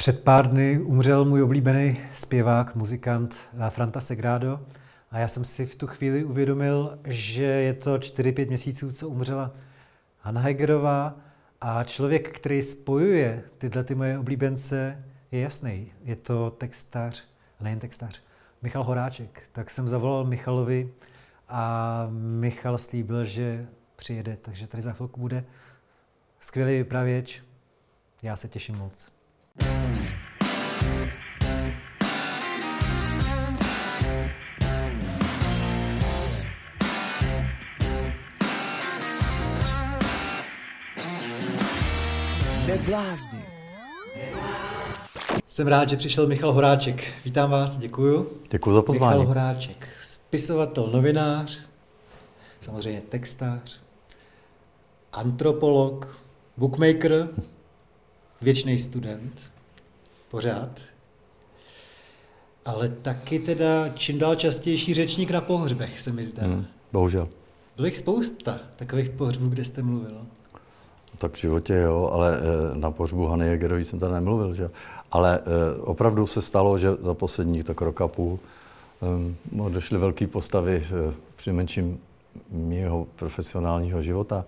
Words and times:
Před 0.00 0.24
pár 0.24 0.50
dny 0.50 0.80
umřel 0.80 1.24
můj 1.24 1.42
oblíbený 1.42 2.00
zpěvák, 2.14 2.74
muzikant 2.74 3.36
eh, 3.66 3.70
Franta 3.70 4.00
Segrado 4.00 4.60
a 5.10 5.18
já 5.18 5.28
jsem 5.28 5.44
si 5.44 5.66
v 5.66 5.74
tu 5.74 5.86
chvíli 5.86 6.24
uvědomil, 6.24 6.98
že 7.04 7.42
je 7.42 7.74
to 7.74 7.96
4-5 7.96 8.48
měsíců, 8.48 8.92
co 8.92 9.08
umřela 9.08 9.50
Hanna 10.20 10.40
Hegerová 10.40 11.16
a 11.60 11.84
člověk, 11.84 12.38
který 12.38 12.62
spojuje 12.62 13.44
tyhle 13.58 13.84
ty 13.84 13.94
moje 13.94 14.18
oblíbence, 14.18 15.04
je 15.30 15.40
jasný. 15.40 15.92
Je 16.04 16.16
to 16.16 16.50
textař, 16.50 17.24
nejen 17.60 17.78
textař, 17.78 18.22
Michal 18.62 18.84
Horáček. 18.84 19.42
Tak 19.52 19.70
jsem 19.70 19.88
zavolal 19.88 20.24
Michalovi 20.24 20.92
a 21.48 22.06
Michal 22.10 22.78
slíbil, 22.78 23.24
že 23.24 23.66
přijede, 23.96 24.38
takže 24.42 24.66
tady 24.66 24.82
za 24.82 24.92
chvilku 24.92 25.20
bude 25.20 25.44
skvělý 26.40 26.76
vypravěč. 26.76 27.42
Já 28.22 28.36
se 28.36 28.48
těším 28.48 28.76
moc. 28.76 29.19
Neblázni. 42.80 43.44
Jsem 45.48 45.66
rád, 45.66 45.88
že 45.88 45.96
přišel 45.96 46.26
Michal 46.26 46.52
Horáček. 46.52 47.12
Vítám 47.24 47.50
vás, 47.50 47.76
děkuju. 47.76 48.28
Děkuji 48.50 48.72
za 48.72 48.82
pozvání. 48.82 49.18
Michal 49.18 49.28
Horáček, 49.28 49.88
spisovatel, 50.02 50.86
novinář, 50.86 51.58
samozřejmě 52.62 53.00
textář, 53.08 53.80
antropolog, 55.12 56.18
bookmaker, 56.56 57.28
věčný 58.40 58.78
student, 58.78 59.52
pořád, 60.30 60.80
ale 62.64 62.88
taky 62.88 63.38
teda 63.38 63.88
čím 63.88 64.18
dál 64.18 64.34
častější 64.34 64.94
řečník 64.94 65.30
na 65.30 65.40
pohřbech, 65.40 66.00
se 66.00 66.12
mi 66.12 66.26
zdá. 66.26 66.42
Hmm, 66.42 66.66
bohužel. 66.92 67.28
Bylo 67.76 67.86
jich 67.86 67.96
spousta 67.96 68.60
takových 68.76 69.10
pohřbů, 69.10 69.48
kde 69.48 69.64
jste 69.64 69.82
mluvil. 69.82 70.26
Tak 71.20 71.32
v 71.32 71.40
životě 71.40 71.74
jo, 71.74 72.10
ale 72.12 72.38
eh, 72.38 72.78
na 72.78 72.90
pohřbu 72.90 73.26
Hany 73.26 73.46
Jägerový 73.46 73.84
jsem 73.84 73.98
tady 73.98 74.12
nemluvil, 74.12 74.54
že 74.54 74.70
Ale 75.12 75.40
eh, 75.40 75.80
opravdu 75.80 76.26
se 76.26 76.42
stalo, 76.42 76.78
že 76.78 76.90
za 77.00 77.14
posledních 77.14 77.64
tak 77.64 77.80
rok 77.80 78.00
a 78.00 78.08
půl 78.08 78.38
um, 79.00 79.60
odešly 79.64 79.98
velké 79.98 80.26
postavy 80.26 80.86
uh, 81.06 81.14
při 81.36 81.52
menším 81.52 81.98
mého 82.50 83.06
profesionálního 83.16 84.02
života, 84.02 84.44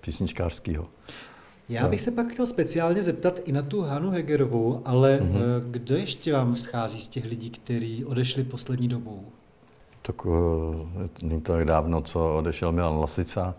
písničkářského. 0.00 0.86
Já 1.68 1.88
bych 1.88 2.00
se 2.00 2.10
pak 2.10 2.28
chtěl 2.28 2.46
speciálně 2.46 3.02
zeptat 3.02 3.40
i 3.44 3.52
na 3.52 3.62
tu 3.62 3.82
Hanu 3.82 4.10
Hegerovou, 4.10 4.82
ale 4.84 5.20
mm-hmm. 5.20 5.70
kdo 5.70 5.96
ještě 5.96 6.32
vám 6.32 6.56
schází 6.56 7.00
z 7.00 7.08
těch 7.08 7.24
lidí, 7.24 7.50
kteří 7.50 8.04
odešli 8.04 8.44
poslední 8.44 8.88
dobou? 8.88 9.24
Tak 10.02 10.16
není 11.22 11.40
to 11.40 11.52
tak 11.52 11.64
dávno, 11.64 12.02
co 12.02 12.36
odešel 12.36 12.72
Milan 12.72 12.98
Lasica, 12.98 13.54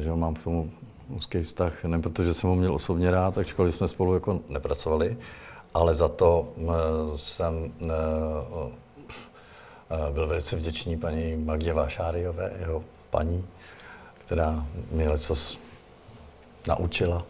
že 0.00 0.12
mám 0.12 0.34
k 0.34 0.42
tomu 0.42 0.70
úzký 1.16 1.42
vztah, 1.42 1.84
ne 1.84 2.00
protože 2.00 2.34
jsem 2.34 2.50
ho 2.50 2.56
měl 2.56 2.74
osobně 2.74 3.10
rád, 3.10 3.34
tak 3.34 3.46
školy 3.46 3.72
jsme 3.72 3.88
spolu 3.88 4.14
jako 4.14 4.40
nepracovali, 4.48 5.16
ale 5.74 5.94
za 5.94 6.08
to 6.08 6.48
jsem 7.16 7.72
byl 10.12 10.26
velice 10.26 10.56
vděčný 10.56 10.96
paní 10.96 11.36
Magdě 11.36 11.72
Vášáriové, 11.72 12.52
jeho 12.60 12.84
paní, 13.10 13.44
která 14.24 14.66
mě 14.90 15.04
něco 15.04 15.34
naučila 16.68 17.22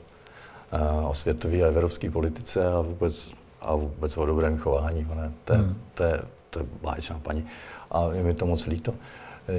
o 1.08 1.14
světové 1.14 1.62
a 1.62 1.66
evropské 1.66 2.10
politice 2.10 2.72
a 2.72 2.80
vůbec, 2.80 3.32
a 3.60 3.74
vůbec 3.74 4.16
o 4.16 4.26
dobrém 4.26 4.58
chování. 4.58 5.06
Ne? 5.14 5.32
To, 5.44 5.54
hmm. 5.54 5.82
to, 5.94 6.02
je, 6.02 6.22
to 6.50 6.58
je 6.58 6.66
báječná 6.82 7.18
paní. 7.18 7.46
A 7.90 8.08
je 8.12 8.22
mi 8.22 8.34
to 8.34 8.46
moc 8.46 8.66
líto 8.66 8.94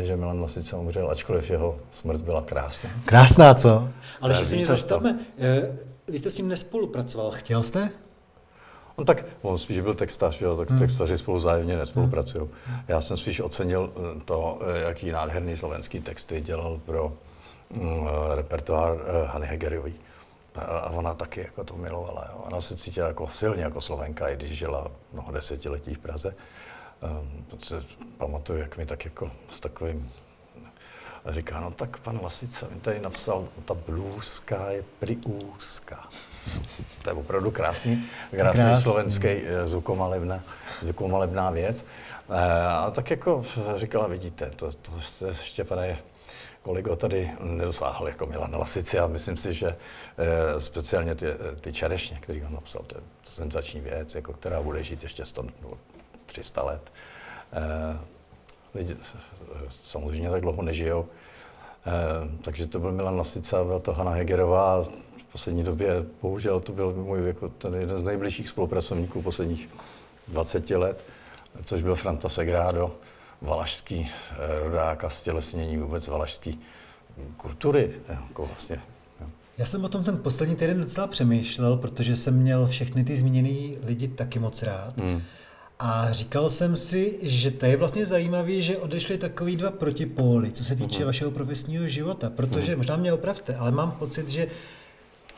že 0.02 0.16
Milan 0.16 0.42
Lasica 0.42 0.78
umřel, 0.78 1.12
ačkoliv 1.12 1.50
jeho 1.50 1.80
smrt 1.92 2.22
byla 2.22 2.42
krásná. 2.42 2.90
Krásná, 3.06 3.54
co? 3.54 3.90
Ale 4.22 4.36
že 4.36 4.46
se 4.46 4.56
mě 4.56 4.66
zastavme, 4.66 5.20
eh, 5.40 5.72
vy 6.08 6.20
jste 6.20 6.30
s 6.30 6.38
ním 6.38 6.48
nespolupracoval, 6.48 7.32
chtěl 7.32 7.64
jste? 7.64 7.90
On 8.96 9.06
tak, 9.06 9.26
on 9.42 9.58
spíš 9.58 9.80
byl 9.80 9.94
textař, 9.94 10.42
jo, 10.42 10.58
tak 10.58 10.70
hmm. 10.70 10.80
textaři 10.80 11.18
spolu 11.18 11.40
zájemně 11.40 11.78
nespolupracují. 11.78 12.50
Hmm. 12.66 12.80
Já 12.88 13.02
jsem 13.02 13.18
spíš 13.18 13.40
ocenil 13.40 13.94
eh, 13.96 14.22
to, 14.26 14.60
eh, 14.62 14.82
jaký 14.82 15.12
nádherný 15.12 15.58
slovenský 15.58 16.00
texty 16.00 16.42
dělal 16.42 16.80
pro 16.86 17.14
mm, 17.70 18.08
repertoár 18.36 18.98
Hany 19.26 19.48
Hegerový. 19.48 19.94
A 20.56 20.90
ona 20.90 21.14
taky 21.14 21.40
jako 21.40 21.64
to 21.64 21.76
milovala. 21.76 22.28
Jo. 22.30 22.44
Ona 22.48 22.62
se 22.62 22.76
cítila 22.76 23.08
jako 23.08 23.28
silně 23.28 23.64
jako 23.64 23.82
Slovenka, 23.82 24.30
i 24.30 24.36
když 24.36 24.58
žila 24.58 24.88
mnoho 25.14 25.32
desetiletí 25.32 25.94
v 25.96 26.00
Praze. 26.00 26.36
Um, 27.02 27.46
se 27.64 27.84
pamatuju, 28.18 28.60
jak 28.60 28.78
mi 28.78 28.86
tak 28.86 29.06
jako 29.06 29.32
s 29.56 29.60
takovým 29.60 30.12
říká, 31.26 31.60
no 31.60 31.72
tak 31.72 31.98
pan 31.98 32.20
Lasica 32.24 32.68
mi 32.74 32.80
tady 32.80 33.00
napsal, 33.00 33.48
ta 33.66 33.74
blůzka 33.74 34.72
je 34.72 34.84
priúzka. 35.00 36.10
To 37.04 37.10
je 37.10 37.14
opravdu 37.14 37.52
krásný, 37.52 38.06
krásný, 38.32 38.62
krásný. 38.62 38.84
slovenský 38.84 39.28
eh, 39.28 39.68
zvukomalebná, 39.68 40.44
zvukomalebná 40.82 41.52
věc. 41.52 41.86
Eh, 42.30 42.66
a 42.66 42.92
tak 42.92 43.10
jako 43.10 43.46
říkala, 43.76 44.08
vidíte, 44.08 44.50
to, 44.56 44.72
to 44.72 45.02
se 45.02 45.28
ještě, 45.28 45.64
pane 45.64 45.98
kolego, 46.64 46.96
tady 46.96 47.32
nedosáhl 47.40 48.08
jako 48.08 48.26
Milan 48.26 48.56
Lasici 48.56 49.00
a 49.00 49.08
myslím 49.08 49.38
si, 49.38 49.54
že 49.54 49.68
e, 49.68 50.60
speciálně 50.60 51.16
ty, 51.16 51.26
ty 51.62 51.74
čerešně, 51.74 52.18
který 52.22 52.44
on 52.44 52.54
napsal, 52.54 52.82
to 52.88 52.98
je 52.98 53.02
senzační 53.24 53.82
věc, 53.82 54.16
jako, 54.16 54.34
která 54.34 54.62
bude 54.62 54.84
žít 54.84 55.04
ještě 55.04 55.26
100 55.26 55.42
nebo 55.44 55.78
300 56.32 56.64
let. 56.64 56.92
E, 57.54 57.98
lidi 58.76 58.98
samozřejmě 59.84 60.30
tak 60.30 60.42
dlouho 60.42 60.62
nežijou. 60.62 61.06
E, 61.86 61.92
takže 62.42 62.68
to 62.68 62.80
byl 62.80 62.92
Milan 62.92 63.18
Lasica, 63.18 63.64
byl 63.64 63.80
to 63.80 63.94
Hanna 63.94 64.12
Hegerová. 64.12 64.84
V 64.84 65.32
poslední 65.32 65.64
době, 65.64 66.06
bohužel, 66.22 66.60
to 66.60 66.72
byl 66.72 66.94
můj 66.94 67.28
jako 67.28 67.50
ten 67.50 67.74
jeden 67.74 68.00
z 68.00 68.04
nejbližších 68.04 68.50
spolupracovníků 68.50 69.22
posledních 69.22 69.70
20 70.28 70.70
let, 70.70 71.04
což 71.66 71.82
byl 71.82 71.96
Franta 71.96 72.30
Segrado, 72.30 72.92
valašský 73.42 74.12
rodák 74.64 75.04
a 75.04 75.10
stělesnění 75.10 75.78
vůbec 75.78 76.08
valašský 76.08 76.60
kultury. 77.38 77.92
Jako 78.10 78.46
vlastně, 78.46 78.82
Já 79.58 79.66
jsem 79.66 79.84
o 79.84 79.90
tom 79.90 80.04
ten 80.04 80.18
poslední 80.18 80.56
týden 80.56 80.82
docela 80.82 81.08
přemýšlel, 81.08 81.78
protože 81.78 82.16
jsem 82.16 82.38
měl 82.42 82.68
všechny 82.68 83.04
ty 83.04 83.18
zmíněné 83.18 83.78
lidi 83.84 84.08
taky 84.08 84.40
moc 84.40 84.64
rád. 84.64 84.98
Hmm. 84.98 85.22
A 85.84 86.08
říkal 86.12 86.50
jsem 86.50 86.76
si, 86.76 87.20
že 87.22 87.52
to 87.52 87.66
je 87.66 87.78
vlastně 87.78 88.06
zajímavé, 88.06 88.62
že 88.62 88.78
odešly 88.78 89.18
takový 89.18 89.56
dva 89.56 89.72
protipóly, 89.72 90.52
co 90.52 90.64
se 90.64 90.76
týče 90.76 91.00
uh-huh. 91.00 91.06
vašeho 91.06 91.32
profesního 91.32 91.88
života, 91.88 92.30
protože 92.30 92.74
uh-huh. 92.74 92.78
možná 92.78 92.98
mě 92.98 93.14
opravte, 93.14 93.56
ale 93.56 93.72
mám 93.72 93.92
pocit, 93.92 94.30
že 94.30 94.48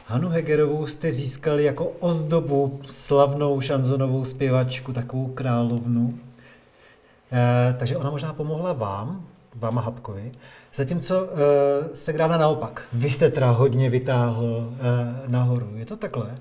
Hanu 0.06 0.30
Hegerovou 0.30 0.88
jste 0.88 1.12
získali 1.12 1.64
jako 1.64 1.86
ozdobu 2.00 2.80
slavnou 2.88 3.62
šanzonovou 3.62 4.26
zpěvačku, 4.26 4.94
takovou 4.94 5.28
královnu. 5.28 6.20
E, 7.32 7.76
takže 7.80 7.98
ona 7.98 8.10
možná 8.10 8.34
pomohla 8.34 8.74
vám, 8.74 9.26
vám 9.56 9.78
a 9.78 9.82
Habkovi, 9.82 10.32
zatímco 10.74 11.28
e, 11.28 11.96
se 11.96 12.14
grána 12.14 12.38
naopak. 12.38 12.84
Vy 12.94 13.12
jste 13.12 13.32
teda 13.32 13.52
hodně 13.52 13.90
vytáhl 13.90 14.74
e, 15.26 15.30
nahoru. 15.30 15.72
Je 15.76 15.86
to 15.86 15.98
takhle? 15.98 16.36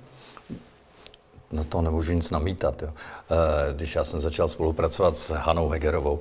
No 1.52 1.64
to 1.64 1.82
nemůžu 1.82 2.12
nic 2.12 2.30
namítat. 2.30 2.82
Jo. 2.82 2.88
Eh, 2.92 3.74
když 3.74 3.94
já 3.94 4.04
jsem 4.04 4.20
začal 4.20 4.48
spolupracovat 4.48 5.16
s 5.16 5.30
Hanou 5.30 5.68
Hegerovou, 5.68 6.20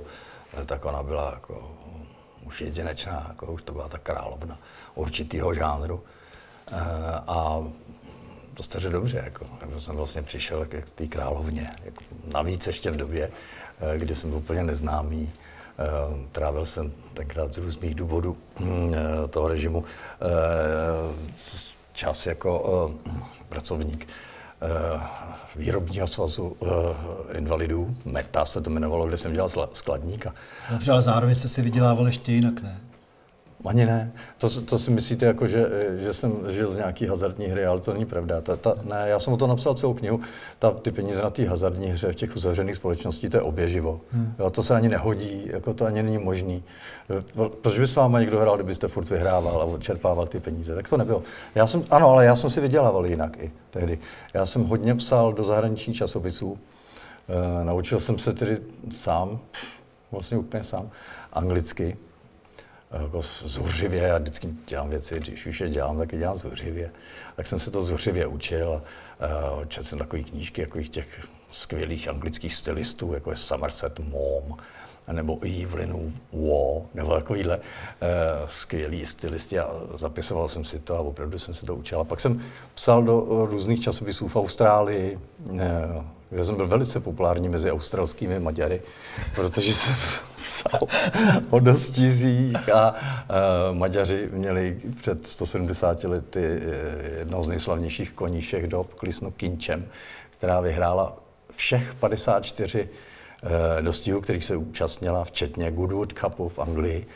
eh, 0.62 0.64
tak 0.64 0.84
ona 0.84 1.02
byla 1.02 1.30
jako 1.34 1.70
už 2.44 2.60
jedinečná, 2.60 3.26
jako 3.28 3.46
už 3.46 3.62
to 3.62 3.72
byla 3.72 3.88
ta 3.88 3.98
královna 3.98 4.58
určitýho 4.94 5.54
žánru. 5.54 6.02
Eh, 6.72 6.76
a 7.26 7.64
to 8.54 8.62
staře 8.62 8.88
dobře, 8.88 9.22
jako. 9.24 9.46
Takže 9.60 9.80
jsem 9.80 9.96
vlastně 9.96 10.22
přišel 10.22 10.66
k 10.66 10.90
té 10.94 11.06
královně. 11.06 11.70
Jako, 11.84 12.02
navíc 12.32 12.66
ještě 12.66 12.90
v 12.90 12.96
době, 12.96 13.30
kdy 13.96 14.14
jsem 14.14 14.30
byl 14.30 14.38
úplně 14.38 14.64
neznámý. 14.64 15.32
Trávil 16.32 16.66
jsem 16.66 16.92
tenkrát 17.14 17.54
z 17.54 17.58
různých 17.58 17.94
důvodů 17.94 18.36
toho 19.30 19.48
režimu 19.48 19.84
čas 21.92 22.26
jako 22.26 22.90
pracovník 23.48 24.08
výrobního 25.56 26.06
svazu 26.06 26.44
uh, 26.44 26.68
invalidů, 27.32 27.96
META 28.04 28.44
se 28.44 28.60
to 28.60 28.70
jmenovalo, 28.70 29.06
kde 29.06 29.16
jsem 29.16 29.32
dělal 29.32 29.48
skladníka. 29.72 30.34
Dobře, 30.70 30.92
ale 30.92 31.02
zároveň 31.02 31.34
jste 31.34 31.48
si 31.48 31.62
vydělával 31.62 32.06
ještě 32.06 32.32
jinak, 32.32 32.62
ne? 32.62 32.78
Ani 33.64 33.86
ne. 33.86 34.12
To, 34.38 34.60
to 34.60 34.78
si 34.78 34.90
myslíte, 34.90 35.26
jako, 35.26 35.46
že, 35.46 35.66
že 35.98 36.12
jsem 36.12 36.32
žil 36.48 36.72
z 36.72 36.76
nějaký 36.76 37.06
hazardní 37.06 37.46
hry, 37.46 37.66
ale 37.66 37.80
to 37.80 37.92
není 37.92 38.06
pravda. 38.06 38.40
Ta, 38.40 38.56
ta, 38.56 38.74
ne, 38.82 39.04
já 39.06 39.20
jsem 39.20 39.32
o 39.32 39.36
to 39.36 39.46
napsal 39.46 39.74
celou 39.74 39.94
knihu. 39.94 40.20
Ta, 40.58 40.70
ty 40.70 40.90
peníze 40.90 41.22
na 41.22 41.30
té 41.30 41.48
hazardní 41.48 41.86
hře 41.86 42.12
v 42.12 42.16
těch 42.16 42.36
uzavřených 42.36 42.76
společností, 42.76 43.28
to 43.28 43.36
je 43.36 43.42
oběživo. 43.42 44.00
Hmm. 44.10 44.34
Jo, 44.38 44.50
to 44.50 44.62
se 44.62 44.74
ani 44.74 44.88
nehodí, 44.88 45.42
jako 45.46 45.74
to 45.74 45.84
ani 45.84 46.02
není 46.02 46.18
možný. 46.18 46.62
Proč 47.62 47.78
by 47.78 47.86
s 47.86 47.96
váma 47.96 48.20
někdo 48.20 48.40
hrál, 48.40 48.54
kdybyste 48.54 48.88
furt 48.88 49.10
vyhrával 49.10 49.60
a 49.60 49.64
odčerpával 49.64 50.26
ty 50.26 50.40
peníze? 50.40 50.74
Tak 50.74 50.88
to 50.88 50.96
nebylo. 50.96 51.22
Já 51.54 51.66
jsem, 51.66 51.84
ano, 51.90 52.10
ale 52.10 52.24
já 52.24 52.36
jsem 52.36 52.50
si 52.50 52.60
vydělával 52.60 53.06
jinak 53.06 53.36
i 53.38 53.52
tehdy. 53.70 53.98
Já 54.34 54.46
jsem 54.46 54.64
hodně 54.64 54.94
psal 54.94 55.32
do 55.32 55.44
zahraničních 55.44 55.96
časopisů. 55.96 56.58
E, 57.28 57.64
naučil 57.64 58.00
jsem 58.00 58.18
se 58.18 58.32
tedy 58.32 58.58
sám, 58.96 59.38
vlastně 60.10 60.38
úplně 60.38 60.64
sám, 60.64 60.90
anglicky 61.32 61.96
jako 62.92 63.22
zuřivě, 63.44 64.02
já 64.02 64.18
vždycky 64.18 64.48
dělám 64.66 64.90
věci, 64.90 65.20
když 65.20 65.46
už 65.46 65.60
je 65.60 65.68
dělám, 65.68 65.98
tak 65.98 66.12
je 66.12 66.18
dělám 66.18 66.38
zuřivě. 66.38 66.90
Tak 67.36 67.46
jsem 67.46 67.60
se 67.60 67.70
to 67.70 67.82
zuřivě 67.82 68.26
učil 68.26 68.82
a 69.20 69.50
uh, 69.50 69.64
četl 69.64 69.86
jsem 69.86 69.98
takové 69.98 70.22
knížky, 70.22 70.60
jako 70.60 70.82
těch 70.82 71.26
skvělých 71.50 72.08
anglických 72.08 72.54
stylistů, 72.54 73.12
jako 73.12 73.30
je 73.30 73.36
Somerset 73.36 73.98
Maugham, 73.98 74.58
nebo 75.12 75.38
Evelyn 75.62 76.14
Waugh, 76.32 76.84
nebo 76.94 77.14
takovýhle 77.14 77.56
uh, 77.56 77.62
skvělí 78.46 79.06
stylisti 79.06 79.58
a 79.58 79.70
zapisoval 79.98 80.48
jsem 80.48 80.64
si 80.64 80.78
to 80.78 80.96
a 80.96 81.00
opravdu 81.00 81.38
jsem 81.38 81.54
se 81.54 81.66
to 81.66 81.74
učil. 81.74 82.00
A 82.00 82.04
pak 82.04 82.20
jsem 82.20 82.42
psal 82.74 83.02
do 83.02 83.46
různých 83.50 83.80
časopisů 83.80 84.28
v 84.28 84.36
Austrálii, 84.36 85.18
uh, 85.50 85.60
já 86.30 86.44
jsem 86.44 86.56
byl 86.56 86.68
velice 86.68 87.00
populární 87.00 87.48
mezi 87.48 87.72
australskými 87.72 88.40
Maďary, 88.40 88.82
protože 89.34 89.74
jsem 89.74 89.94
psal 90.52 90.80
o 91.50 91.60
dostizích 91.60 92.68
a 92.68 92.90
uh, 92.90 93.78
Maďaři 93.78 94.28
měli 94.32 94.78
před 95.00 95.26
170 95.26 96.04
lety 96.04 96.44
eh, 96.44 97.18
jednou 97.18 97.42
z 97.42 97.48
nejslavnějších 97.48 98.12
koní 98.12 98.40
všech 98.40 98.66
dob, 98.66 98.94
Klisno 98.94 99.30
Kinčem, 99.30 99.84
která 100.30 100.60
vyhrála 100.60 101.16
všech 101.56 101.94
54 102.00 102.82
uh, 102.82 103.50
dostihů, 103.80 104.20
kterých 104.20 104.44
se 104.44 104.56
účastnila, 104.56 105.24
včetně 105.24 105.70
Goodwood 105.70 106.12
Cupu 106.12 106.48
v 106.48 106.58
Anglii. 106.58 107.06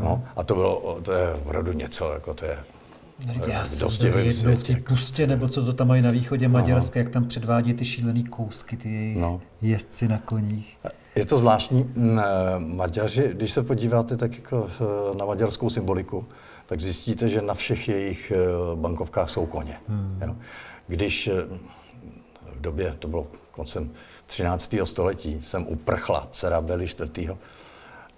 No, 0.00 0.24
a 0.36 0.42
to 0.42 0.54
bylo, 0.54 0.98
to 1.02 1.12
je 1.12 1.34
opravdu 1.34 1.72
něco, 1.72 2.12
jako 2.12 2.34
to 2.34 2.44
je 2.44 2.58
já 3.46 3.66
jsem 3.66 3.88
byl 4.44 4.56
v 4.56 4.62
té 4.62 4.76
pustě, 4.76 5.26
nebo 5.26 5.48
co 5.48 5.64
to 5.64 5.72
tam 5.72 5.88
mají 5.88 6.02
na 6.02 6.10
východě 6.10 6.48
Maďarské, 6.48 6.98
jak 6.98 7.08
tam 7.08 7.24
předvádí 7.24 7.74
ty 7.74 7.84
šílený 7.84 8.24
kousky, 8.24 8.76
ty 8.76 9.14
no. 9.18 9.40
jezdci 9.62 10.08
na 10.08 10.18
koních. 10.18 10.78
Je 11.14 11.24
to 11.26 11.38
zvláštní. 11.38 11.94
Maďaři, 12.58 13.30
když 13.32 13.52
se 13.52 13.62
podíváte 13.62 14.16
tak 14.16 14.36
jako 14.36 14.70
eh, 14.70 15.16
na 15.18 15.24
maďarskou 15.24 15.70
symboliku, 15.70 16.26
tak 16.66 16.80
zjistíte, 16.80 17.28
že 17.28 17.42
na 17.42 17.54
všech 17.54 17.88
jejich 17.88 18.30
eh, 18.30 18.36
bankovkách 18.74 19.30
jsou 19.30 19.46
koně. 19.46 19.76
Hmm. 19.88 20.40
Když 20.86 21.26
eh, 21.26 21.32
v 22.52 22.60
době, 22.60 22.96
to 22.98 23.08
bylo 23.08 23.26
koncem 23.50 23.90
13. 24.26 24.74
století, 24.84 25.42
jsem 25.42 25.66
uprchla 25.68 26.28
dcera 26.30 26.60
Beli 26.60 26.88
4 26.88 27.36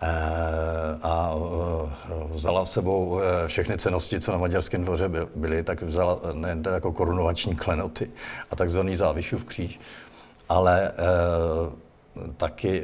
Eh, 0.00 0.98
a 1.02 1.34
eh, 1.34 2.24
vzala 2.30 2.66
sebou 2.66 3.20
eh, 3.20 3.48
všechny 3.48 3.76
cenosti, 3.78 4.20
co 4.20 4.32
na 4.32 4.38
maďarském 4.38 4.84
dvoře 4.84 5.10
byly, 5.34 5.62
tak 5.62 5.82
vzala 5.82 6.20
nejen 6.32 6.62
jako 6.72 6.92
korunovační 6.92 7.56
klenoty 7.56 8.10
a 8.50 8.56
takzvaný 8.56 8.96
závišův 8.96 9.44
kříž, 9.44 9.80
ale 10.48 10.92
taky 12.36 12.82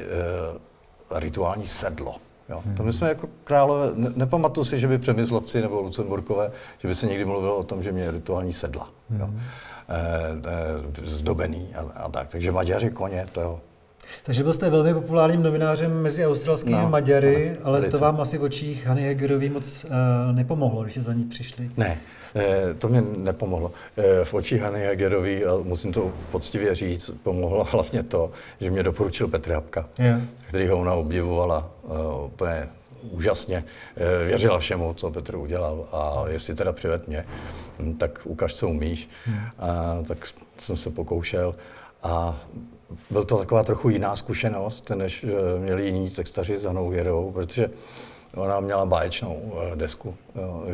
rituální 1.11 1.67
sedlo. 1.67 2.15
Jo. 2.49 2.63
To 2.77 2.83
my 2.83 2.93
jsme 2.93 3.09
jako 3.09 3.29
králové, 3.43 3.91
ne, 3.95 4.11
nepamatuju 4.15 4.65
si, 4.65 4.79
že 4.79 4.87
by 4.87 4.97
Přemyslovci 4.97 5.61
nebo 5.61 5.81
Lucemburkové, 5.81 6.51
že 6.79 6.87
by 6.87 6.95
se 6.95 7.07
někdy 7.07 7.25
mluvilo 7.25 7.57
o 7.57 7.63
tom, 7.63 7.83
že 7.83 7.91
mě 7.91 8.11
rituální 8.11 8.53
sedla. 8.53 8.89
Jo. 9.19 9.27
Mm. 9.27 9.39
E, 9.89 11.01
e, 11.01 11.05
zdobený 11.05 11.75
a, 11.75 11.99
a 11.99 12.09
tak. 12.09 12.27
Takže 12.27 12.51
Maďaři 12.51 12.89
koně, 12.89 13.25
to 13.31 13.41
jo. 13.41 13.59
Takže 14.23 14.43
byl 14.43 14.53
jste 14.53 14.69
velmi 14.69 14.93
populárním 14.93 15.43
novinářem 15.43 16.01
mezi 16.01 16.27
australskými 16.27 16.77
no, 16.81 16.89
Maďary, 16.89 17.57
no, 17.59 17.67
ale 17.67 17.79
velice. 17.79 17.97
to 17.97 18.03
vám 18.03 18.21
asi 18.21 18.37
v 18.37 18.43
očích 18.43 18.87
Hany 18.87 19.01
Hegerový 19.01 19.49
moc 19.49 19.83
uh, 19.83 20.35
nepomohlo, 20.35 20.83
když 20.83 20.93
jste 20.93 21.01
za 21.01 21.13
ní 21.13 21.23
přišli. 21.23 21.71
Ne, 21.77 21.97
eh, 22.35 22.73
to 22.73 22.87
mě 22.87 23.03
nepomohlo. 23.17 23.71
Eh, 23.97 24.25
v 24.25 24.33
očích 24.33 24.61
Hany 24.61 24.79
Hegerový, 24.79 25.45
a 25.45 25.57
musím 25.63 25.93
to 25.93 26.11
poctivě 26.31 26.75
říct, 26.75 27.11
pomohlo 27.23 27.63
hlavně 27.71 28.03
to, 28.03 28.31
že 28.61 28.69
mě 28.69 28.83
doporučil 28.83 29.27
Petr 29.27 29.51
Jabka, 29.51 29.89
yeah. 29.99 30.21
který 30.47 30.67
ho 30.67 30.77
ona 30.77 30.93
obdivovala 30.93 31.71
úplně 32.25 32.67
úžasně. 33.11 33.63
Věřila 34.25 34.59
všemu, 34.59 34.93
co 34.93 35.11
Petr 35.11 35.35
udělal 35.35 35.87
a 35.91 36.23
jestli 36.27 36.55
teda 36.55 36.71
přived 36.71 37.07
mě, 37.07 37.25
hm, 37.79 37.93
tak 37.97 38.19
ukaž, 38.23 38.53
co 38.53 38.69
umíš. 38.69 39.09
A, 39.59 39.97
tak 40.07 40.27
jsem 40.59 40.77
se 40.77 40.89
pokoušel 40.89 41.55
a 42.03 42.43
byl 43.09 43.23
to 43.23 43.37
taková 43.37 43.63
trochu 43.63 43.89
jiná 43.89 44.15
zkušenost, 44.15 44.89
než 44.89 45.23
eh, 45.23 45.59
měli 45.59 45.85
jiní 45.85 46.09
textaři 46.09 46.57
za 46.57 46.69
Hanou 46.69 46.89
Věrou, 46.89 47.31
protože 47.31 47.69
ona 48.35 48.59
měla 48.59 48.85
báječnou 48.85 49.53
eh, 49.71 49.75
desku, 49.75 50.15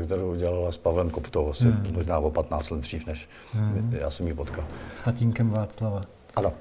kterou 0.04 0.36
dělala 0.36 0.72
s 0.72 0.78
Pavlem 0.78 1.10
Koptou, 1.10 1.50
asi 1.50 1.64
hmm. 1.64 1.84
možná 1.94 2.20
o 2.20 2.32
15 2.32 2.70
let 2.70 2.82
dřív, 2.82 3.08
než 3.08 3.30
hmm. 3.54 3.94
já 4.00 4.10
jsem 4.12 4.28
ji 4.28 4.34
potkal. 4.34 4.66
S 4.96 5.02
tatínkem 5.02 5.50
Václava. 5.50 6.02
Ano. 6.36 6.54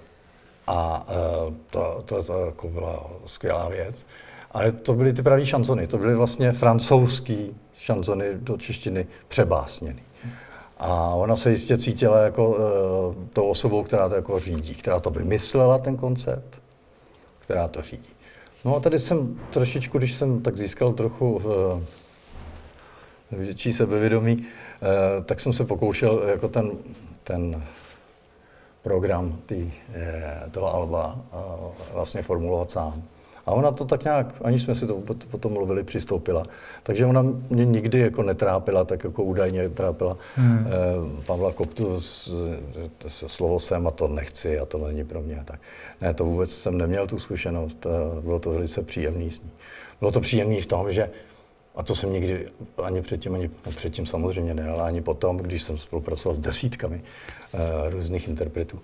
A 0.66 1.06
eh, 1.08 1.55
to, 1.70 2.02
to, 2.04 2.22
to 2.22 2.44
jako 2.46 2.69
byla 2.69 3.06
skvělá 3.26 3.69
věc. 3.69 4.06
Ale 4.50 4.72
to 4.72 4.94
byly 4.94 5.12
ty 5.12 5.22
pravý 5.22 5.46
šanzony, 5.46 5.87
to 5.87 5.99
byly 5.99 6.14
vlastně 6.14 6.52
francouzský 6.52 7.56
šanzony 7.75 8.34
do 8.34 8.56
češtiny 8.56 9.06
přebásněný. 9.28 10.02
A 10.78 11.14
ona 11.14 11.36
se 11.36 11.50
jistě 11.50 11.78
cítila 11.78 12.22
jako 12.22 12.48
uh, 12.48 13.25
tou 13.32 13.48
osobou, 13.48 13.82
která 13.82 14.08
to 14.08 14.14
jako 14.14 14.38
řídí, 14.38 14.75
která 14.75 15.00
to 15.00 15.10
vymyslela, 15.10 15.78
ten 15.78 15.96
koncept, 15.96 16.60
která 17.38 17.69
to 17.69 17.82
řídí. 17.82 18.08
No 18.64 18.76
a 18.76 18.80
tady 18.80 18.98
jsem 18.98 19.40
trošičku, 19.50 19.98
když 19.98 20.14
jsem 20.14 20.42
tak 20.42 20.56
získal 20.56 20.92
trochu 20.92 21.32
uh, 21.32 21.82
větší 23.32 23.72
sebevědomí, 23.72 24.36
uh, 24.36 25.25
tak 25.25 25.40
jsem 25.40 25.52
se 25.52 25.64
pokoušel 25.64 26.22
jako 26.28 26.48
ten, 26.48 26.70
ten 27.25 27.64
program 28.82 29.38
tý, 29.46 29.72
toho 30.50 30.75
Alba 30.75 31.19
uh, 31.32 31.70
vlastně 31.92 32.22
formulovat 32.22 32.70
sám. 32.70 33.02
A 33.48 33.50
ona 33.50 33.72
to 33.72 33.84
tak 33.84 34.04
nějak, 34.04 34.34
aniž 34.44 34.62
jsme 34.62 34.74
si 34.74 34.86
to 34.86 35.02
potom 35.30 35.52
mluvili, 35.52 35.84
přistoupila. 35.84 36.46
Takže 36.82 37.06
ona 37.06 37.22
mě 37.50 37.64
nikdy 37.64 37.98
jako 37.98 38.22
netrápila, 38.22 38.84
tak 38.84 39.04
jako 39.04 39.22
údajně 39.22 39.68
trápila 39.68 40.16
hmm. 40.34 40.66
eh, 40.66 41.22
Pavla 41.26 41.52
Koptu 41.52 42.00
s, 42.00 42.32
s 43.06 43.24
slovo 43.26 43.60
jsem 43.60 43.86
a 43.86 43.90
to 43.90 44.08
nechci 44.08 44.58
a 44.58 44.66
to 44.66 44.78
není 44.78 45.04
pro 45.04 45.22
mě. 45.22 45.42
Tak. 45.44 45.60
Ne, 46.00 46.14
to 46.14 46.24
vůbec 46.24 46.50
jsem 46.50 46.78
neměl 46.78 47.06
tu 47.06 47.18
zkušenost 47.18 47.86
a 47.86 48.20
bylo 48.20 48.38
to 48.38 48.50
velice 48.50 48.82
příjemný 48.82 49.30
s 49.30 49.42
ní. 49.42 49.50
Bylo 50.00 50.12
to 50.12 50.20
příjemný 50.20 50.60
v 50.60 50.66
tom, 50.66 50.92
že 50.92 51.10
a 51.74 51.82
to 51.82 51.94
jsem 51.94 52.12
nikdy 52.12 52.46
ani 52.82 53.02
předtím, 53.02 53.34
ani 53.34 53.50
no 53.66 53.72
předtím 53.72 54.06
samozřejmě 54.06 54.54
ne, 54.54 54.68
ale 54.68 54.82
ani 54.82 55.00
potom, 55.00 55.36
když 55.36 55.62
jsem 55.62 55.78
spolupracoval 55.78 56.36
s 56.36 56.38
desítkami 56.38 57.02
eh, 57.54 57.90
různých 57.90 58.28
interpretů, 58.28 58.80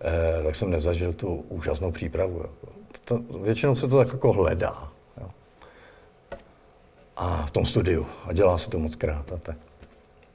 eh, 0.00 0.42
tak 0.42 0.56
jsem 0.56 0.70
nezažil 0.70 1.12
tu 1.12 1.44
úžasnou 1.48 1.90
přípravu. 1.90 2.38
Jako 2.38 2.73
to, 3.04 3.20
většinou 3.42 3.74
se 3.74 3.88
to 3.88 3.96
tak 3.96 4.12
jako 4.12 4.32
hledá. 4.32 4.88
Jo. 5.20 5.28
A 7.16 7.46
v 7.46 7.50
tom 7.50 7.66
studiu. 7.66 8.06
A 8.24 8.32
dělá 8.32 8.58
se 8.58 8.70
to 8.70 8.78
moc 8.78 8.96
krát. 8.96 9.32
A 9.32 9.36
tak. 9.36 9.56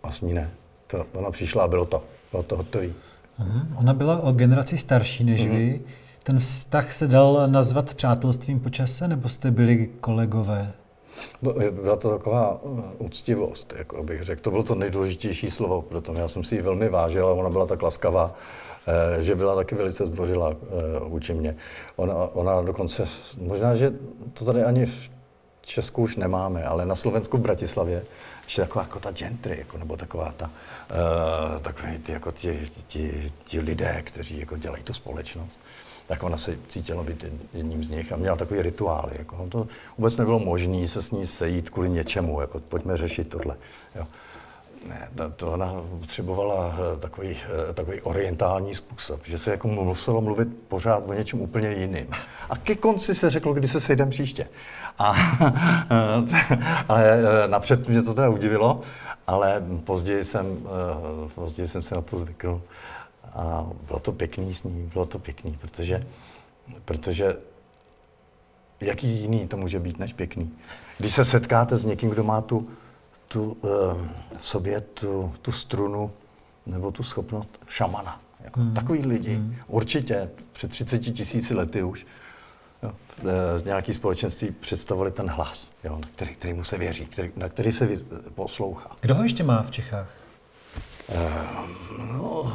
Vlastně 0.04 0.34
ne. 0.34 0.50
To, 0.88 1.06
ona 1.14 1.32
přišla 1.32 1.64
a 1.64 1.68
bylo 1.68 1.86
to. 1.86 2.04
Bylo 2.32 2.44
to 2.44 2.58
hotový. 2.58 2.94
Uh-huh. 3.40 3.62
Ona 3.78 3.94
byla 3.94 4.24
o 4.24 4.32
generaci 4.32 4.78
starší 4.78 5.24
než 5.24 5.42
uh-huh. 5.42 5.56
vy. 5.56 5.82
Ten 6.24 6.40
vztah 6.40 6.94
se 6.94 7.08
dal 7.08 7.48
nazvat 7.48 7.94
přátelstvím 7.94 8.60
po 8.60 8.70
čase, 8.70 9.08
nebo 9.08 9.30
jste 9.30 9.52
byli 9.52 9.90
kolegové? 10.02 10.72
Byla 11.72 11.96
to 11.96 12.10
taková 12.10 12.62
uh, 12.62 12.82
úctivost, 12.98 13.74
jako 13.78 14.04
bych 14.04 14.24
řekl. 14.24 14.42
To 14.42 14.52
bylo 14.52 14.64
to 14.64 14.76
nejdůležitější 14.76 15.52
slovo, 15.52 15.82
proto 15.82 16.14
já 16.14 16.28
jsem 16.28 16.44
si 16.44 16.56
ji 16.56 16.62
velmi 16.62 16.90
vážil 16.90 17.28
a 17.28 17.34
ona 17.34 17.50
byla 17.50 17.66
tak 17.66 17.82
laskavá 17.82 18.36
že 19.20 19.36
byla 19.36 19.56
taky 19.56 19.76
velice 19.76 20.06
zdvořilá 20.06 20.52
eh, 20.52 20.56
vůči 21.00 21.34
mě. 21.34 21.56
Ona, 21.96 22.16
ona 22.16 22.62
dokonce, 22.62 23.08
možná, 23.38 23.76
že 23.76 23.94
to 24.34 24.46
tady 24.46 24.64
ani 24.64 24.86
v 24.86 25.10
Česku 25.62 26.02
už 26.02 26.16
nemáme, 26.16 26.64
ale 26.64 26.86
na 26.86 26.96
Slovensku 26.96 27.38
v 27.38 27.42
Bratislavě, 27.42 28.04
je 28.58 28.64
taková 28.64 28.84
jako 28.84 29.00
ta 29.00 29.12
gentry, 29.12 29.58
jako, 29.58 29.78
nebo 29.78 29.98
taková 29.98 30.34
ta, 30.38 30.46
uh, 30.46 31.60
takový 31.62 31.98
ty, 31.98 32.12
jako 32.12 32.32
ti, 32.32 32.70
ti, 32.88 33.32
ti, 33.44 33.60
lidé, 33.60 34.02
kteří 34.06 34.40
jako 34.40 34.58
dělají 34.58 34.84
tu 34.84 34.94
společnost, 34.94 35.60
tak 36.08 36.24
ona 36.24 36.38
se 36.38 36.58
cítila 36.68 37.04
být 37.04 37.26
jedním 37.54 37.84
z 37.84 37.90
nich 37.90 38.12
a 38.12 38.16
měla 38.16 38.36
takový 38.36 38.62
rituály. 38.62 39.12
Jako, 39.18 39.48
to 39.50 39.68
vůbec 39.98 40.18
nebylo 40.18 40.40
možné 40.40 40.88
se 40.88 41.02
s 41.02 41.12
ní 41.12 41.28
sejít 41.28 41.70
kvůli 41.70 41.90
něčemu, 41.90 42.42
jako 42.42 42.60
pojďme 42.60 42.98
řešit 42.98 43.30
tohle. 43.30 43.56
Jo. 43.96 44.08
Ne, 44.88 45.10
to, 45.36 45.52
ona 45.52 45.74
potřebovala 46.00 46.76
eh, 46.76 47.00
takový, 47.00 47.38
eh, 47.70 47.74
takový 47.74 48.02
orientální 48.02 48.76
způsob, 48.76 49.22
že 49.26 49.38
se 49.38 49.52
jako 49.52 49.68
muselo 49.68 50.22
mluvit 50.22 50.48
pořád 50.68 51.04
o 51.08 51.14
něčem 51.14 51.42
úplně 51.42 51.72
jiným. 51.72 52.08
A 52.50 52.58
ke 52.58 52.76
konci 52.76 53.16
se 53.16 53.30
řeklo, 53.30 53.54
kdy 53.54 53.68
se 53.68 53.80
sejdeme 53.80 54.12
příště. 54.12 54.48
A, 54.98 55.16
ale 56.88 57.22
napřed 57.48 57.88
mě 57.88 58.02
to 58.02 58.14
teda 58.14 58.30
udivilo, 58.30 58.82
ale 59.28 59.64
později 59.84 60.24
jsem, 60.24 60.68
později 61.36 61.68
jsem 61.68 61.82
se 61.82 61.96
na 61.96 62.02
to 62.02 62.18
zvykl. 62.18 62.62
A 63.34 63.68
bylo 63.88 64.00
to 64.00 64.12
pěkný 64.12 64.54
s 64.54 64.64
ní, 64.64 64.90
bylo 64.94 65.06
to 65.06 65.20
pěkný, 65.20 65.58
protože, 65.62 66.08
protože 66.86 67.38
jaký 68.82 69.08
jiný 69.08 69.48
to 69.48 69.58
může 69.58 69.80
být 69.80 70.00
než 70.00 70.14
pěkný. 70.14 70.54
Když 70.98 71.14
se 71.14 71.24
setkáte 71.24 71.78
s 71.78 71.86
někým, 71.86 72.10
kdo 72.10 72.24
má 72.24 72.42
tu, 72.42 72.70
tu 73.30 73.58
ehm, 73.64 74.10
v 74.38 74.48
sobě 74.48 74.82
tu, 74.82 75.34
tu 75.42 75.52
strunu 75.52 76.12
nebo 76.66 76.92
tu 76.92 77.04
schopnost 77.04 77.60
šamana. 77.68 78.22
Jako 78.44 78.60
mm. 78.60 78.74
Takový 78.74 79.06
lidi 79.06 79.38
mm. 79.38 79.56
určitě 79.68 80.30
před 80.54 80.72
30 80.72 81.00
tisíci 81.00 81.54
lety 81.54 81.84
už 81.84 82.06
jo, 82.84 82.92
z 83.58 83.64
nějaký 83.64 83.94
společenství 83.94 84.52
představovali 84.52 85.12
ten 85.12 85.30
hlas, 85.30 85.72
jo, 85.84 85.96
na 85.96 86.08
který, 86.16 86.36
který 86.36 86.54
mu 86.54 86.64
se 86.64 86.78
věří, 86.78 87.06
který, 87.06 87.32
na 87.36 87.50
který 87.50 87.72
se 87.72 87.90
poslouchá. 88.36 88.92
Kdo 89.02 89.16
ho 89.16 89.24
ještě 89.24 89.44
má 89.44 89.64
v 89.64 89.72
Čechách? 89.72 90.08
Uh, 91.10 92.08
no, 92.14 92.54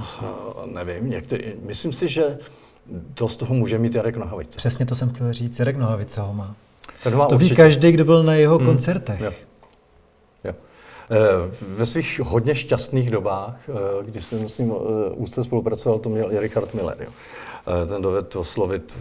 nevím, 0.72 1.10
některý, 1.10 1.52
myslím 1.62 1.92
si, 1.92 2.08
že 2.08 2.38
to 3.14 3.28
z 3.28 3.36
toho 3.36 3.54
může 3.54 3.78
mít 3.78 3.94
Jarek 3.94 4.16
Nohavice. 4.16 4.56
Přesně 4.56 4.86
to 4.86 4.94
jsem 4.94 5.10
chtěl 5.10 5.32
říct, 5.32 5.58
Jarek 5.58 5.76
Nohavice 5.76 6.20
ho 6.20 6.32
má. 6.32 6.54
má 7.16 7.26
to 7.26 7.34
určitě. 7.34 7.54
ví 7.54 7.56
každý, 7.56 7.92
kdo 7.92 8.04
byl 8.04 8.22
na 8.22 8.34
jeho 8.34 8.56
hmm. 8.56 8.66
koncertech. 8.66 9.20
Jo. 9.20 9.32
Eh, 11.10 11.16
ve 11.60 11.86
svých 11.86 12.20
hodně 12.20 12.54
šťastných 12.54 13.10
dobách, 13.10 13.56
eh, 13.68 14.04
když 14.04 14.24
jsem 14.24 14.48
s 14.48 14.58
ním 14.58 14.72
eh, 14.72 15.10
úzce 15.10 15.44
spolupracoval, 15.44 15.98
to 15.98 16.08
měl 16.08 16.32
i 16.32 16.40
Richard 16.40 16.74
Miller. 16.74 16.96
Jo. 17.02 17.10
Ten 17.88 18.02
dovedl 18.02 18.38
oslovit 18.38 18.98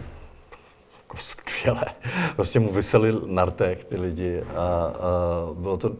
jako 1.02 1.16
skvěle. 1.16 1.84
Prostě 2.36 2.60
mu 2.60 2.72
vyseli 2.72 3.14
na 3.26 3.44
rtech 3.44 3.84
ty 3.84 3.96
lidi 3.96 4.42
a, 4.42 4.60
a 4.60 4.92
bylo 5.54 5.76
to 5.76 5.92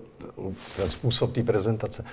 ten 0.76 0.90
způsob 0.90 1.32
té 1.32 1.42
prezentace 1.42 2.04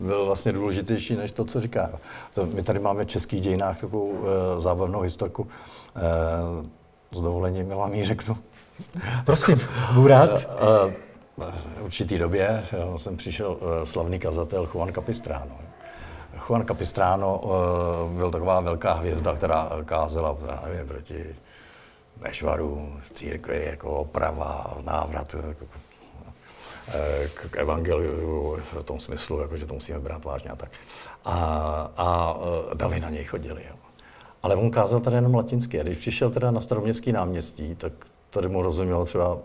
byl 0.00 0.26
vlastně 0.26 0.52
důležitější 0.52 1.16
než 1.16 1.32
to, 1.32 1.44
co 1.44 1.60
říká. 1.60 1.90
To, 2.34 2.46
my 2.46 2.62
tady 2.62 2.78
máme 2.78 3.04
v 3.04 3.08
českých 3.08 3.40
dějinách 3.40 3.80
takovou 3.80 4.24
e, 4.58 4.60
zábavnou 4.60 5.00
historku. 5.00 5.48
E, 5.96 7.16
s 7.16 7.20
dovolením, 7.20 7.70
já 7.70 7.76
vám 7.76 7.94
ji 7.94 8.04
řeknu. 8.04 8.36
Prosím, 9.24 9.60
budu 9.94 10.06
rád. 10.06 10.30
E, 10.30 10.44
e, 10.88 11.09
v 11.40 11.82
určitý 11.84 12.18
době 12.18 12.64
jsem 12.96 13.16
přišel 13.16 13.56
e, 13.60 13.86
slavný 13.86 14.18
kazatel 14.18 14.68
Juan 14.74 14.92
Capistrano. 14.92 15.58
Juan 16.48 16.66
Capistrano 16.66 17.40
e, 17.42 18.16
byl 18.16 18.30
taková 18.30 18.60
velká 18.60 18.92
hvězda, 18.92 19.34
která 19.34 19.70
kázela, 19.84 20.36
nevím, 20.64 20.88
proti 20.88 21.24
nešvaru, 22.22 22.92
církvi, 23.14 23.64
jako 23.70 23.90
oprava, 23.90 24.74
návrat 24.84 25.34
jako 25.48 25.64
k, 27.34 27.50
k 27.50 27.56
evangeliu 27.56 28.58
v 28.72 28.82
tom 28.82 29.00
smyslu, 29.00 29.40
jako, 29.40 29.56
že 29.56 29.66
to 29.66 29.74
musíme 29.74 30.00
brát 30.00 30.24
vážně 30.24 30.50
a 30.50 30.56
tak. 30.56 30.70
A, 31.24 31.34
a 31.96 32.36
davy 32.74 33.00
na 33.00 33.10
něj 33.10 33.24
chodili. 33.24 33.64
Jo. 33.68 33.76
Ale 34.42 34.56
on 34.56 34.70
kázal 34.70 35.00
tady 35.00 35.16
jenom 35.16 35.34
latinsky. 35.34 35.80
A 35.80 35.82
když 35.82 35.98
přišel 35.98 36.30
teda 36.30 36.50
na 36.50 36.60
staroměstský 36.60 37.12
náměstí, 37.12 37.74
tak 37.74 37.92
tady 38.30 38.48
mu 38.48 38.62
rozumělo 38.62 39.04
třeba 39.04 39.38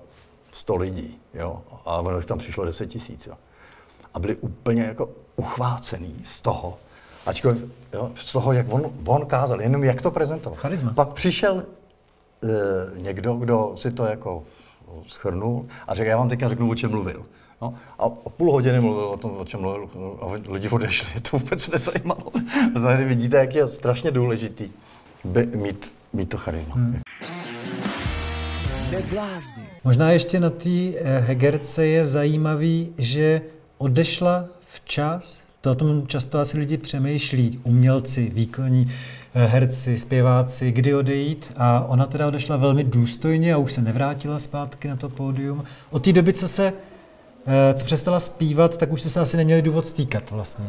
100 0.55 0.75
lidí. 0.75 1.19
Jo. 1.33 1.61
A 1.85 1.99
ono 1.99 2.21
tam 2.21 2.37
přišlo 2.37 2.65
10 2.65 2.87
tisíc. 2.87 3.29
A 4.13 4.19
byli 4.19 4.35
úplně 4.35 4.83
jako 4.83 5.09
uchvácený 5.35 6.15
z 6.23 6.41
toho, 6.41 6.77
ačkoliv 7.25 7.65
jo, 7.93 8.11
z 8.15 8.31
toho, 8.31 8.53
jak 8.53 8.65
on, 8.69 8.83
on 9.05 9.25
kázal, 9.25 9.61
jenom 9.61 9.83
jak 9.83 10.01
to 10.01 10.11
prezentoval. 10.11 10.59
Charisma. 10.59 10.93
Pak 10.93 11.13
přišel 11.13 11.63
e, 11.63 13.01
někdo, 13.01 13.33
kdo 13.33 13.73
si 13.75 13.91
to 13.91 14.05
jako 14.05 14.43
schrnul 15.07 15.65
a 15.87 15.93
řekl, 15.93 16.09
já 16.09 16.17
vám 16.17 16.29
teďka 16.29 16.49
řeknu, 16.49 16.69
o 16.69 16.75
čem 16.75 16.91
mluvil. 16.91 17.25
No, 17.61 17.73
a 17.99 18.09
půl 18.09 18.51
hodiny 18.51 18.79
mluvil 18.81 19.05
o 19.05 19.17
tom, 19.17 19.37
o 19.37 19.45
čem 19.45 19.59
mluvil, 19.59 19.89
a 20.21 20.51
lidi 20.51 20.69
odešli, 20.69 21.21
to 21.31 21.37
vůbec 21.37 21.69
nezajímalo. 21.69 22.31
Tady 22.81 23.03
vidíte, 23.03 23.37
jak 23.37 23.55
je 23.55 23.67
strašně 23.67 24.11
důležitý 24.11 24.71
by, 25.23 25.45
mít, 25.45 25.95
mít 26.13 26.29
to 26.29 26.37
charisma. 26.37 26.75
Hmm. 26.75 27.01
Možná 29.83 30.11
ještě 30.11 30.39
na 30.39 30.49
té 30.49 30.69
eh, 30.69 31.19
Hegerce 31.19 31.85
je 31.85 32.05
zajímavý, 32.05 32.93
že 32.97 33.41
odešla 33.77 34.45
včas, 34.59 35.43
to 35.61 35.71
o 35.71 35.75
tom 35.75 36.07
často 36.07 36.39
asi 36.39 36.57
lidi 36.57 36.77
přemýšlí, 36.77 37.59
umělci, 37.63 38.31
výkonní, 38.33 38.91
Eh, 39.37 39.45
herci, 39.45 39.97
zpěváci, 39.97 40.71
kdy 40.71 40.95
odejít 40.95 41.53
a 41.57 41.85
ona 41.87 42.05
teda 42.05 42.27
odešla 42.27 42.57
velmi 42.57 42.83
důstojně 42.83 43.53
a 43.53 43.57
už 43.57 43.73
se 43.73 43.81
nevrátila 43.81 44.39
zpátky 44.39 44.87
na 44.87 44.95
to 44.95 45.09
pódium. 45.09 45.63
Od 45.91 46.03
té 46.03 46.13
doby, 46.13 46.33
co 46.33 46.47
se 46.47 46.73
eh, 47.47 47.73
co 47.73 47.85
přestala 47.85 48.19
zpívat, 48.19 48.77
tak 48.77 48.91
už 48.91 49.01
jste 49.01 49.09
se 49.09 49.19
asi 49.19 49.37
neměli 49.37 49.61
důvod 49.61 49.87
stýkat 49.87 50.31
vlastně. 50.31 50.65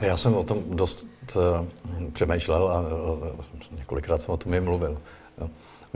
Já 0.00 0.16
jsem 0.16 0.34
o 0.34 0.44
tom 0.44 0.58
dost 0.70 1.06
přemýšlel 2.12 2.68
a 2.68 2.84
několikrát 3.78 4.22
jsem 4.22 4.34
o 4.34 4.36
tom 4.36 4.54
i 4.54 4.60
mluvil. 4.60 4.98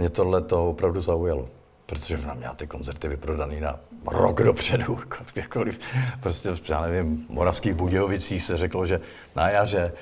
Mě 0.00 0.11
tohle 0.11 0.40
to 0.40 0.69
opravdu 0.69 1.00
zaujalo, 1.00 1.49
protože 1.87 2.19
ona 2.19 2.35
měla 2.35 2.54
ty 2.54 2.66
koncerty 2.66 3.09
vyprodaný 3.09 3.61
na 3.61 3.80
rok 4.07 4.42
dopředu. 4.42 4.99
Jakkoliv, 5.35 5.80
prostě, 6.21 6.49
já 6.69 6.80
nevím, 6.80 7.26
v 7.26 7.30
Moravských 7.30 7.75
Budějovicích 7.75 8.42
se 8.42 8.57
řeklo, 8.57 8.87
že 8.87 9.00
na 9.37 9.50
jaře 9.50 9.92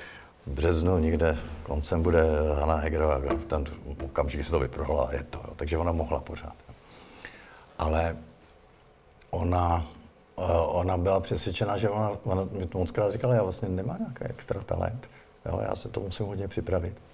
v 0.45 0.51
březnu 0.51 0.99
někde 0.99 1.37
koncem 1.63 2.03
bude 2.03 2.23
Hanna 2.59 2.75
Hegerová, 2.75 3.17
v 3.17 3.45
ten 3.45 3.63
okamžik 4.03 4.45
se 4.45 4.51
to 4.51 4.59
vyprohla 4.59 5.05
a 5.05 5.13
je 5.13 5.23
to. 5.23 5.37
Jo. 5.37 5.53
Takže 5.55 5.77
ona 5.77 5.91
mohla 5.91 6.19
pořád. 6.19 6.55
Ale 7.77 8.17
ona, 9.29 9.85
eh, 10.37 10.41
ona 10.67 10.97
byla 10.97 11.19
přesvědčena, 11.19 11.77
že 11.77 11.89
ona, 11.89 12.11
ona 12.23 12.47
mi 12.51 12.65
to 12.65 12.77
moc 12.77 12.91
krát 12.91 13.11
říkala, 13.11 13.33
já 13.33 13.43
vlastně 13.43 13.69
nemám 13.69 13.97
nějaký 13.99 14.23
extra 14.23 14.61
talent. 14.61 15.09
Jo, 15.45 15.59
já 15.69 15.75
se 15.75 15.89
to 15.89 15.99
musím 15.99 16.25
hodně 16.25 16.47
připravit. 16.47 17.08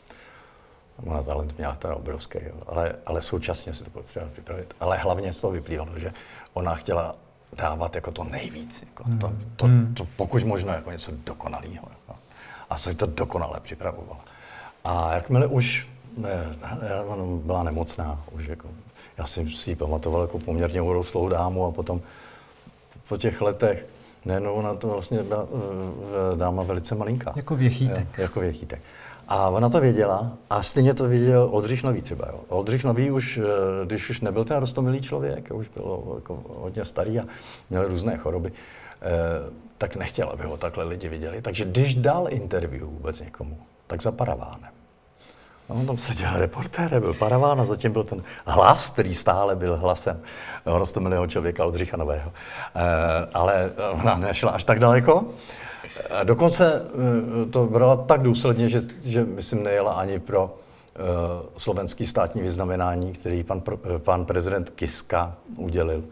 Ona 1.04 1.24
talent 1.24 1.58
měla 1.58 1.76
teda 1.76 1.96
obrovský, 1.96 2.38
jo. 2.42 2.56
Ale, 2.68 2.96
ale 3.06 3.22
současně 3.22 3.74
se 3.74 3.84
to 3.84 3.90
potřeba 3.90 4.26
připravit. 4.34 4.74
Ale 4.80 4.98
hlavně 4.98 5.34
z 5.34 5.42
toho 5.42 5.54
vyplývalo, 5.54 6.00
že 6.00 6.14
ona 6.54 6.76
chtěla 6.76 7.16
dávat 7.54 7.96
jako 7.96 8.12
to 8.12 8.24
nejvíc. 8.24 8.84
Jako 8.88 9.04
to, 9.20 9.34
to, 9.56 9.66
hmm. 9.66 9.94
to, 9.96 10.08
pokud 10.18 10.44
možno 10.44 10.74
jako 10.74 10.92
něco 10.92 11.12
dokonalého 11.26 11.88
a 12.70 12.78
se 12.78 12.96
to 12.96 13.06
dokonale 13.06 13.60
připravovala. 13.60 14.20
A 14.84 15.14
jakmile 15.14 15.48
už 15.48 15.88
ne, 16.18 16.56
byla 17.44 17.64
nemocná, 17.64 18.22
už 18.32 18.46
jako, 18.46 18.68
já 19.18 19.26
jsem 19.26 19.50
si 19.50 19.70
ji 19.70 19.76
pamatoval 19.76 20.22
jako 20.22 20.40
poměrně 20.40 20.82
urostlou 20.82 21.30
dámu 21.30 21.66
a 21.66 21.72
potom 21.72 22.02
po 23.08 23.18
těch 23.18 23.42
letech, 23.42 23.86
ne, 24.26 24.40
no, 24.40 24.54
ona 24.54 24.76
to 24.76 24.88
vlastně 24.88 25.24
byla 25.24 25.48
eh, 26.34 26.38
dáma 26.38 26.64
velice 26.64 26.96
malinká. 26.96 27.34
Jako 27.36 27.56
věchýtek. 27.56 28.18
Jo, 28.18 28.22
jako 28.22 28.40
věchýtek. 28.40 28.82
A 29.28 29.50
ona 29.50 29.70
to 29.70 29.80
věděla 29.80 30.32
a 30.50 30.64
stejně 30.64 30.94
to 30.94 31.08
věděl 31.08 31.48
Oldřich 31.52 31.84
Nový 31.84 32.02
třeba. 32.02 32.28
Jo. 32.32 32.40
Oldřich 32.48 32.84
Nový 32.84 33.12
už, 33.12 33.38
eh, 33.38 33.86
když 33.86 34.10
už 34.10 34.22
nebyl 34.22 34.44
ten 34.44 34.58
rostomilý 34.58 35.02
člověk, 35.02 35.52
už 35.54 35.68
byl 35.68 36.04
jako 36.16 36.44
hodně 36.60 36.86
starý 36.86 37.20
a 37.20 37.24
měl 37.70 37.88
různé 37.88 38.18
choroby, 38.18 38.52
Eh, 39.02 39.52
tak 39.78 39.96
nechtěl, 39.96 40.30
aby 40.30 40.44
ho 40.44 40.58
takhle 40.58 40.84
lidi 40.84 41.10
viděli. 41.10 41.42
Takže 41.42 41.66
když 41.66 41.96
dal 41.96 42.28
interview 42.30 42.84
vůbec 42.84 43.20
někomu, 43.20 43.58
tak 43.88 44.02
za 44.02 44.12
paravánem. 44.12 44.72
A 45.70 45.74
on 45.74 45.86
tam 45.86 45.98
seděl 45.98 46.30
reportér, 46.36 47.00
byl 47.00 47.14
paraván 47.14 47.62
a 47.62 47.66
zatím 47.66 47.92
byl 47.94 48.04
ten 48.04 48.24
hlas, 48.46 48.90
který 48.90 49.14
stále 49.14 49.56
byl 49.56 49.78
hlasem 49.78 50.22
rostomilého 50.66 51.28
člověka 51.28 51.66
od 51.66 51.76
Řícha 51.76 51.98
Nového. 51.98 52.32
E, 52.76 52.82
ale 53.34 53.72
ona 53.92 54.18
nešla 54.18 54.52
až 54.52 54.64
tak 54.64 54.80
daleko. 54.80 55.26
E, 56.22 56.26
dokonce 56.26 56.82
e, 56.82 57.46
to 57.46 57.66
brala 57.66 57.96
tak 57.96 58.22
důsledně, 58.22 58.70
že, 58.70 58.82
že 59.04 59.26
myslím 59.26 59.64
nejela 59.64 59.94
ani 59.94 60.20
pro 60.20 60.56
e, 60.96 61.00
slovenský 61.60 62.08
státní 62.08 62.42
vyznamenání, 62.42 63.14
který 63.14 63.44
pan, 63.44 63.62
pan 63.98 64.26
prezident 64.26 64.70
Kiska 64.70 65.36
udělil 65.58 66.04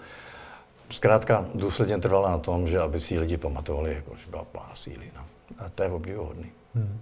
zkrátka 0.89 1.45
důsledně 1.55 1.97
trvala 1.97 2.31
na 2.31 2.37
tom, 2.37 2.67
že 2.67 2.79
aby 2.79 3.01
si 3.01 3.19
lidi 3.19 3.37
pamatovali, 3.37 3.93
jako, 3.93 4.11
že 4.15 4.29
byla 4.29 4.43
plná 4.43 4.71
síly. 4.73 5.11
No. 5.15 5.21
A 5.65 5.69
to 5.69 5.83
je 5.83 5.89
obdivuhodný. 5.89 6.45
Hmm. 6.75 6.99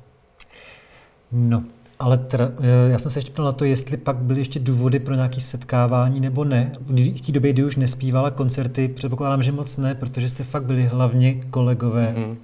No, 1.32 1.64
ale 2.00 2.18
teda, 2.18 2.52
já 2.88 3.00
jsem 3.00 3.12
se 3.12 3.20
ještě 3.20 3.32
ptal 3.32 3.46
na 3.46 3.52
to, 3.52 3.66
jestli 3.66 3.98
pak 3.98 4.16
byly 4.18 4.40
ještě 4.40 4.60
důvody 4.60 5.00
pro 5.00 5.16
nějaké 5.16 5.40
setkávání 5.40 6.20
nebo 6.20 6.44
ne. 6.44 6.72
V 6.80 7.22
té 7.22 7.32
době, 7.32 7.54
kdy 7.54 7.64
už 7.64 7.76
nespívala 7.76 8.32
koncerty, 8.32 8.88
předpokládám, 8.88 9.44
že 9.44 9.52
moc 9.52 9.78
ne, 9.78 9.96
protože 9.96 10.30
jste 10.30 10.44
fakt 10.44 10.64
byli 10.64 10.84
hlavně 10.84 11.34
kolegové. 11.34 12.14
Hmm. 12.18 12.38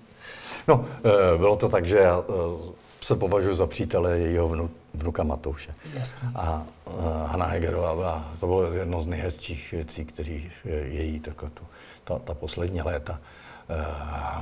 No, 0.67 0.85
eh, 1.03 1.37
bylo 1.37 1.55
to 1.55 1.69
tak, 1.69 1.85
že 1.85 1.97
já 1.97 2.19
eh, 2.19 2.73
se 3.01 3.15
považuji 3.15 3.55
za 3.55 3.67
přítele 3.67 4.19
jejího 4.19 4.49
vnu, 4.49 4.69
vnuka 4.93 5.23
Matouše. 5.23 5.73
Jasně. 5.93 6.29
A 6.35 6.63
uh, 6.85 6.93
Hanna 7.25 7.45
Hegerová 7.45 7.95
byla, 7.95 8.31
to 8.39 8.47
bylo 8.47 8.73
jedno 8.73 9.01
z 9.01 9.07
nejhezčích 9.07 9.71
věcí, 9.71 10.05
který 10.05 10.51
její 10.85 11.19
takhle 11.19 11.49
tu, 11.49 11.63
ta, 12.03 12.19
ta 12.19 12.33
poslední 12.33 12.81
léta 12.81 13.19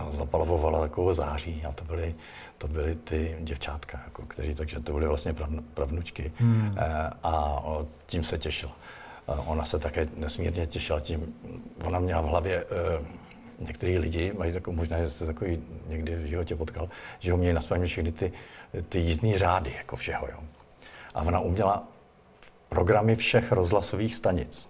zapalovala 0.10 0.82
takovou 0.82 1.14
září 1.14 1.64
a 1.70 1.72
to 1.72 1.84
byly, 1.84 2.16
to 2.58 2.68
byly 2.68 2.96
ty 2.96 3.38
děvčátka, 3.40 4.00
jako, 4.06 4.22
kteří, 4.22 4.56
takže 4.56 4.80
to 4.80 4.94
byly 4.94 5.08
vlastně 5.08 5.36
pravnučky 5.74 6.32
hmm. 6.36 6.78
a 7.24 7.62
tím 8.06 8.24
se 8.24 8.38
těšila. 8.38 8.72
Ona 9.28 9.66
se 9.66 9.80
také 9.80 10.08
nesmírně 10.18 10.68
těšila 10.68 11.00
tím, 11.00 11.36
ona 11.84 12.00
měla 12.00 12.22
v 12.22 12.26
hlavě 12.26 12.66
některý 13.60 14.00
lidi 14.00 14.34
mají 14.38 14.54
takovou, 14.54 14.78
možná, 14.78 15.00
že 15.00 15.10
jste 15.10 15.26
takový 15.26 15.64
někdy 15.88 16.16
v 16.16 16.26
životě 16.26 16.56
potkal, 16.56 16.90
že 17.20 17.32
ho 17.32 17.38
měli 17.38 17.54
na 17.54 17.62
všechny 17.86 18.12
ty, 18.12 18.32
ty 18.90 19.00
jízdní 19.00 19.38
řády, 19.38 19.74
jako 19.78 19.96
všeho. 19.96 20.28
Jo. 20.32 20.40
A 21.14 21.22
ona 21.22 21.40
uměla 21.40 21.88
programy 22.70 23.16
všech 23.16 23.52
rozhlasových 23.52 24.16
stanic. 24.16 24.70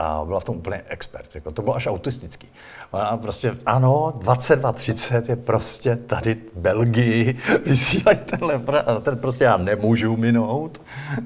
A 0.00 0.22
byla 0.24 0.40
v 0.40 0.44
tom 0.44 0.56
úplně 0.56 0.82
expert. 0.88 1.34
Jako 1.34 1.50
to 1.50 1.62
bylo 1.62 1.76
až 1.76 1.86
autistický. 1.86 2.48
Ona 2.90 3.16
prostě, 3.16 3.56
ano, 3.66 4.12
22.30 4.18 5.22
je 5.28 5.36
prostě 5.36 5.96
tady 5.96 6.34
v 6.34 6.58
Belgii, 6.58 7.38
vysílají 7.66 8.18
tenhle, 8.18 8.60
ten 9.02 9.18
prostě 9.18 9.44
já 9.44 9.56
nemůžu 9.56 10.16
minout. 10.16 10.80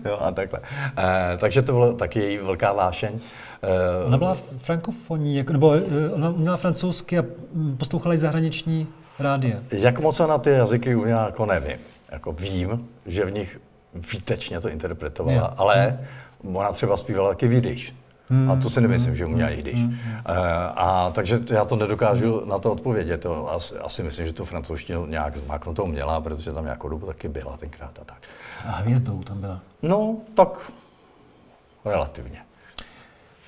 Jo, 0.04 0.18
a 0.20 0.30
takhle. 0.30 0.60
E, 0.98 1.36
takže 1.38 1.62
to 1.62 1.72
bylo 1.72 1.92
taky 1.92 2.18
její 2.18 2.38
velká 2.38 2.72
vášeň. 2.72 3.18
E, 3.62 4.04
ona 4.06 4.18
byla 4.18 4.36
frankofonní, 4.58 5.36
jako, 5.36 5.52
nebo 5.52 5.74
eh, 5.74 6.10
ona 6.10 6.30
měla 6.30 6.56
francouzsky 6.56 7.18
a 7.18 7.24
poslouchala 7.76 8.14
i 8.14 8.18
zahraniční 8.18 8.86
rádia. 9.18 9.56
Jak 9.70 9.98
moc 9.98 10.18
na 10.18 10.38
ty 10.38 10.50
jazyky 10.50 10.94
uměla, 10.94 11.26
jako 11.26 11.46
nevím. 11.46 11.76
Jako 12.12 12.32
vím, 12.32 12.88
že 13.06 13.24
v 13.24 13.30
nich 13.30 13.60
výtečně 13.94 14.60
to 14.60 14.68
interpretovala, 14.68 15.34
yeah. 15.34 15.54
ale 15.56 15.98
ona 16.54 16.72
třeba 16.72 16.96
zpívala 16.96 17.28
taky 17.28 17.48
vidíš. 17.48 17.94
Hmm. 18.32 18.50
A 18.50 18.56
to 18.56 18.70
si 18.70 18.80
nemyslím, 18.80 19.16
že 19.16 19.26
uměla 19.26 19.50
jidiš. 19.50 19.80
Hmm. 19.80 19.90
Uh, 19.90 20.36
a 20.76 21.10
takže 21.14 21.40
já 21.50 21.64
to 21.64 21.76
nedokážu 21.76 22.42
na 22.44 22.58
to 22.58 22.72
odpovědět. 22.72 23.20
To 23.20 23.52
asi, 23.52 23.74
asi 23.78 24.02
myslím, 24.02 24.26
že 24.26 24.32
tu 24.32 24.44
francouzštinu 24.44 25.06
nějak 25.06 25.36
zmáknutou 25.36 25.86
měla, 25.86 26.20
protože 26.20 26.52
tam 26.52 26.64
nějakou 26.64 26.88
dobu 26.88 27.06
taky 27.06 27.28
byla 27.28 27.56
tenkrát 27.56 27.98
a 28.00 28.04
tak. 28.04 28.22
A 28.66 28.70
hvězdou 28.70 29.22
tam 29.22 29.40
byla? 29.40 29.60
No, 29.82 30.16
tak 30.34 30.72
relativně. 31.84 32.38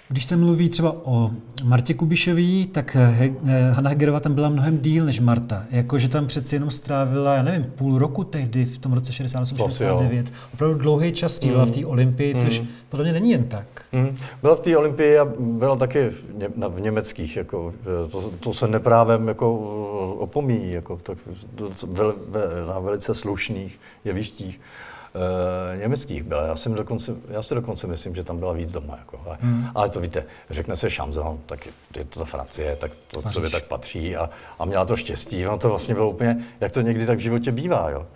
Když 0.09 0.25
se 0.25 0.37
mluví 0.37 0.69
třeba 0.69 0.97
o 1.05 1.31
Martě 1.62 1.95
Kubišový, 1.95 2.67
tak 2.67 2.97
eh, 2.97 3.33
eh, 3.47 3.71
Hanna 3.71 3.91
Hegerová 3.91 4.21
tam 4.21 4.35
byla 4.35 4.49
mnohem 4.49 4.79
díl 4.79 5.05
než 5.05 5.21
Marta. 5.21 5.64
Jakože 5.71 6.09
tam 6.09 6.26
přeci 6.26 6.57
jenom 6.57 6.71
strávila, 6.71 7.35
já 7.35 7.43
nevím, 7.43 7.64
půl 7.64 7.99
roku 7.99 8.25
tehdy, 8.25 8.64
v 8.64 8.79
tom 8.79 8.93
roce 8.93 9.12
68-69. 9.12 10.25
Opravdu 10.55 10.79
dlouhý 10.79 11.12
čas 11.12 11.41
mm. 11.41 11.49
byla 11.49 11.64
v 11.64 11.71
té 11.71 11.87
Olympii, 11.87 12.35
mm. 12.35 12.41
což 12.41 12.62
podle 12.88 13.05
mě 13.05 13.12
není 13.12 13.31
jen 13.31 13.45
tak. 13.45 13.74
Mm. 13.95 14.17
Byla 14.43 14.57
v 14.57 14.61
té 14.61 14.77
Olympii 14.77 15.19
a 15.19 15.25
byla 15.39 15.77
taky 15.77 16.11
v, 16.11 16.35
ně, 16.35 16.49
v 16.69 16.81
německých. 16.81 17.37
Jako, 17.37 17.75
to, 18.11 18.31
to 18.31 18.55
se 18.55 18.69
neprávem 18.69 19.29
jako 19.29 19.59
opomíjí, 20.19 20.73
jako, 20.73 20.97
tak, 20.97 21.19
vel, 21.87 22.15
na 22.69 22.79
velice 22.79 23.15
slušných 23.15 23.81
jevištích 24.05 24.61
e, 25.75 25.79
německých 25.79 26.23
byla. 26.23 26.47
Já, 26.47 26.57
jsem 26.57 26.75
dokonce, 26.75 27.17
já 27.29 27.43
si 27.43 27.55
dokonce 27.55 27.87
myslím, 27.87 28.15
že 28.15 28.25
tam 28.25 28.39
byla 28.39 28.53
víc 28.53 28.73
doma. 28.73 28.97
Jako, 28.99 29.21
ale, 29.27 29.39
hmm. 29.41 29.67
ale 29.75 29.89
to 29.89 30.01
víte, 30.01 30.25
řekne 30.51 30.77
se 30.77 30.91
Chamzon, 30.91 31.39
tak 31.47 31.67
je 31.97 32.05
to 32.05 32.19
ta 32.19 32.25
Francie, 32.25 32.77
tak 32.77 32.91
to 33.09 33.23
co 33.23 33.41
by 33.41 33.51
tak 33.51 33.65
patří 33.65 34.17
a, 34.17 34.31
a 34.59 34.65
měla 34.65 34.85
to 34.85 34.97
štěstí. 34.97 35.43
No 35.43 35.59
to 35.59 35.69
vlastně 35.69 35.95
bylo 35.95 36.11
úplně, 36.11 36.45
jak 36.61 36.73
to 36.73 36.81
někdy 36.81 37.07
tak 37.07 37.19
v 37.19 37.23
životě 37.23 37.53
bývá. 37.53 37.91
Jo. 37.91 38.07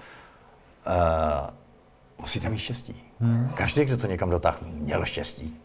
E, 0.87 1.59
musíte 2.19 2.49
mít 2.49 2.59
štěstí. 2.59 3.03
Hmm. 3.21 3.51
Každý, 3.55 3.85
kdo 3.85 3.97
to 3.97 4.07
někam 4.07 4.31
dotáhl, 4.31 4.59
měl 4.63 5.05
štěstí. 5.05 5.57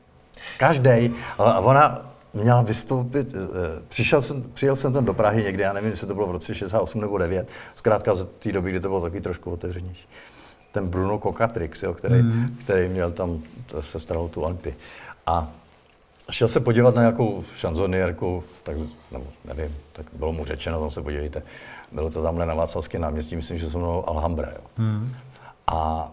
Každý. 0.57 1.13
A 1.37 1.59
ona 1.59 2.09
měla 2.33 2.61
vystoupit, 2.61 3.27
eh, 3.35 3.81
přišel 3.87 4.21
jsem, 4.21 4.43
přijel 4.53 4.75
jsem 4.75 4.93
tam 4.93 5.05
do 5.05 5.13
Prahy 5.13 5.43
někdy, 5.43 5.63
já 5.63 5.73
nevím, 5.73 5.89
jestli 5.89 6.07
to 6.07 6.15
bylo 6.15 6.27
v 6.27 6.31
roce 6.31 6.55
68 6.55 7.01
nebo 7.01 7.17
9, 7.17 7.47
zkrátka 7.75 8.15
z 8.15 8.27
té 8.39 8.51
doby, 8.51 8.69
kdy 8.69 8.79
to 8.79 8.87
bylo 8.87 9.01
taky 9.01 9.21
trošku 9.21 9.51
otevřenější 9.51 10.07
ten 10.73 10.87
Bruno 10.87 11.19
Cocatrix, 11.19 11.83
jo, 11.83 11.93
který, 11.93 12.21
mm. 12.21 12.57
který 12.59 12.89
měl 12.89 13.11
tam 13.11 13.41
se 13.79 13.99
staral 13.99 14.27
tu 14.27 14.41
Olympii. 14.41 14.75
A 15.25 15.47
šel 16.31 16.47
se 16.47 16.59
podívat 16.59 16.95
na 16.95 17.01
nějakou 17.01 17.43
šanzonierku, 17.57 18.43
tak, 18.63 18.77
nebo 19.11 19.25
nevím, 19.45 19.75
tak 19.93 20.05
bylo 20.13 20.33
mu 20.33 20.45
řečeno, 20.45 20.79
tam 20.79 20.91
se 20.91 21.01
podívejte, 21.01 21.43
bylo 21.91 22.09
to 22.09 22.21
tamhle 22.21 22.45
na 22.45 22.53
Václavském 22.53 23.01
náměstí, 23.01 23.35
myslím, 23.35 23.59
že 23.59 23.69
se 23.69 23.77
mnou 23.77 24.09
Alhambra. 24.09 24.49
Jo. 24.49 24.61
Mm. 24.77 25.15
A 25.67 26.11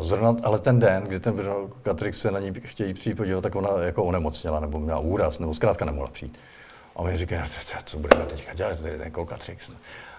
zrovna, 0.00 0.36
ale 0.42 0.58
ten 0.58 0.78
den, 0.78 1.02
kdy 1.02 1.20
ten 1.20 1.36
Bruno 1.36 1.68
Cocatrix 1.68 2.20
se 2.20 2.30
na 2.30 2.38
ní 2.38 2.52
chtějí 2.64 2.94
přijít 2.94 3.14
podívat, 3.14 3.40
tak 3.40 3.56
ona 3.56 3.70
jako 3.82 4.04
onemocněla, 4.04 4.60
nebo 4.60 4.78
měla 4.78 4.98
úraz, 4.98 5.38
nebo 5.38 5.54
zkrátka 5.54 5.84
nemohla 5.84 6.10
přijít. 6.10 6.38
A 6.96 6.98
on 6.98 7.10
mi 7.10 7.16
říká, 7.16 7.44
co 7.84 7.98
budeme 7.98 8.24
teďka 8.24 8.54
dělat, 8.54 8.80
tady 8.82 8.98
ten 8.98 9.12
Cocatrix 9.12 9.70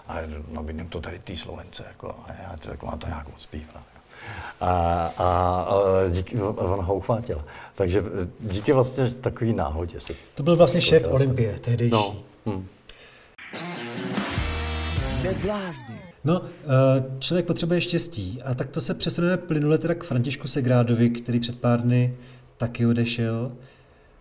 a 0.08 0.16
nabídnem 0.52 0.88
to 0.88 1.02
tady 1.02 1.20
té 1.20 1.38
Slovence, 1.38 1.84
jako, 1.88 2.08
a 2.08 2.32
já 2.44 2.58
to, 2.58 2.72
jako, 2.72 2.98
to 2.98 3.08
nějak 3.08 3.28
moc 3.28 3.48
A, 4.62 4.70
a, 5.18 5.28
a 5.28 6.10
díky, 6.10 6.42
on 6.42 6.86
ho 6.86 6.96
uchvátil. 6.96 7.46
Takže 7.76 8.04
díky 8.40 8.74
vlastně 8.74 9.10
takový 9.12 9.54
náhodě. 9.54 10.00
Se 10.00 10.14
to 10.36 10.44
byl 10.44 10.56
vlastně 10.56 10.82
šéf 10.82 11.04
se... 11.04 11.10
Olympie, 11.10 11.60
tehdejší. 11.60 11.92
No, 11.92 12.16
hmm. 12.46 12.68
No, 16.26 16.42
eh, 16.44 17.04
člověk 17.20 17.46
potřebuje 17.46 17.82
štěstí 17.82 18.42
a 18.46 18.54
tak 18.54 18.70
to 18.70 18.82
se 18.82 18.94
přesuneme 18.94 19.38
plynule 19.38 19.78
teda 19.78 19.94
k 19.94 20.04
Františku 20.04 20.48
Segrádovi, 20.48 21.10
který 21.10 21.40
před 21.40 21.60
pár 21.60 21.82
dny 21.82 22.16
taky 22.58 22.86
odešel. 22.86 23.52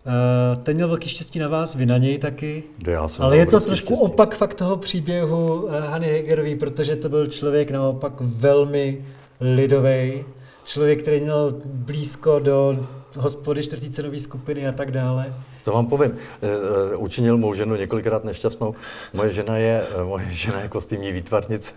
Uh, 0.05 0.63
ten 0.63 0.75
měl 0.75 0.87
velký 0.87 1.09
štěstí 1.09 1.39
na 1.39 1.47
vás, 1.47 1.75
vy 1.75 1.85
na 1.85 1.97
něj 1.97 2.17
taky. 2.17 2.63
Já 2.87 3.07
jsem 3.07 3.25
Ale 3.25 3.37
je 3.37 3.45
to 3.45 3.59
trošku 3.59 3.93
štěstí. 3.93 4.05
opak 4.05 4.35
fakt 4.35 4.53
toho 4.53 4.77
příběhu 4.77 5.63
uh, 5.63 5.71
Hany 5.75 6.07
Hegerový, 6.07 6.55
protože 6.55 6.95
to 6.95 7.09
byl 7.09 7.27
člověk 7.27 7.71
naopak 7.71 8.13
velmi 8.19 9.05
lidový, 9.41 10.25
člověk, 10.65 11.01
který 11.01 11.19
měl 11.19 11.53
blízko 11.65 12.39
do 12.39 12.87
hospody 13.17 13.63
čtvrtý 13.63 13.89
cenové 13.89 14.19
skupiny 14.19 14.67
a 14.67 14.71
tak 14.71 14.91
dále. 14.91 15.33
To 15.63 15.71
vám 15.71 15.87
povím. 15.87 16.11
Uh, 16.11 17.03
učinil 17.03 17.37
mou 17.37 17.53
ženu 17.53 17.75
několikrát 17.75 18.23
nešťastnou. 18.23 18.75
Moje 19.13 19.33
žena 19.33 19.57
je, 19.57 19.83
moje 20.03 20.27
žena 20.29 20.61
je 20.61 20.69
kostýmní 20.69 21.11
výtvarnice. 21.11 21.73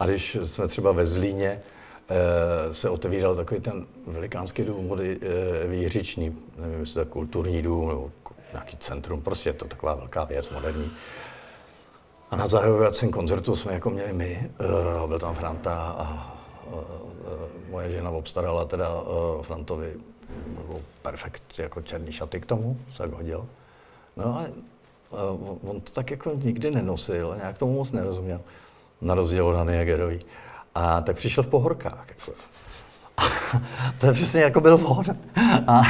A 0.00 0.06
když 0.06 0.38
jsme 0.44 0.68
třeba 0.68 0.92
ve 0.92 1.06
Zlíně, 1.06 1.60
se 2.72 2.90
otevíral 2.90 3.36
takový 3.36 3.60
ten 3.60 3.86
velikánský 4.06 4.64
dům 4.64 4.88
vody 4.88 5.18
Jiřičný, 5.70 6.36
nevím, 6.58 6.80
jestli 6.80 6.94
to 6.94 7.00
je 7.00 7.06
kulturní 7.06 7.62
dům 7.62 7.88
nebo 7.88 8.10
nějaký 8.52 8.76
centrum, 8.76 9.20
prostě 9.20 9.48
je 9.48 9.54
to 9.54 9.64
taková 9.64 9.94
velká 9.94 10.24
věc, 10.24 10.50
moderní. 10.50 10.90
A 12.30 12.36
na 12.36 12.46
zahajovacím 12.46 13.10
koncertu 13.10 13.56
jsme 13.56 13.72
jako 13.72 13.90
měli 13.90 14.12
my, 14.12 14.50
byl 15.06 15.18
tam 15.18 15.34
Franta 15.34 15.74
a 15.98 16.31
moje 17.70 17.92
žena 17.92 18.10
obstarala 18.10 18.64
teda 18.64 19.00
uh, 19.00 19.42
Frantovi 19.42 19.92
perfekt 21.02 21.58
jako 21.58 21.82
černý 21.82 22.12
šaty 22.12 22.40
k 22.40 22.46
tomu, 22.46 22.76
se 22.96 23.06
hodil. 23.06 23.46
No 24.16 24.36
ale 24.36 24.50
uh, 25.10 25.70
on 25.70 25.80
to 25.80 25.92
tak 25.92 26.10
jako 26.10 26.32
nikdy 26.34 26.70
nenosil, 26.70 27.34
nějak 27.36 27.58
tomu 27.58 27.74
moc 27.74 27.92
nerozuměl, 27.92 28.40
na 29.00 29.14
rozdíl 29.14 29.46
od 29.46 29.56
Hany 29.56 29.76
Jagerový. 29.76 30.18
A 30.74 31.00
tak 31.00 31.16
přišel 31.16 31.44
v 31.44 31.48
pohorkách. 31.48 32.06
Jako. 32.08 32.32
A 33.16 33.22
to 34.00 34.06
je 34.06 34.12
přesně 34.12 34.40
jako 34.40 34.60
byl 34.60 34.80
on. 34.84 35.04
A, 35.66 35.82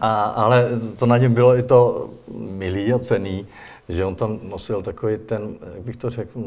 a, 0.00 0.22
ale 0.22 0.68
to 0.98 1.06
na 1.06 1.18
něm 1.18 1.34
bylo 1.34 1.56
i 1.56 1.62
to 1.62 2.10
milý 2.34 2.92
a 2.92 2.98
cený, 2.98 3.46
že 3.88 4.04
on 4.04 4.14
tam 4.14 4.38
nosil 4.42 4.82
takový 4.82 5.18
ten, 5.18 5.54
jak 5.74 5.82
bych 5.82 5.96
to 5.96 6.10
řekl, 6.10 6.40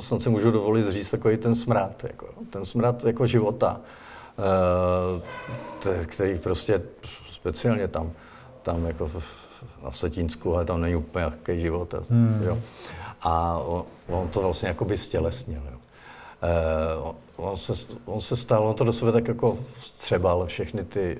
snad 0.00 0.22
se 0.22 0.30
můžu 0.30 0.50
dovolit 0.50 0.88
říct, 0.88 1.10
takový 1.10 1.36
ten 1.36 1.54
smrad, 1.54 2.04
jako, 2.04 2.26
ten 2.50 2.64
smrad 2.64 3.04
jako 3.04 3.26
života, 3.26 3.80
eh, 5.88 6.04
který 6.06 6.38
prostě 6.38 6.82
speciálně 7.32 7.88
tam, 7.88 8.12
tam 8.62 8.86
jako 8.86 9.06
v, 9.06 9.16
na 9.82 9.90
Vsetínsku, 9.90 10.54
ale 10.54 10.64
tam 10.64 10.80
není 10.80 10.96
úplně 10.96 11.24
jaký 11.24 11.60
život. 11.60 11.94
Hmm. 12.10 12.42
Jo. 12.44 12.58
A 13.22 13.58
on, 13.58 13.84
on 14.08 14.28
to 14.28 14.40
vlastně 14.40 14.68
jako 14.68 14.84
by 14.84 14.98
stělesnil. 14.98 15.62
Jo. 15.72 15.78
Uh, 17.02 17.14
on, 17.36 17.56
se, 17.56 17.72
on 18.04 18.20
se 18.20 18.36
stal, 18.36 18.68
on 18.68 18.74
to 18.74 18.84
do 18.84 18.92
sebe 18.92 19.12
tak 19.12 19.28
jako 19.28 19.58
vstřebal 19.80 20.46
všechny 20.46 20.84
ty, 20.84 21.18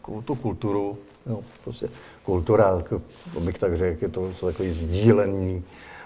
takovou 0.00 0.22
tu 0.22 0.34
kulturu, 0.34 0.98
no, 1.26 1.40
prostě 1.64 1.88
kultura, 2.24 2.76
jako, 2.76 3.02
bych 3.40 3.58
tak 3.58 3.76
řekl, 3.76 4.04
je 4.04 4.08
to 4.08 4.32
takový 4.40 4.70
sdílený 4.70 5.64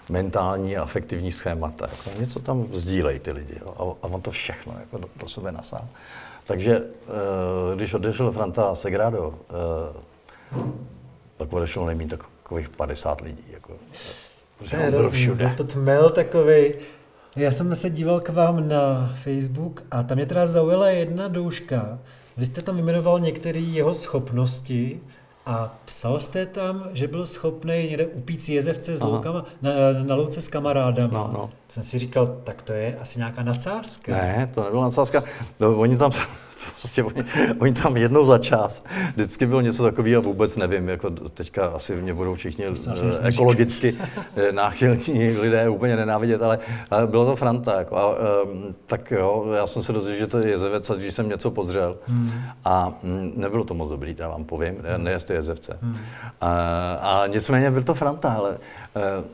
mentální 0.09 0.77
a 0.77 0.83
afektivní 0.83 1.33
schémata. 1.33 1.87
Jako 1.91 2.21
něco 2.21 2.41
tam 2.41 2.67
sdílejí 2.73 3.19
ty 3.19 3.33
lidi 3.33 3.55
jo, 3.61 3.97
a, 4.03 4.07
a 4.07 4.11
on 4.11 4.23
to 4.23 4.31
všechno 4.31 4.75
jako 4.81 4.99
do, 4.99 5.09
do 5.21 5.29
sebe 5.29 5.53
nasál. 5.53 5.87
Takže 6.47 6.81
uh, 6.81 7.77
když 7.77 7.95
odešel 7.95 8.33
Franta 8.33 8.75
Segrado, 8.75 9.35
tak 11.37 11.53
odešel 11.53 11.87
nejmín 11.87 12.09
takových 12.09 12.69
50 12.69 13.21
lidí. 13.21 13.45
Jako, 13.51 13.73
to 14.71 14.77
je 14.77 14.91
byl 14.91 15.11
všude. 15.11 15.55
To 15.57 15.65
tmel 15.65 16.11
takový 16.11 16.75
já 17.37 17.51
jsem 17.51 17.75
se 17.75 17.91
díval 17.91 18.21
k 18.21 18.29
vám 18.29 18.69
na 18.69 19.13
Facebook 19.23 19.83
a 19.91 20.03
tam 20.03 20.17
mě 20.17 20.27
teda 20.27 20.47
zaujala 20.47 20.89
jedna 20.89 21.29
douška. 21.29 21.99
Vy 22.37 22.47
jste 22.47 22.63
tam 22.63 22.79
jmenoval 22.79 23.21
některé 23.21 23.61
jeho 23.61 23.95
schopnosti 23.95 25.01
A 25.47 25.79
psal 25.85 26.21
jste 26.21 26.47
tam, 26.47 26.89
že 26.93 27.09
byl 27.09 27.27
schopný 27.27 27.75
někde 27.75 28.07
upít 28.07 28.49
jezevce 28.49 28.97
s 28.97 29.01
loukama, 29.01 29.45
na, 29.63 29.71
na 30.03 30.15
louce 30.15 30.43
s 30.43 30.49
kamarádama. 30.49 31.19
No, 31.19 31.31
no. 31.33 31.51
Jsem 31.69 31.83
si 31.83 31.99
říkal, 31.99 32.27
tak 32.45 32.63
to 32.63 32.73
je 32.73 32.99
asi 33.01 33.19
nějaká 33.19 33.43
nadsázka. 33.43 34.13
Ne, 34.13 34.51
to 34.55 34.65
nebyla 34.65 34.83
nadsázka. 34.83 35.25
No, 35.61 35.79
oni 35.79 35.97
tam 35.97 36.11
prostě 36.85 37.05
oni, 37.05 37.25
oni, 37.59 37.73
tam 37.73 37.97
jednou 37.97 38.25
za 38.25 38.39
čas, 38.39 38.85
vždycky 39.17 39.47
bylo 39.47 39.61
něco 39.61 39.83
takového, 39.83 40.23
vůbec 40.23 40.57
nevím, 40.57 40.89
jako 40.89 41.11
teďka 41.11 41.67
asi 41.67 41.97
mě 41.97 42.15
budou 42.15 42.35
všichni 42.35 42.65
eh, 42.65 43.29
ekologicky 43.29 43.97
eh, 44.37 44.53
náchylní 44.53 45.31
lidé 45.41 45.69
úplně 45.69 45.97
nenávidět, 45.97 46.43
ale, 46.43 46.59
ale 46.91 47.07
bylo 47.07 47.27
to 47.27 47.37
Franta. 47.37 47.79
Jako, 47.79 47.97
a, 47.97 48.09
um, 48.45 48.75
tak 48.87 49.11
jo, 49.11 49.47
já 49.57 49.67
jsem 49.67 49.83
se 49.83 49.93
dozvěděl, 49.93 50.21
že 50.21 50.27
to 50.27 50.39
je 50.39 50.49
jezevec, 50.49 50.91
když 50.91 51.15
jsem 51.15 51.29
něco 51.29 51.51
pozřel. 51.51 51.97
Hmm. 52.07 52.33
A 52.65 52.93
m, 53.03 53.33
nebylo 53.37 53.65
to 53.65 53.75
moc 53.75 53.89
dobrý, 53.89 54.17
já 54.19 54.29
vám 54.29 54.45
povím, 54.45 54.75
hmm. 54.75 55.05
nejeste 55.05 55.35
jezevce. 55.35 55.79
Hmm. 55.83 55.97
A, 56.41 56.51
a 56.95 57.27
nicméně 57.27 57.71
byl 57.71 57.83
to 57.83 57.95
Franta, 57.95 58.33
ale 58.33 58.51
uh, 58.51 59.25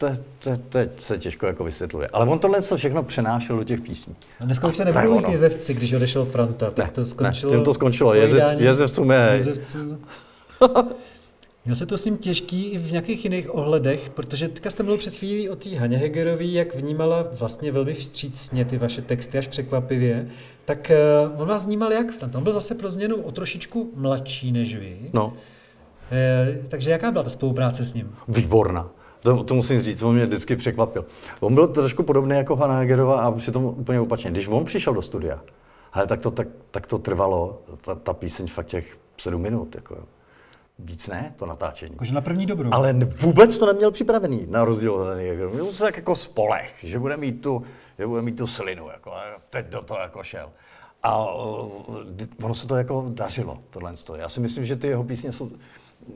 to, 0.00 0.08
to, 0.38 0.50
to 0.68 0.78
se 0.98 1.18
těžko 1.18 1.46
jako 1.46 1.64
vysvětluje. 1.64 2.08
Ale 2.08 2.26
on 2.26 2.38
tohle 2.38 2.62
co 2.62 2.76
všechno 2.76 3.02
přenášel 3.02 3.56
do 3.56 3.64
těch 3.64 3.80
písní. 3.80 4.16
A 4.40 4.44
dneska 4.44 4.68
už 4.68 4.76
se 4.76 4.84
nebudou 4.84 5.14
jíst 5.14 5.28
jezevci, 5.28 5.74
když 5.74 5.92
odešel 5.92 6.24
Franta, 6.24 6.70
tak 6.70 6.86
ne, 6.86 6.92
to 6.94 7.04
skončilo. 7.04 7.52
Ne, 7.52 7.58
tím 7.58 7.64
to 7.64 7.74
skončilo, 7.74 8.14
Jezevc, 8.14 8.60
jezevců. 8.60 9.10
Jezevců. 9.32 9.98
Měl 11.64 11.74
se 11.76 11.86
to 11.86 11.98
s 11.98 12.04
ním 12.04 12.16
těžký 12.16 12.64
i 12.64 12.78
v 12.78 12.92
nějakých 12.92 13.24
jiných 13.24 13.54
ohledech, 13.54 14.10
protože 14.10 14.48
teďka 14.48 14.70
jste 14.70 14.82
mluvil 14.82 14.98
před 14.98 15.14
chvílí 15.14 15.48
o 15.48 15.56
té 15.56 15.76
Haně 15.76 15.98
Hegerový, 15.98 16.54
jak 16.54 16.74
vnímala 16.74 17.26
vlastně 17.32 17.72
velmi 17.72 17.94
vstřícně 17.94 18.64
ty 18.64 18.78
vaše 18.78 19.02
texty, 19.02 19.38
až 19.38 19.46
překvapivě. 19.46 20.28
Tak 20.64 20.92
uh, 21.30 21.40
on 21.42 21.48
vás 21.48 21.66
vnímal 21.66 21.92
jak, 21.92 22.12
Franta? 22.12 22.38
On 22.38 22.44
byl 22.44 22.52
zase 22.52 22.74
pro 22.74 22.90
změnu 22.90 23.16
o 23.16 23.32
trošičku 23.32 23.90
mladší 23.94 24.52
než 24.52 24.76
vy. 24.76 24.98
No. 25.12 25.26
Uh, 25.26 25.34
takže 26.68 26.90
jaká 26.90 27.10
byla 27.10 27.24
ta 27.24 27.30
spolupráce 27.30 27.84
s 27.84 27.94
ním? 27.94 28.14
Výborná. 28.28 28.90
To, 29.20 29.44
to 29.44 29.54
musím 29.54 29.80
říct, 29.80 30.02
on 30.02 30.14
mě 30.14 30.26
vždycky 30.26 30.56
překvapil. 30.56 31.04
On 31.40 31.54
byl 31.54 31.68
trošku 31.68 32.02
podobný 32.02 32.36
jako 32.36 32.56
Hanna 32.56 32.78
Hegerová 32.78 33.20
a 33.20 33.32
přitom 33.32 33.64
úplně 33.64 34.00
opačně. 34.00 34.30
Když 34.30 34.48
on 34.48 34.64
přišel 34.64 34.94
do 34.94 35.02
studia, 35.02 35.40
ale 35.92 36.06
tak 36.06 36.20
to, 36.20 36.30
tak, 36.30 36.48
tak 36.70 36.86
to 36.86 36.98
trvalo, 36.98 37.62
ta, 37.80 37.94
ta 37.94 38.12
píseň 38.12 38.48
fakt 38.48 38.66
těch 38.66 38.98
sedm 39.18 39.42
minut. 39.42 39.74
Jako, 39.74 39.96
víc 40.78 41.08
ne, 41.08 41.34
to 41.36 41.46
natáčení. 41.46 41.92
Jakože 41.92 42.14
na 42.14 42.20
první 42.20 42.46
dobrou. 42.46 42.70
Ale 42.72 42.92
vůbec 43.04 43.58
to 43.58 43.66
neměl 43.66 43.90
připravený, 43.90 44.46
na 44.48 44.64
rozdíl 44.64 44.94
od 44.94 45.08
Hanny 45.08 45.28
Hegerová. 45.28 45.54
Měl 45.54 45.72
se 45.72 45.84
tak 45.84 45.96
jako 45.96 46.16
spolech, 46.16 46.72
že 46.82 46.98
bude 46.98 47.16
mít 47.16 47.42
tu, 47.42 47.62
že 47.98 48.06
bude 48.06 48.22
mít 48.22 48.36
tu 48.36 48.46
slinu, 48.46 48.88
jako, 48.88 49.12
a 49.12 49.22
teď 49.50 49.66
do 49.66 49.82
toho 49.82 50.00
jako 50.00 50.22
šel. 50.22 50.50
A 51.02 51.24
ono 52.42 52.54
se 52.54 52.66
to 52.66 52.76
jako 52.76 53.06
dařilo, 53.08 53.58
tohle. 53.70 53.94
Já 54.16 54.28
si 54.28 54.40
myslím, 54.40 54.66
že 54.66 54.76
ty 54.76 54.86
jeho 54.86 55.04
písně 55.04 55.32
jsou, 55.32 55.50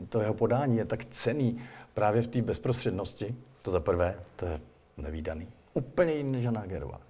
to 0.08 0.20
jeho 0.20 0.34
podání 0.34 0.76
je 0.76 0.84
tak 0.84 1.04
cený, 1.04 1.58
právě 1.94 2.22
v 2.22 2.26
té 2.26 2.42
bezprostřednosti, 2.42 3.34
to 3.62 3.70
za 3.70 3.80
prvé, 3.80 4.20
to 4.36 4.46
je 4.46 4.60
nevýdaný. 4.96 5.48
Úplně 5.74 6.12
jiný 6.12 6.32
než 6.32 6.44
Jana 6.44 6.66
Gerová. 6.66 7.00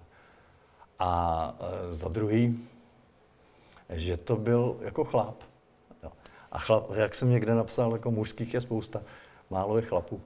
A 0.99 1.53
e, 1.59 1.93
za 1.93 2.07
druhý, 2.07 2.67
že 3.89 4.17
to 4.17 4.35
byl 4.35 4.77
jako 4.81 5.03
chlap. 5.03 5.35
A 6.51 6.59
chlap, 6.59 6.91
jak 6.95 7.15
jsem 7.15 7.29
někde 7.29 7.55
napsal, 7.55 7.93
jako 7.93 8.11
mužských 8.11 8.53
je 8.53 8.61
spousta, 8.61 9.01
málo 9.49 9.77
je 9.77 9.81
chlapů. 9.81 10.21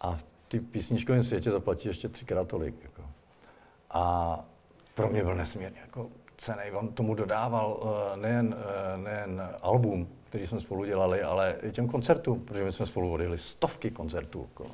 A 0.00 0.16
v 0.16 0.24
té 0.48 0.60
písničkovém 0.60 1.22
světě 1.22 1.50
zaplatí 1.50 1.88
ještě 1.88 2.08
třikrát 2.08 2.48
tolik. 2.48 2.74
Jako. 2.82 3.02
A 3.90 4.44
pro 4.94 5.08
mě 5.08 5.22
byl 5.22 5.34
nesmírně 5.34 5.80
jako 5.80 6.10
cený. 6.36 6.70
On 6.72 6.88
tomu 6.88 7.14
dodával 7.14 7.80
e, 8.14 8.16
nejen, 8.16 8.56
e, 8.94 8.98
nejen 8.98 9.42
album, 9.62 10.08
který 10.28 10.46
jsme 10.46 10.60
spolu 10.60 10.84
dělali, 10.84 11.22
ale 11.22 11.54
i 11.62 11.70
těm 11.70 11.88
koncertům, 11.88 12.40
protože 12.40 12.64
my 12.64 12.72
jsme 12.72 12.86
spolu 12.86 13.12
odjeli 13.12 13.38
stovky 13.38 13.90
koncertů 13.90 14.48
jako, 14.48 14.66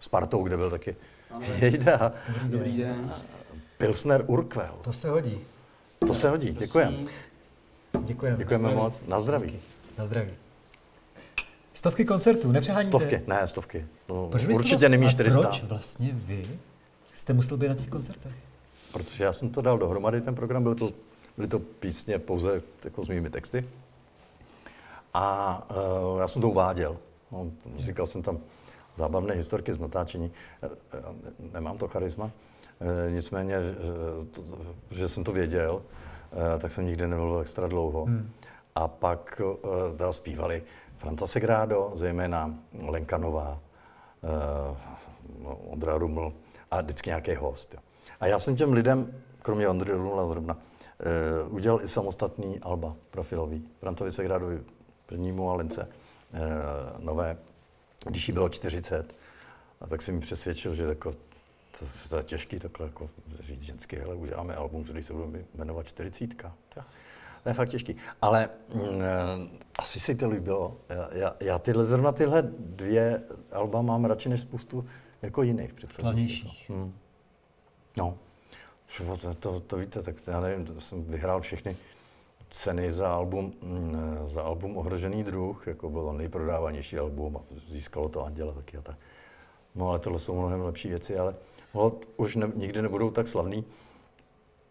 s 0.00 0.08
partou, 0.08 0.42
kde 0.42 0.56
byl 0.56 0.70
taky 0.70 0.96
Jejda. 1.40 2.12
Dobrý, 2.26 2.50
dobrý 2.50 2.76
den. 2.76 3.12
Pilsner 3.78 4.24
Urquell. 4.26 4.74
To 4.82 4.92
se 4.92 5.08
hodí. 5.08 5.40
To 6.06 6.14
se 6.14 6.28
hodí, 6.28 6.50
děkujeme. 6.50 6.96
Děkujeme. 8.00 8.38
Děkujeme 8.38 8.68
na 8.68 8.74
moc. 8.74 9.02
Na 9.08 9.20
zdraví. 9.20 9.58
Na 9.98 10.04
zdraví. 10.04 10.30
Stovky 11.74 12.04
koncertů, 12.04 12.52
nepřeháníte? 12.52 12.90
Stovky, 12.90 13.22
ne, 13.26 13.46
stovky. 13.46 13.86
No, 14.08 14.30
určitě 14.54 14.88
nemí 14.88 15.10
400. 15.10 15.40
proč 15.40 15.62
vlastně 15.62 16.10
vy 16.12 16.48
jste 17.14 17.32
musel 17.32 17.56
být 17.56 17.68
na 17.68 17.74
těch 17.74 17.88
koncertech? 17.88 18.34
Protože 18.92 19.24
já 19.24 19.32
jsem 19.32 19.50
to 19.50 19.60
dal 19.62 19.78
dohromady, 19.78 20.20
ten 20.20 20.34
program, 20.34 20.62
byl 20.62 20.74
to, 20.74 20.90
byly 21.36 21.48
to 21.48 21.58
písně 21.58 22.18
pouze 22.18 22.62
jako 22.84 23.04
s 23.04 23.08
mými 23.08 23.30
texty. 23.30 23.64
A 25.14 25.62
uh, 25.70 26.20
já 26.20 26.28
jsem 26.28 26.42
to 26.42 26.48
uváděl. 26.48 26.96
No, 27.32 27.50
říkal 27.78 28.06
jsem 28.06 28.22
tam 28.22 28.38
zábavné 28.96 29.34
historky 29.34 29.72
z 29.72 29.78
natáčení. 29.78 30.32
Eh, 30.62 30.68
eh, 30.92 30.98
nemám 31.52 31.78
to 31.78 31.88
charisma. 31.88 32.30
Nicméně, 33.10 33.56
to, 34.30 34.42
že 34.90 35.08
jsem 35.08 35.24
to 35.24 35.32
věděl, 35.32 35.82
tak 36.58 36.72
jsem 36.72 36.86
nikdy 36.86 37.06
nebyl 37.06 37.38
extra 37.40 37.66
dlouho. 37.66 38.04
Hmm. 38.04 38.30
A 38.74 38.88
pak 38.88 39.42
teda 39.96 40.12
zpívali 40.12 40.62
Franta 40.98 41.26
Segrádo, 41.26 41.92
zejména 41.94 42.54
Lenka 42.82 43.18
Nová, 43.18 43.58
Ondra 45.44 45.98
Ruml 45.98 46.32
a 46.70 46.80
vždycky 46.80 47.10
nějaký 47.10 47.34
host. 47.34 47.74
Jo. 47.74 47.80
A 48.20 48.26
já 48.26 48.38
jsem 48.38 48.56
těm 48.56 48.72
lidem, 48.72 49.14
kromě 49.42 49.68
Ondry 49.68 49.92
Rumla 49.92 50.26
zrovna, 50.26 50.56
udělal 51.48 51.82
i 51.82 51.88
samostatný 51.88 52.60
alba 52.60 52.96
profilový. 53.10 53.68
Frantovi 53.80 54.12
Segrádovi 54.12 54.60
prvnímu 55.14 55.50
Alince 55.50 55.88
eh, 56.34 56.40
nové, 56.98 57.36
když 58.06 58.28
jí 58.28 58.34
bylo 58.34 58.48
40. 58.48 59.14
A 59.80 59.86
tak 59.86 60.02
jsem 60.02 60.14
mi 60.14 60.20
přesvědčil, 60.20 60.74
že 60.74 60.82
jako, 60.82 61.12
to, 61.78 61.86
to 62.08 62.16
je 62.16 62.22
těžký 62.22 62.58
takhle 62.58 62.86
jako 62.86 63.10
říct 63.40 63.62
ženský, 63.62 63.96
hele, 63.96 64.14
uděláme 64.14 64.54
album, 64.54 64.84
který 64.84 65.02
se 65.02 65.12
bude 65.12 65.44
jmenovat 65.54 65.86
40. 65.86 66.34
To 67.42 67.48
je 67.48 67.54
fakt 67.54 67.68
těžký. 67.68 67.96
Ale 68.22 68.48
mm, 68.74 68.80
eh, 68.82 69.58
asi 69.78 70.00
se 70.00 70.14
to 70.14 70.28
líbilo. 70.28 70.76
Já, 70.88 71.08
já, 71.12 71.36
já 71.40 71.58
tyhle, 71.58 71.84
zrovna 71.84 72.12
tyhle 72.12 72.42
dvě 72.58 73.22
alba 73.52 73.82
mám 73.82 74.04
radši 74.04 74.28
než 74.28 74.40
spoustu 74.40 74.86
jako 75.22 75.42
jiných. 75.42 75.74
Slavnějších. 75.90 76.70
Hmm. 76.70 76.94
No. 77.96 78.18
To, 79.20 79.34
to, 79.34 79.60
to, 79.60 79.76
víte, 79.76 80.02
tak 80.02 80.16
já 80.26 80.40
nevím, 80.40 80.80
jsem 80.80 81.04
vyhrál 81.04 81.40
všechny 81.40 81.76
ceny 82.50 82.92
za 82.92 83.14
album, 83.14 83.52
mm, 83.62 83.96
za 84.26 84.42
album 84.42 84.76
Ohrožený 84.76 85.24
druh, 85.24 85.66
jako 85.66 85.90
bylo 85.90 86.12
nejprodávanější 86.12 86.98
album 86.98 87.36
a 87.36 87.40
získalo 87.68 88.08
to 88.08 88.24
Anděla 88.24 88.52
taky 88.52 88.76
a 88.76 88.82
tak. 88.82 88.96
No 89.74 89.88
ale 89.88 89.98
tohle 89.98 90.18
jsou 90.18 90.38
mnohem 90.38 90.62
lepší 90.62 90.88
věci, 90.88 91.18
ale 91.18 91.34
hold, 91.72 92.08
už 92.16 92.36
ne, 92.36 92.52
nikdy 92.54 92.82
nebudou 92.82 93.10
tak 93.10 93.28
slavný, 93.28 93.64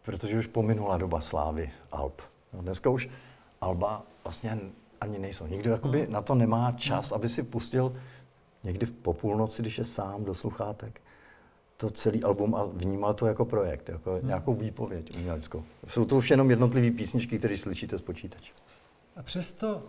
protože 0.02 0.40
už 0.40 0.48
pominula 0.48 0.98
doba 0.98 1.22
slávy 1.22 1.72
Alb. 1.92 2.22
No, 2.54 2.62
dneska 2.62 2.90
už 2.90 3.10
Alba 3.62 4.04
vlastně 4.24 4.60
ani 5.02 5.20
nejsou. 5.20 5.48
Nikdo 5.48 5.72
jakoby 5.72 6.04
hmm. 6.04 6.14
na 6.14 6.22
to 6.22 6.36
nemá 6.36 6.72
čas, 6.72 7.12
aby 7.12 7.30
si 7.30 7.44
pustil 7.44 7.96
někdy 8.64 8.86
po 8.86 9.14
půlnoci, 9.14 9.62
když 9.62 9.78
je 9.78 9.86
sám 9.86 10.24
do 10.24 10.36
sluchátek, 10.36 11.02
to 11.78 11.90
celý 11.90 12.24
album 12.24 12.56
a 12.56 12.66
vnímal 12.66 13.14
to 13.14 13.26
jako 13.26 13.46
projekt, 13.46 13.90
jako 13.90 14.16
hmm. 14.16 14.28
nějakou 14.28 14.54
výpověď 14.54 15.18
uměleckou. 15.18 15.64
Jsou 15.88 16.06
to 16.06 16.18
už 16.18 16.32
jenom 16.32 16.50
jednotlivé 16.50 16.92
písničky, 16.92 17.40
které 17.40 17.58
slyšíte 17.58 17.98
z 17.98 18.02
počítače. 18.02 18.52
A 19.16 19.24
přesto 19.24 19.84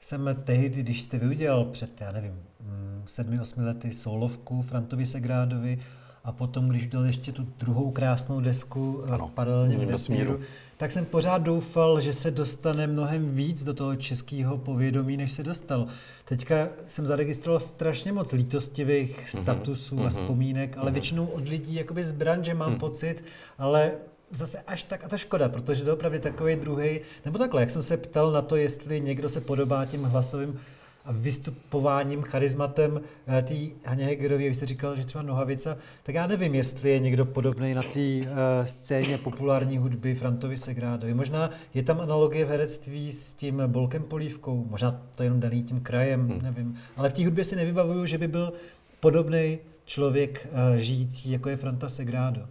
jsem 0.00 0.36
tehdy, 0.44 0.82
když 0.82 1.02
jste 1.02 1.18
vyudělal 1.18 1.64
před, 1.64 2.00
já 2.00 2.12
nevím, 2.12 2.42
mm, 2.60 3.02
sedmi, 3.06 3.40
osmi 3.40 3.64
lety 3.64 3.92
solovku 3.92 4.62
Frantovi 4.62 5.06
Segrádovi 5.06 5.78
a 6.24 6.32
potom, 6.32 6.68
když 6.68 6.86
dal 6.86 7.04
ještě 7.04 7.32
tu 7.32 7.46
druhou 7.58 7.90
krásnou 7.90 8.40
desku 8.40 9.02
eh, 9.06 9.10
ano, 9.10 9.28
v 9.28 9.30
paralelním 9.30 9.86
vesmíru, 9.86 10.40
tak 10.76 10.92
jsem 10.92 11.04
pořád 11.04 11.42
doufal, 11.42 12.00
že 12.00 12.12
se 12.12 12.30
dostane 12.30 12.86
mnohem 12.86 13.34
víc 13.34 13.64
do 13.64 13.74
toho 13.74 13.96
českého 13.96 14.58
povědomí, 14.58 15.16
než 15.16 15.32
se 15.32 15.42
dostal. 15.42 15.86
Teďka 16.24 16.68
jsem 16.86 17.06
zaregistroval 17.06 17.60
strašně 17.60 18.12
moc 18.12 18.32
lítostivých 18.32 19.16
mhm, 19.18 19.26
statusů 19.26 19.96
mm-hmm. 19.96 20.06
a 20.06 20.10
vzpomínek, 20.10 20.76
ale 20.78 20.90
mm-hmm. 20.90 20.94
většinou 20.94 21.26
od 21.26 21.48
lidí 21.48 21.74
jakoby 21.74 22.04
z 22.04 22.12
branže 22.12 22.54
mám 22.54 22.72
mm. 22.72 22.78
pocit, 22.78 23.24
ale 23.58 23.92
zase 24.30 24.58
až 24.66 24.82
tak, 24.82 25.04
a 25.04 25.08
to 25.08 25.18
škoda, 25.18 25.48
protože 25.48 25.84
to 25.84 25.94
opravdu 25.94 26.18
takový 26.18 26.56
druhý, 26.56 27.00
nebo 27.24 27.38
takhle, 27.38 27.60
jak 27.60 27.70
jsem 27.70 27.82
se 27.82 27.96
ptal 27.96 28.32
na 28.32 28.42
to, 28.42 28.56
jestli 28.56 29.00
někdo 29.00 29.28
se 29.28 29.40
podobá 29.40 29.84
tím 29.84 30.04
hlasovým 30.04 30.60
vystupováním, 31.06 32.22
charizmatem 32.22 33.00
eh, 33.26 33.42
té 33.42 33.54
Haně 33.84 34.04
Hegerově, 34.04 34.48
vy 34.48 34.54
jste 34.54 34.66
říkal, 34.66 34.96
že 34.96 35.04
třeba 35.04 35.22
Nohavica, 35.22 35.76
tak 36.02 36.14
já 36.14 36.26
nevím, 36.26 36.54
jestli 36.54 36.90
je 36.90 36.98
někdo 36.98 37.24
podobný 37.24 37.74
na 37.74 37.82
té 37.82 38.20
uh, 38.20 38.26
scéně 38.64 39.18
populární 39.18 39.78
hudby 39.78 40.14
Frantovi 40.14 40.56
Segrádovi. 40.56 41.14
Možná 41.14 41.50
je 41.74 41.82
tam 41.82 42.00
analogie 42.00 42.44
v 42.44 42.48
herectví 42.48 43.12
s 43.12 43.34
tím 43.34 43.62
Bolkem 43.66 44.02
Polívkou, 44.02 44.66
možná 44.70 45.02
to 45.16 45.22
je 45.22 45.26
jenom 45.26 45.40
daný 45.40 45.62
tím 45.62 45.80
krajem, 45.80 46.28
hmm. 46.28 46.42
nevím. 46.42 46.76
Ale 46.96 47.10
v 47.10 47.12
té 47.12 47.24
hudbě 47.24 47.44
si 47.44 47.56
nevybavuju, 47.56 48.06
že 48.06 48.18
by 48.18 48.28
byl 48.28 48.52
podobný 49.00 49.58
člověk 49.84 50.48
uh, 50.52 50.76
žijící, 50.76 51.30
jako 51.30 51.48
je 51.48 51.56
Franta 51.56 51.88
Segrádo. 51.88 52.48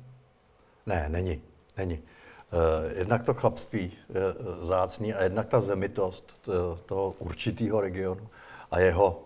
Ne, 0.85 1.05
není, 1.09 1.41
není. 1.77 1.99
jednak 2.95 3.23
to 3.23 3.33
chlapství 3.33 3.91
je 4.09 4.21
zácný 4.67 5.13
a 5.13 5.23
jednak 5.23 5.47
ta 5.47 5.61
zemitost 5.61 6.49
toho 6.85 7.15
určitého 7.19 7.81
regionu 7.81 8.29
a 8.71 8.79
jeho 8.79 9.23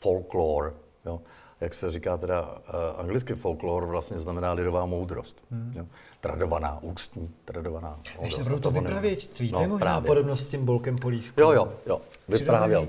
folklore. 0.00 0.72
Jo 1.04 1.20
jak 1.60 1.74
se 1.74 1.90
říká 1.90 2.16
teda 2.16 2.42
uh, 2.42 3.00
anglicky 3.00 3.34
folklor, 3.34 3.86
vlastně 3.86 4.18
znamená 4.18 4.52
lidová 4.52 4.86
moudrost. 4.86 5.36
Hmm. 5.50 5.72
Jo? 5.76 5.86
Tradovaná, 6.20 6.78
ústní, 6.82 7.30
tradovaná 7.44 7.88
moudrost. 7.88 8.24
Ještě 8.24 8.44
pro 8.44 8.60
to 8.60 8.70
vypravěčství, 8.70 9.50
no, 9.52 9.58
to 9.58 9.62
je 9.62 9.68
možná 9.68 9.86
právě. 9.86 10.06
podobnost 10.06 10.40
s 10.40 10.48
tím 10.48 10.64
bolkem 10.64 10.98
polívku. 10.98 11.40
Jo, 11.40 11.52
jo, 11.52 11.72
jo, 11.86 12.00
vyprávěl. 12.28 12.88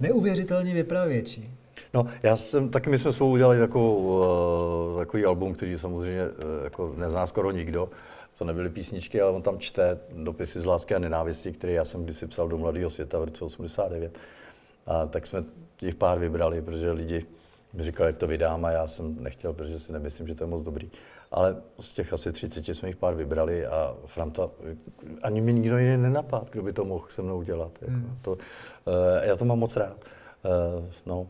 Neuvěřitelně 0.00 0.74
vypravěči. 0.74 1.50
No, 1.94 2.06
já 2.22 2.36
jsem, 2.36 2.68
taky 2.68 2.90
my 2.90 2.98
jsme 2.98 3.12
spolu 3.12 3.30
udělali 3.30 3.58
takovou, 3.58 3.96
uh, 3.96 4.98
takový 4.98 5.24
album, 5.24 5.54
který 5.54 5.78
samozřejmě 5.78 6.24
uh, 6.24 6.64
jako 6.64 6.94
nezná 6.96 7.26
skoro 7.26 7.50
nikdo. 7.50 7.88
To 8.38 8.44
nebyly 8.44 8.70
písničky, 8.70 9.20
ale 9.20 9.32
on 9.32 9.42
tam 9.42 9.58
čte 9.58 9.98
dopisy 10.12 10.60
z 10.60 10.64
lásky 10.64 10.94
a 10.94 10.98
nenávisti, 10.98 11.52
které 11.52 11.72
já 11.72 11.84
jsem 11.84 12.04
kdysi 12.04 12.26
psal 12.26 12.48
do 12.48 12.58
Mladého 12.58 12.90
světa 12.90 13.18
v 13.18 13.24
roce 13.24 13.44
89. 13.44 14.18
A 14.86 15.06
tak 15.06 15.26
jsme 15.26 15.44
těch 15.76 15.94
pár 15.94 16.18
vybrali, 16.18 16.62
protože 16.62 16.90
lidi 16.90 17.26
mi 17.72 17.82
říkal, 17.82 18.06
jak 18.06 18.16
to 18.16 18.26
vydám 18.26 18.64
a 18.64 18.70
já 18.70 18.88
jsem 18.88 19.22
nechtěl, 19.22 19.52
protože 19.52 19.78
si 19.78 19.92
nemyslím, 19.92 20.28
že 20.28 20.34
to 20.34 20.44
je 20.44 20.48
moc 20.48 20.62
dobrý. 20.62 20.90
Ale 21.30 21.56
z 21.80 21.92
těch 21.92 22.12
asi 22.12 22.32
30 22.32 22.68
jsme 22.68 22.88
jich 22.88 22.96
pár 22.96 23.14
vybrali 23.14 23.66
a 23.66 23.96
Franta, 24.06 24.50
ani 25.22 25.40
mi 25.40 25.52
nikdo 25.52 25.78
jiný 25.78 25.96
nenapad, 25.96 26.50
kdo 26.50 26.62
by 26.62 26.72
to 26.72 26.84
mohl 26.84 27.04
se 27.08 27.22
mnou 27.22 27.42
dělat. 27.42 27.78
Jako. 27.80 27.92
Hmm. 27.92 28.18
To, 28.22 28.32
uh, 28.32 28.38
já 29.22 29.36
to 29.36 29.44
mám 29.44 29.58
moc 29.58 29.76
rád. 29.76 29.96
Uh, 30.78 30.84
no. 31.06 31.26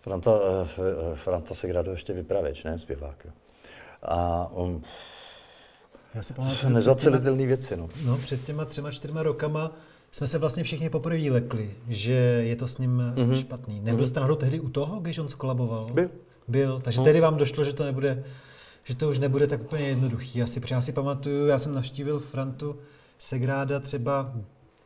Franta, 0.00 0.30
uh, 0.30 0.68
Franta 1.14 1.54
se 1.54 1.68
grado 1.68 1.90
ještě 1.90 2.12
vypravěč, 2.12 2.64
ne 2.64 2.78
zpěvák. 2.78 3.24
Jo. 3.24 3.30
A 4.02 4.48
on, 4.52 4.82
já 6.14 6.22
si 6.22 6.34
pamatuju, 6.34 6.72
nezacelitelné 6.72 7.46
věci. 7.46 7.76
No. 7.76 7.88
no, 8.06 8.18
před 8.18 8.44
těma 8.44 8.64
třema, 8.64 8.90
čtyřma 8.90 9.22
rokama 9.22 9.72
jsme 10.14 10.26
se 10.26 10.38
vlastně 10.38 10.62
všichni 10.62 10.90
poprvé 10.90 11.30
lekli, 11.30 11.70
že 11.88 12.12
je 12.42 12.56
to 12.56 12.68
s 12.68 12.78
ním 12.78 13.02
mm-hmm. 13.16 13.40
špatný. 13.40 13.80
Nebyl 13.80 14.04
mm-hmm. 14.04 14.08
jste 14.08 14.20
náhodou 14.20 14.34
tehdy 14.34 14.60
u 14.60 14.68
toho, 14.68 15.00
když 15.00 15.18
on 15.18 15.28
skolaboval? 15.28 15.90
Byl. 15.92 16.10
Byl, 16.48 16.80
takže 16.80 16.98
no. 16.98 17.04
tehdy 17.04 17.20
vám 17.20 17.36
došlo, 17.36 17.64
že 17.64 17.72
to 17.72 17.84
nebude, 17.84 18.24
že 18.84 18.94
to 18.94 19.08
už 19.10 19.18
nebude 19.18 19.46
tak 19.46 19.60
úplně 19.62 19.84
jednoduchý. 19.84 20.38
Já 20.38 20.46
si, 20.46 20.60
já 20.70 20.80
si 20.80 20.92
pamatuju, 20.92 21.46
já 21.46 21.58
jsem 21.58 21.74
navštívil 21.74 22.20
Frantu 22.20 22.76
Segráda 23.18 23.80
třeba 23.80 24.32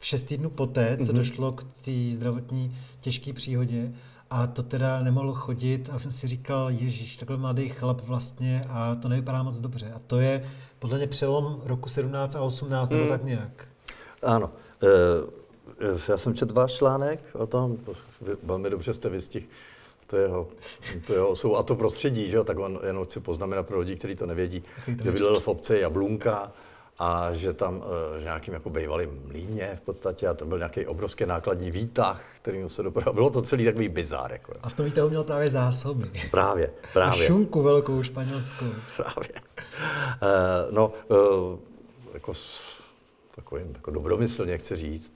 šest 0.01 0.23
týdnů 0.23 0.51
poté, 0.51 0.97
co 0.97 1.05
mm-hmm. 1.05 1.17
došlo 1.17 1.53
k 1.53 1.65
té 1.85 2.15
zdravotní 2.15 2.77
těžké 3.01 3.33
příhodě 3.33 3.93
a 4.31 4.47
to 4.47 4.63
teda 4.63 5.03
nemohl 5.03 5.35
chodit 5.35 5.91
a 5.93 5.99
jsem 5.99 6.11
si 6.11 6.27
říkal, 6.27 6.71
ježíš, 6.71 7.17
takhle 7.17 7.37
mladý 7.37 7.69
chlap 7.69 8.01
vlastně 8.01 8.65
a 8.69 8.95
to 8.95 9.09
nevypadá 9.09 9.43
moc 9.43 9.61
dobře. 9.61 9.93
A 9.97 9.99
to 10.07 10.21
je 10.21 10.45
podle 10.79 10.99
mě 10.99 11.07
přelom 11.07 11.61
roku 11.65 11.89
17 11.89 12.37
a 12.37 12.41
18 12.41 12.91
mm. 12.91 12.97
nebo 12.97 13.09
tak 13.09 13.25
nějak. 13.25 13.69
Ano. 14.23 14.51
Eh, 14.83 15.99
já 16.09 16.19
jsem 16.19 16.35
četl 16.35 16.55
váš 16.55 16.73
článek 16.73 17.21
o 17.33 17.47
tom, 17.47 17.79
velmi 18.43 18.71
dobře 18.71 18.93
jste 18.93 19.09
vystih 19.09 19.49
to 20.07 20.17
jeho, 20.17 20.49
to 21.07 21.13
jeho 21.13 21.37
jsou 21.37 21.57
a 21.57 21.63
to 21.63 21.77
prostředí, 21.77 22.31
že 22.31 22.37
jo, 22.37 22.45
tak 22.45 22.59
on 22.59 22.79
jenom 22.87 23.05
chci 23.05 23.21
poznamenat 23.21 23.67
pro 23.67 23.79
lidi, 23.79 23.97
kteří 23.97 24.17
to 24.17 24.27
nevědí, 24.27 24.63
že 25.05 25.13
bydlel 25.13 25.41
v 25.41 25.49
obce 25.49 25.79
Jablunka 25.79 26.53
a 26.99 27.33
že 27.33 27.53
tam 27.53 27.85
že 28.19 28.25
nějakým 28.25 28.55
jako 28.55 28.71
bývalým 28.71 29.23
mlíně 29.27 29.79
v 29.83 29.85
podstatě 29.85 30.29
a 30.29 30.35
to 30.35 30.45
byl 30.45 30.59
nějaký 30.59 30.87
obrovský 30.87 31.27
nákladní 31.27 31.71
výtah, 31.71 32.23
kterým 32.43 32.69
se 32.69 32.83
dopravil. 32.83 33.13
Bylo 33.13 33.31
to 33.31 33.43
celý 33.43 33.65
takový 33.65 33.89
bizár. 33.89 34.33
Jako. 34.33 34.53
A 34.63 34.69
v 34.69 34.75
tom 34.75 34.87
výtahu 34.87 35.09
měl 35.09 35.25
právě 35.25 35.51
zásoby. 35.51 36.11
Právě, 36.31 36.71
právě. 36.93 37.25
A 37.25 37.27
šunku 37.27 37.63
velkou 37.63 38.03
španělskou. 38.03 38.67
Právě. 38.97 39.31
Uh, 40.23 40.75
no, 40.75 40.93
uh, 41.09 41.59
jako 42.15 42.33
takovým 43.39 43.73
jako 43.75 43.91
dobromyslně 43.91 44.59
chci 44.59 44.77
říct, 44.77 45.15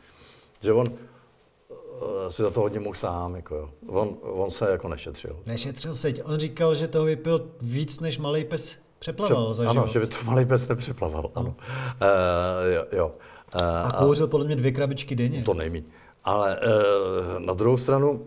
že 0.61 0.73
on 0.73 0.87
eh, 0.91 2.33
si 2.33 2.43
za 2.43 2.51
to 2.51 2.61
hodně 2.61 2.81
mohl 2.81 2.95
sám, 2.95 3.35
jako 3.37 3.55
jo. 3.55 3.71
On, 3.87 4.17
on 4.23 4.51
se 4.51 4.71
jako 4.71 4.89
nešetřil. 4.89 5.37
Nešetřil 5.47 5.95
se, 5.95 6.13
on 6.25 6.39
říkal, 6.39 6.75
že 6.75 6.89
toho 6.89 7.05
vypil 7.05 7.51
víc, 7.61 8.01
než 8.01 8.19
malý 8.19 8.45
pes 8.45 8.77
přeplaval 8.99 9.51
Pře- 9.53 9.55
za 9.65 9.71
Ano, 9.71 9.81
život. 9.87 9.93
že 9.93 10.01
by 10.01 10.07
to 10.07 10.17
malý 10.25 10.45
pes 10.47 10.69
nepřeplaval, 10.69 11.31
ano. 11.35 11.55
Uh, 11.59 12.75
jo, 12.75 12.85
jo. 12.93 13.07
Uh, 13.55 13.63
a 13.63 13.93
kouřil 13.99 14.27
podle 14.27 14.47
mě 14.47 14.57
dvě 14.57 14.73
krabičky 14.73 15.17
denně. 15.17 15.43
To 15.43 15.55
nejmí. 15.55 15.85
Ale 16.25 16.59
uh, 16.61 17.39
na 17.41 17.55
druhou 17.55 17.77
stranu, 17.77 18.27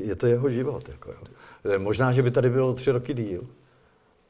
je 0.00 0.16
to 0.16 0.26
jeho 0.26 0.50
život. 0.50 0.88
Jako 0.88 1.10
jo. 1.10 1.78
Možná, 1.78 2.12
že 2.12 2.22
by 2.22 2.30
tady 2.30 2.50
bylo 2.50 2.74
tři 2.74 2.90
roky 2.90 3.14
díl, 3.14 3.42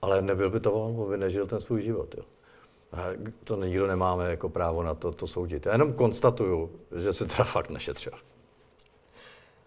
ale 0.03 0.23
nebyl 0.23 0.51
by 0.51 0.61
to 0.61 0.73
on, 0.73 1.01
on 1.01 1.11
by 1.11 1.17
nežil 1.19 1.47
ten 1.47 1.61
svůj 1.61 1.83
život. 1.83 2.15
Jo. 2.19 2.25
To 3.45 3.65
nikdo 3.65 3.87
nemáme 3.87 4.31
jako 4.31 4.49
právo 4.49 4.83
na 4.83 4.95
to, 4.95 5.13
to 5.13 5.27
soudit. 5.27 5.67
Já 5.67 5.73
jenom 5.73 5.93
konstatuju, 5.93 6.71
že 6.97 7.13
se 7.13 7.27
teda 7.27 7.45
fakt 7.45 7.71
nešetřil. 7.71 8.13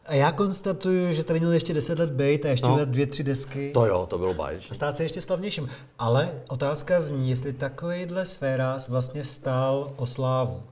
A 0.05 0.15
já 0.15 0.31
konstatuju, 0.31 1.13
že 1.13 1.23
tady 1.23 1.39
měl 1.39 1.51
ještě 1.51 1.73
10 1.73 1.99
let 1.99 2.11
být 2.11 2.45
a 2.45 2.49
ještě 2.49 2.67
no, 2.67 2.85
dvě, 2.85 3.07
tři 3.07 3.23
desky. 3.23 3.71
To 3.73 3.85
jo, 3.85 4.05
to 4.09 4.17
bylo 4.17 4.33
báječné. 4.33 4.75
Stát 4.75 4.97
se 4.97 5.03
ještě 5.03 5.21
slavnějším. 5.21 5.69
Ale 5.99 6.29
otázka 6.47 6.99
zní, 6.99 7.29
jestli 7.29 7.53
takovýhle 7.53 8.25
sféra 8.25 8.77
vlastně 8.89 9.23
stál 9.23 9.91
o 9.95 10.05
slávu. 10.05 10.63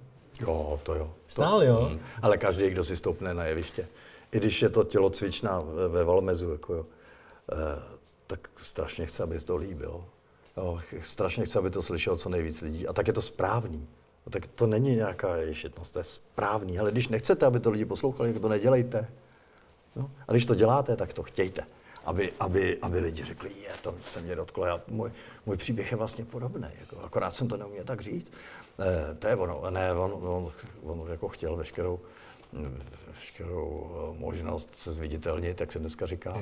Jo, 0.42 0.80
to 0.84 0.96
jo. 0.96 1.14
Stál, 1.28 1.64
jo? 1.64 1.90
Mm, 1.92 2.00
ale 2.22 2.38
každý, 2.38 2.70
kdo 2.70 2.84
si 2.84 2.98
stoupne 2.98 3.34
na 3.34 3.46
jeviště, 3.46 3.88
i 4.32 4.38
když 4.38 4.62
je 4.62 4.70
to 4.70 4.84
tělocvičná 4.84 5.64
ve 5.88 6.04
Valmezu, 6.04 6.52
jako 6.52 6.74
jo, 6.74 6.86
eh, 7.52 7.56
tak 8.28 8.50
strašně 8.58 9.06
chce, 9.06 9.24
aby 9.24 9.40
to 9.40 9.56
líbilo. 9.56 10.06
Jo, 10.58 10.80
strašně 11.02 11.46
chci, 11.46 11.58
aby 11.58 11.70
to 11.70 11.82
slyšelo 11.82 12.18
co 12.18 12.30
nejvíc 12.30 12.62
lidí. 12.62 12.88
A 12.88 12.94
tak 12.94 13.08
je 13.08 13.14
to 13.14 13.22
správný. 13.22 13.88
A 14.28 14.30
tak 14.30 14.48
to 14.48 14.68
není 14.68 14.96
nějaká 14.96 15.36
ješitnost, 15.36 15.94
to 15.94 16.00
je 16.00 16.04
správný. 16.04 16.80
Ale 16.80 16.92
když 16.92 17.08
nechcete, 17.08 17.46
aby 17.46 17.60
to 17.60 17.72
lidi 17.72 17.86
poslouchali, 17.86 18.34
tak 18.34 18.42
to 18.42 18.50
nedělejte. 18.50 19.08
No? 19.96 20.12
A 20.28 20.32
když 20.32 20.46
to 20.46 20.56
děláte, 20.56 20.96
tak 20.96 21.14
to 21.14 21.24
chtějte. 21.24 21.64
Aby, 22.06 22.34
aby, 22.40 22.78
aby 22.82 23.00
lidi 23.00 23.24
řekli, 23.24 23.50
je, 23.50 23.70
to 23.82 23.96
se 24.02 24.22
mě 24.22 24.36
dotklo. 24.36 24.66
Já, 24.66 24.82
můj, 24.88 25.12
můj 25.46 25.58
příběh 25.58 25.92
je 25.92 25.98
vlastně 25.98 26.26
podobný, 26.26 26.68
jako, 26.80 27.00
akorát 27.00 27.32
jsem 27.32 27.48
to 27.48 27.58
neuměl 27.58 27.84
tak 27.84 28.02
říct. 28.02 28.32
E, 28.80 29.16
to 29.16 29.28
je 29.28 29.36
ono. 29.36 29.70
Ne, 29.70 29.94
on, 29.94 30.12
on, 30.14 30.52
on 30.84 31.12
jako 31.12 31.28
chtěl 31.28 31.56
veškerou, 31.56 32.00
veškerou 33.08 33.92
eh, 33.92 34.20
možnost 34.20 34.76
se 34.76 34.92
zviditelnit, 34.92 35.62
jak 35.62 35.72
se 35.72 35.80
dneska 35.80 36.06
říká. 36.06 36.34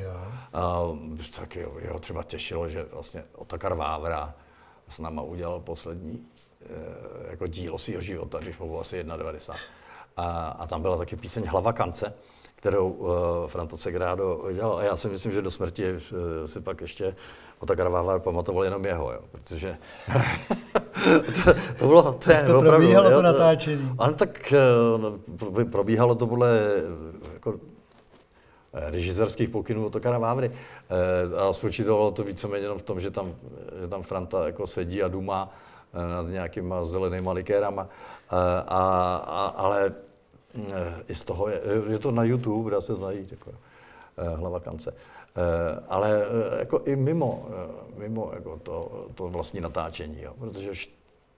A, 0.54 0.82
tak 1.40 1.56
jo, 1.56 1.78
jeho 1.82 2.00
třeba 2.00 2.24
těšilo, 2.24 2.70
že 2.70 2.84
vlastně 2.84 3.24
Otakar 3.36 3.74
Vávra 3.74 4.34
s 4.90 5.00
náma 5.00 5.22
udělal 5.22 5.60
poslední 5.60 6.28
eh, 6.62 6.66
jako 7.30 7.48
dílo 7.48 7.78
svého 7.78 8.02
života, 8.02 8.40
když 8.40 8.58
mu 8.58 8.68
bylo 8.68 8.80
asi 8.80 9.04
91. 9.04 9.56
A, 10.18 10.48
a 10.48 10.68
tam 10.68 10.82
byla 10.82 10.98
taky 10.98 11.16
píseň 11.16 11.44
Hlava 11.48 11.74
kance, 11.74 12.14
kterou 12.56 12.90
uh, 12.90 13.10
Franto 13.48 13.78
Segrádo 13.78 14.46
dělal. 14.54 14.78
A 14.78 14.84
já 14.84 14.96
si 14.96 15.10
myslím, 15.10 15.32
že 15.32 15.42
do 15.42 15.52
smrti 15.52 15.92
uh, 15.92 16.00
si 16.46 16.62
pak 16.62 16.82
ještě 16.82 17.16
Otakar 17.60 17.90
Vávra 17.90 18.20
pamatoval 18.20 18.64
jenom 18.64 18.86
jeho, 18.86 19.12
jo, 19.12 19.20
protože 19.32 19.78
to, 21.44 21.54
to 21.80 21.88
bylo, 21.88 22.14
to, 22.14 22.32
je, 22.32 22.44
to 22.44 22.58
opravdu, 22.58 22.70
probíhalo 22.70 23.10
jo, 23.10 23.16
to 23.16 23.22
natáčení. 23.22 23.92
Ale 23.98 24.14
tak 24.14 24.54
no, 24.98 25.20
probíhalo 25.72 26.16
to 26.16 26.28
podle 26.28 26.60
jako, 27.34 27.60
režisérských 28.74 29.50
pokynů 29.50 29.86
Otokara 29.86 30.18
Vávry. 30.18 30.52
A 31.38 31.54
spočítalo 31.54 32.12
to 32.12 32.24
víceméně 32.24 32.66
jenom 32.66 32.78
v 32.78 32.84
tom, 32.84 33.02
že 33.02 33.12
tam, 33.12 33.36
že 33.82 33.88
tam 33.88 34.04
Franta 34.04 34.46
jako 34.46 34.68
sedí 34.68 35.04
a 35.04 35.08
dumá 35.08 35.50
nad 35.94 36.28
nějakýma 36.28 36.86
zelenýma 36.86 37.32
likérama. 37.32 37.88
A, 38.30 39.18
a, 39.26 39.46
ale 39.56 39.94
i 41.08 41.16
z 41.16 41.24
toho 41.24 41.50
je, 41.50 41.62
je 41.90 42.00
to 42.00 42.12
na 42.12 42.24
YouTube, 42.24 42.72
dá 42.72 42.82
se 42.82 42.96
to 42.96 43.02
najít, 43.02 43.32
jako, 43.32 43.52
hlava 44.36 44.60
kance. 44.60 44.94
Eh, 45.38 45.80
ale 45.90 46.24
eh, 46.24 46.60
jako 46.60 46.82
i 46.86 46.96
mimo, 46.96 47.48
eh, 47.50 48.00
mimo 48.00 48.32
jako 48.34 48.60
to, 48.64 49.08
to 49.16 49.28
vlastní 49.28 49.62
natáčení, 49.62 50.22
jo, 50.22 50.34
protože 50.40 50.72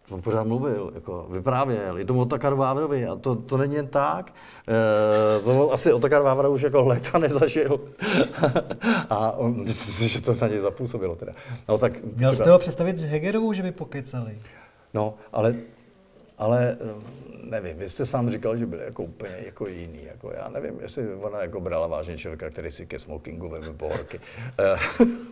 on 0.10 0.22
pořád 0.22 0.48
mluvil, 0.48 0.92
jako 0.96 1.28
vyprávěl, 1.30 2.00
i 2.00 2.06
tomu 2.06 2.22
Otakar 2.22 2.54
Vávrovi 2.54 3.08
a 3.08 3.16
to, 3.16 3.36
to 3.36 3.58
není 3.58 3.76
jen 3.76 3.88
tak. 3.88 4.34
E, 4.68 5.44
to 5.44 5.74
asi 5.74 5.94
Otakar 5.94 6.22
Vávra 6.22 6.50
už 6.50 6.62
jako 6.62 6.84
léta 6.84 7.18
nezažil 7.20 7.80
a 9.10 9.32
on, 9.32 9.64
myslím 9.64 9.94
si, 9.94 10.08
že 10.08 10.22
to 10.22 10.36
na 10.42 10.48
něj 10.48 10.60
zapůsobilo 10.60 11.16
teda. 11.16 11.32
No, 11.68 11.78
tak 11.78 12.04
Měl 12.16 12.36
jste 12.36 12.50
ho 12.50 12.60
představit 12.60 12.98
s 12.98 13.04
Hegerovou, 13.04 13.54
že 13.54 13.64
by 13.64 13.72
pokecali? 13.72 14.38
No, 14.94 15.14
ale, 15.34 15.56
ale 16.38 16.78
nevím, 17.43 17.78
vy 17.78 17.89
jste 17.89 18.06
sám 18.06 18.30
říkal, 18.30 18.58
že 18.58 18.65
byl 18.65 18.80
jako 18.80 19.04
úplně 19.04 19.36
jako 19.45 19.67
jiný. 19.67 20.00
Jako 20.06 20.32
já 20.32 20.50
nevím, 20.50 20.80
jestli 20.82 21.15
ona 21.15 21.41
jako 21.41 21.62
brala 21.62 21.88
vážně 21.88 22.17
člověka, 22.17 22.50
který 22.50 22.71
si 22.71 22.86
ke 22.86 23.00
smokingu 23.00 23.50
veme 23.50 23.73
pohorky. 23.73 24.19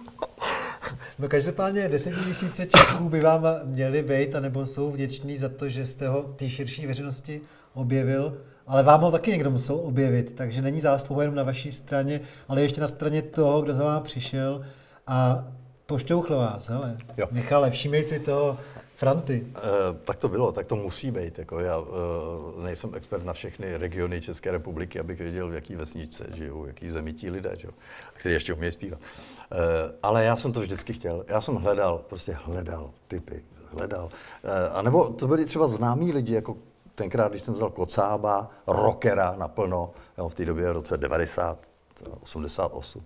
No 1.19 1.27
každopádně 1.27 1.89
tisíce 2.27 2.67
Čechů 2.67 3.09
by 3.09 3.21
vám 3.21 3.43
měli 3.63 4.03
být, 4.03 4.35
anebo 4.35 4.65
jsou 4.65 4.91
vděční 4.91 5.37
za 5.37 5.49
to, 5.49 5.69
že 5.69 5.85
jste 5.85 6.07
ho 6.07 6.23
té 6.23 6.49
širší 6.49 6.87
veřejnosti 6.87 7.41
objevil, 7.73 8.37
ale 8.67 8.83
vám 8.83 9.01
ho 9.01 9.11
taky 9.11 9.31
někdo 9.31 9.51
musel 9.51 9.75
objevit, 9.75 10.35
takže 10.35 10.61
není 10.61 10.81
zásluha 10.81 11.21
jenom 11.21 11.35
na 11.35 11.43
vaší 11.43 11.71
straně, 11.71 12.19
ale 12.47 12.61
ještě 12.61 12.81
na 12.81 12.87
straně 12.87 13.21
toho, 13.21 13.61
kdo 13.61 13.73
za 13.73 13.83
vám 13.83 14.03
přišel 14.03 14.65
a 15.07 15.47
Pošťouchl 15.85 16.35
vás, 16.35 16.69
hele. 16.69 16.97
Jo. 17.17 17.27
Michale, 17.31 17.71
všímej 17.71 18.03
si 18.03 18.19
toho 18.19 18.57
Franty. 18.95 19.47
E, 19.55 19.61
tak 20.05 20.17
to 20.17 20.27
bylo, 20.29 20.51
tak 20.51 20.67
to 20.67 20.75
musí 20.75 21.11
být. 21.11 21.39
Jako 21.39 21.59
já 21.59 21.77
e, 21.77 22.63
nejsem 22.63 22.95
expert 22.95 23.25
na 23.25 23.33
všechny 23.33 23.77
regiony 23.77 24.21
České 24.21 24.51
republiky, 24.51 24.99
abych 24.99 25.19
věděl, 25.19 25.49
v 25.49 25.53
jaký 25.53 25.75
vesničce 25.75 26.25
žijou, 26.33 26.63
v 26.63 26.67
jaký 26.67 26.89
zemi 26.89 27.13
ti 27.13 27.29
lidé, 27.29 27.51
že? 27.55 27.67
kteří 28.13 28.33
ještě 28.33 28.53
umějí 28.53 28.71
zpívat. 28.71 28.99
E, 28.99 29.55
ale 30.03 30.23
já 30.23 30.35
jsem 30.35 30.53
to 30.53 30.59
vždycky 30.59 30.93
chtěl. 30.93 31.25
Já 31.27 31.41
jsem 31.41 31.55
hledal, 31.55 32.01
prostě 32.09 32.37
hledal 32.43 32.91
typy, 33.07 33.43
hledal. 33.77 34.09
E, 34.43 34.69
a 34.69 34.81
nebo 34.81 35.09
to 35.09 35.27
byli 35.27 35.45
třeba 35.45 35.67
známí 35.67 36.11
lidi, 36.11 36.33
jako 36.33 36.57
tenkrát, 36.95 37.31
když 37.31 37.41
jsem 37.41 37.53
vzal 37.53 37.69
Kocába, 37.69 38.49
rockera 38.67 39.35
naplno, 39.37 39.91
jo, 40.17 40.29
v 40.29 40.35
té 40.35 40.45
době 40.45 40.69
v 40.69 40.73
roce 40.73 40.97
90, 40.97 41.57
88. 42.21 43.03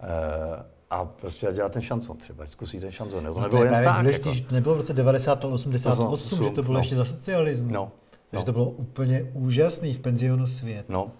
E, 0.00 0.72
a 0.92 1.04
prostě 1.04 1.48
dělat 1.52 1.72
ten 1.72 1.82
šanson 1.82 2.16
třeba, 2.16 2.46
zkusí 2.46 2.80
ten 2.80 2.90
šanson. 2.90 3.24
To 3.24 3.30
no 3.30 3.40
nebylo 3.40 3.60
to 3.62 3.64
jen 3.64 3.84
tak. 3.84 4.00
Důležitý, 4.00 4.38
jako... 4.38 4.54
Nebylo 4.54 4.74
v 4.74 4.78
roce 4.78 4.92
90 4.92 5.44
88, 5.44 6.38
to 6.38 6.44
že 6.44 6.50
to 6.50 6.62
bylo 6.62 6.74
no. 6.74 6.80
ještě 6.80 6.96
za 6.96 7.04
socialismu. 7.04 7.72
No. 7.72 7.92
Takže 8.30 8.42
no. 8.42 8.44
to 8.44 8.52
bylo 8.52 8.64
úplně 8.64 9.30
úžasný 9.34 9.94
v 9.94 10.00
penzionu 10.00 10.46
svět. 10.46 10.84
No, 10.88 11.10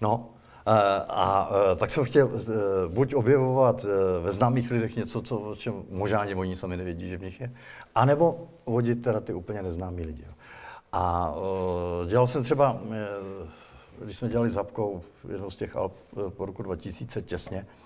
no. 0.00 0.28
A, 0.66 0.78
a 1.08 1.48
tak 1.76 1.90
jsem 1.90 2.04
chtěl 2.04 2.30
e, 2.34 2.88
buď 2.88 3.14
objevovat 3.14 3.86
ve 4.22 4.32
známých 4.32 4.70
lidech 4.70 4.96
něco, 4.96 5.22
co, 5.22 5.38
o 5.38 5.56
čem 5.56 5.74
možná 5.90 6.20
ani 6.20 6.34
oni 6.34 6.56
sami 6.56 6.76
nevědí, 6.76 7.08
že 7.08 7.18
v 7.18 7.22
nich 7.22 7.40
je, 7.40 7.52
anebo 7.94 8.48
vodit 8.66 9.02
teda 9.02 9.20
ty 9.20 9.34
úplně 9.34 9.62
neznámí 9.62 10.02
lidi. 10.02 10.24
A 10.92 11.34
dělal 12.08 12.26
jsem 12.26 12.42
třeba, 12.42 12.80
když 14.04 14.16
jsme 14.16 14.28
dělali 14.28 14.50
s 14.50 14.54
Habkou 14.54 15.02
jednou 15.28 15.50
z 15.50 15.56
těch 15.56 15.76
Alp 15.76 15.92
po 16.28 16.46
roku 16.46 16.62
2000 16.62 17.22
těsně, 17.22 17.66
Eh, 17.66 17.81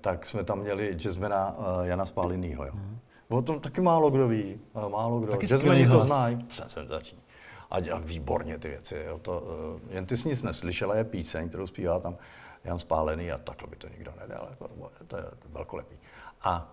tak 0.00 0.26
jsme 0.26 0.44
tam 0.44 0.58
měli 0.58 0.94
jazzmana 0.94 1.56
eh, 1.58 1.88
Jana 1.88 2.06
Spálinýho. 2.06 2.64
Jo. 2.64 2.72
Hmm. 2.74 2.98
O 3.28 3.42
tom 3.42 3.60
taky 3.60 3.80
málo 3.80 4.10
kdo 4.10 4.28
ví, 4.28 4.60
málo 4.88 5.20
kdo. 5.20 5.36
Jazzmeni 5.36 5.88
to 5.88 6.00
znají, 6.00 6.46
jsem 6.50 6.68
senzační. 6.68 7.18
A 7.70 7.80
dělá 7.80 7.98
výborně 7.98 8.58
ty 8.58 8.68
věci. 8.68 9.04
Jo. 9.06 9.18
To, 9.18 9.42
jen 9.88 10.06
ty 10.06 10.16
jsi 10.16 10.28
nic 10.28 10.42
neslyšela, 10.42 10.96
je 10.96 11.04
píseň, 11.04 11.48
kterou 11.48 11.66
zpívá 11.66 12.00
tam 12.00 12.16
Jan 12.64 12.78
Spálený 12.78 13.32
a 13.32 13.38
takhle 13.38 13.68
by 13.68 13.76
to 13.76 13.88
nikdo 13.88 14.12
nedal. 14.20 14.46
Jako, 14.50 14.68
to 15.06 15.16
je 15.16 15.24
velkolepý. 15.46 15.96
A 16.42 16.72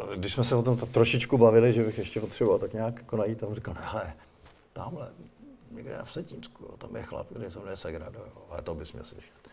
uh, 0.00 0.14
když 0.14 0.32
jsme 0.32 0.44
se 0.44 0.54
o 0.54 0.62
tom 0.62 0.76
trošičku 0.76 1.38
bavili, 1.38 1.72
že 1.72 1.84
bych 1.84 1.98
ještě 1.98 2.20
potřeboval 2.20 2.58
tak 2.58 2.72
nějak 2.72 2.96
jako 2.96 3.16
najít, 3.16 3.38
tam 3.38 3.54
říkal, 3.54 3.74
ne, 3.74 3.80
hele, 3.84 4.12
tamhle, 4.72 5.08
někde 5.70 5.98
v 6.04 6.12
Setínsku, 6.12 6.64
tam 6.78 6.96
je 6.96 7.02
chlap, 7.02 7.26
který 7.26 7.50
se 7.50 7.58
jmenuje 7.58 7.76
Segrado, 7.76 8.20
ale 8.50 8.62
to 8.62 8.74
bys 8.74 8.92
měl 8.92 9.04
slyšet. 9.04 9.43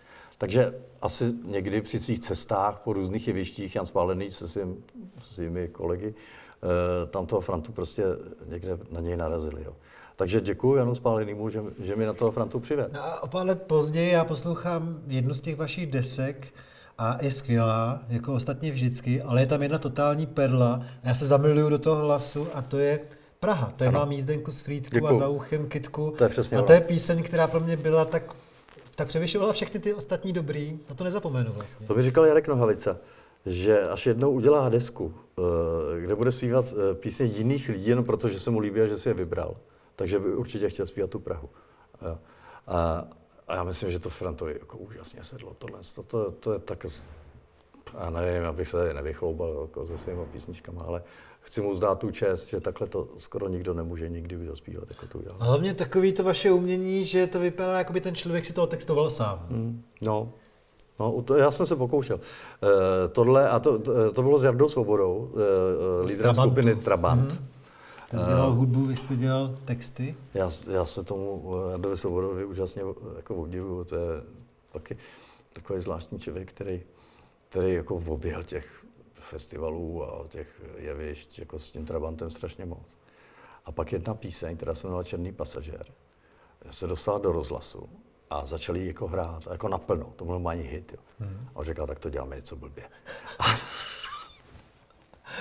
Takže 0.41 0.73
asi 1.01 1.33
někdy 1.45 1.81
při 1.81 1.99
svých 1.99 2.19
cestách 2.19 2.79
po 2.83 2.93
různých 2.93 3.27
jevištích 3.27 3.75
Jan 3.75 3.85
Spálený 3.85 4.31
se 4.31 4.47
svým, 4.47 4.83
svými 5.19 5.67
kolegy 5.67 6.13
eh, 6.13 7.07
tam 7.07 7.25
toho 7.25 7.41
Frantu 7.41 7.71
prostě 7.71 8.03
někde 8.47 8.77
na 8.91 9.01
něj 9.01 9.17
narazili. 9.17 9.63
Jo. 9.63 9.73
Takže 10.15 10.41
děkuji 10.41 10.75
Janu 10.75 10.95
Spálenýmu, 10.95 11.49
že, 11.49 11.61
že 11.79 11.95
mi 11.95 12.05
na 12.05 12.13
toho 12.13 12.31
Frantu 12.31 12.59
přivedl. 12.59 12.89
No 12.93 13.03
a 13.03 13.23
o 13.23 13.27
pár 13.27 13.45
let 13.45 13.61
později 13.61 14.11
já 14.11 14.23
poslouchám 14.25 15.01
jednu 15.07 15.33
z 15.33 15.41
těch 15.41 15.55
vašich 15.55 15.91
desek 15.91 16.53
a 16.97 17.17
je 17.21 17.31
skvělá, 17.31 18.01
jako 18.09 18.33
ostatně 18.33 18.71
vždycky, 18.71 19.21
ale 19.21 19.41
je 19.41 19.45
tam 19.45 19.61
jedna 19.61 19.77
totální 19.77 20.25
perla 20.25 20.81
a 21.03 21.07
já 21.07 21.15
se 21.15 21.25
zamiluju 21.25 21.69
do 21.69 21.79
toho 21.79 21.95
hlasu 21.95 22.47
a 22.53 22.61
to 22.61 22.79
je 22.79 22.99
Praha. 23.39 23.73
To 23.77 23.83
je 23.83 23.91
mám 23.91 24.11
jízdenku 24.11 24.51
z 24.51 24.61
Frýdku 24.61 24.95
Děkuju. 24.95 25.11
a 25.11 25.17
za 25.17 25.27
uchem 25.27 25.69
Kitku. 25.69 26.13
To 26.17 26.23
je 26.23 26.29
přesně 26.29 26.57
a 26.57 26.61
to 26.61 26.73
je 26.73 26.81
píseň, 26.81 27.23
která 27.23 27.47
pro 27.47 27.59
mě 27.59 27.77
byla 27.77 28.05
tak 28.05 28.35
tak 28.95 29.07
převyšovala 29.07 29.53
všechny 29.53 29.79
ty 29.79 29.93
ostatní 29.93 30.33
dobrý, 30.33 30.79
na 30.89 30.95
to 30.95 31.03
nezapomenu 31.03 31.53
vlastně. 31.53 31.87
To 31.87 31.95
mi 31.95 32.01
říkal 32.01 32.25
Jarek 32.25 32.47
Nohavica, 32.47 32.97
že 33.45 33.81
až 33.81 34.05
jednou 34.05 34.31
udělá 34.31 34.69
desku, 34.69 35.13
eh, 35.37 36.01
kde 36.01 36.15
bude 36.15 36.31
zpívat 36.31 36.65
eh, 36.73 36.95
písně 36.95 37.25
jiných 37.25 37.69
lidí, 37.69 37.87
jenom 37.87 38.05
proto, 38.05 38.29
že 38.29 38.39
se 38.39 38.51
mu 38.51 38.59
líbí 38.59 38.81
a 38.81 38.87
že 38.87 38.97
si 38.97 39.09
je 39.09 39.13
vybral, 39.13 39.55
takže 39.95 40.19
by 40.19 40.35
určitě 40.35 40.69
chtěl 40.69 40.87
zpívat 40.87 41.09
tu 41.09 41.19
Prahu. 41.19 41.49
A, 42.67 43.05
a, 43.47 43.55
já 43.55 43.63
myslím, 43.63 43.91
že 43.91 43.99
to 43.99 44.09
Frantovi 44.09 44.55
jako 44.59 44.77
úžasně 44.77 45.23
sedlo 45.23 45.55
tohle. 45.57 45.79
To, 45.95 46.03
to, 46.03 46.31
to 46.31 46.53
je 46.53 46.59
tak, 46.59 46.85
a 47.93 48.09
nevím, 48.09 48.45
abych 48.45 48.67
se 48.67 48.93
nevychloubal 48.93 49.59
jako 49.61 49.87
se 49.87 49.97
svými 49.97 50.25
písničkami, 50.25 50.77
ale 50.85 51.03
chci 51.41 51.61
mu 51.61 51.75
zdát 51.75 51.99
tu 51.99 52.11
čest, 52.11 52.47
že 52.47 52.59
takhle 52.59 52.87
to 52.87 53.07
skoro 53.17 53.47
nikdo 53.47 53.73
nemůže 53.73 54.09
nikdy 54.09 54.37
už 54.37 54.47
zaspívat, 54.47 54.89
jako 54.89 55.07
to 55.07 55.17
udělal. 55.17 55.37
Hlavně 55.41 55.73
takový 55.73 56.13
to 56.13 56.23
vaše 56.23 56.51
umění, 56.51 57.05
že 57.05 57.27
to 57.27 57.39
vypadá, 57.39 57.77
jako 57.77 57.93
by 57.93 58.01
ten 58.01 58.15
člověk 58.15 58.45
si 58.45 58.53
to 58.53 58.67
textoval 58.67 59.09
sám. 59.09 59.45
Mm, 59.49 59.83
no, 60.01 60.33
No, 60.99 61.21
to, 61.21 61.35
já 61.35 61.51
jsem 61.51 61.65
se 61.67 61.75
pokoušel. 61.75 62.15
Uh, 62.15 62.69
tohle, 63.11 63.49
a 63.49 63.59
to, 63.59 63.79
to, 63.79 64.11
to 64.11 64.21
bylo 64.21 64.39
s 64.39 64.43
Jardou 64.43 64.69
Svobodou, 64.69 65.15
uh, 65.15 66.05
lídrem 66.05 66.35
skupiny 66.35 66.75
Trabant. 66.75 67.31
Mm-hmm. 67.31 67.37
Ten 68.09 68.19
dělal 68.27 68.51
uh, 68.51 68.57
hudbu, 68.57 68.85
vy 68.85 68.95
jste 68.95 69.15
dělal 69.15 69.55
texty? 69.65 70.15
Já, 70.33 70.51
já 70.71 70.85
se 70.85 71.03
tomu 71.03 71.53
Jardovi 71.71 71.97
Svobodovi 71.97 72.45
úžasně 72.45 72.81
jako 73.15 73.35
obdivuju. 73.35 73.83
To 73.83 73.95
je 73.95 74.23
taky 74.73 74.97
takový 75.53 75.81
zvláštní 75.81 76.19
člověk, 76.19 76.49
který, 76.49 76.81
který 77.49 77.73
jako 77.73 77.95
objel 77.95 78.43
těch 78.43 78.80
festivalů 79.31 80.03
a 80.03 80.27
těch 80.27 80.47
jevišť 80.77 81.39
jako 81.39 81.59
s 81.59 81.71
tím 81.71 81.85
Trabantem 81.85 82.31
strašně 82.31 82.65
moc. 82.65 82.97
A 83.65 83.71
pak 83.71 83.91
jedna 83.91 84.13
píseň, 84.13 84.57
která 84.57 84.75
se 84.75 84.87
jmenovala 84.87 85.03
Černý 85.03 85.31
pasažér, 85.31 85.85
se 86.69 86.87
dostala 86.87 87.17
do 87.17 87.31
rozhlasu 87.31 87.89
a 88.29 88.45
začali 88.45 88.87
jako 88.87 89.07
hrát, 89.07 89.47
jako 89.51 89.67
naplno, 89.67 90.13
to 90.15 90.25
byl 90.25 90.31
normální 90.31 90.63
hit. 90.63 90.91
Jo. 90.91 90.99
Hmm. 91.19 91.47
A 91.55 91.59
on 91.59 91.65
říkal, 91.65 91.87
tak 91.87 91.99
to 91.99 92.09
děláme 92.09 92.35
něco 92.35 92.55
blbě. 92.55 92.83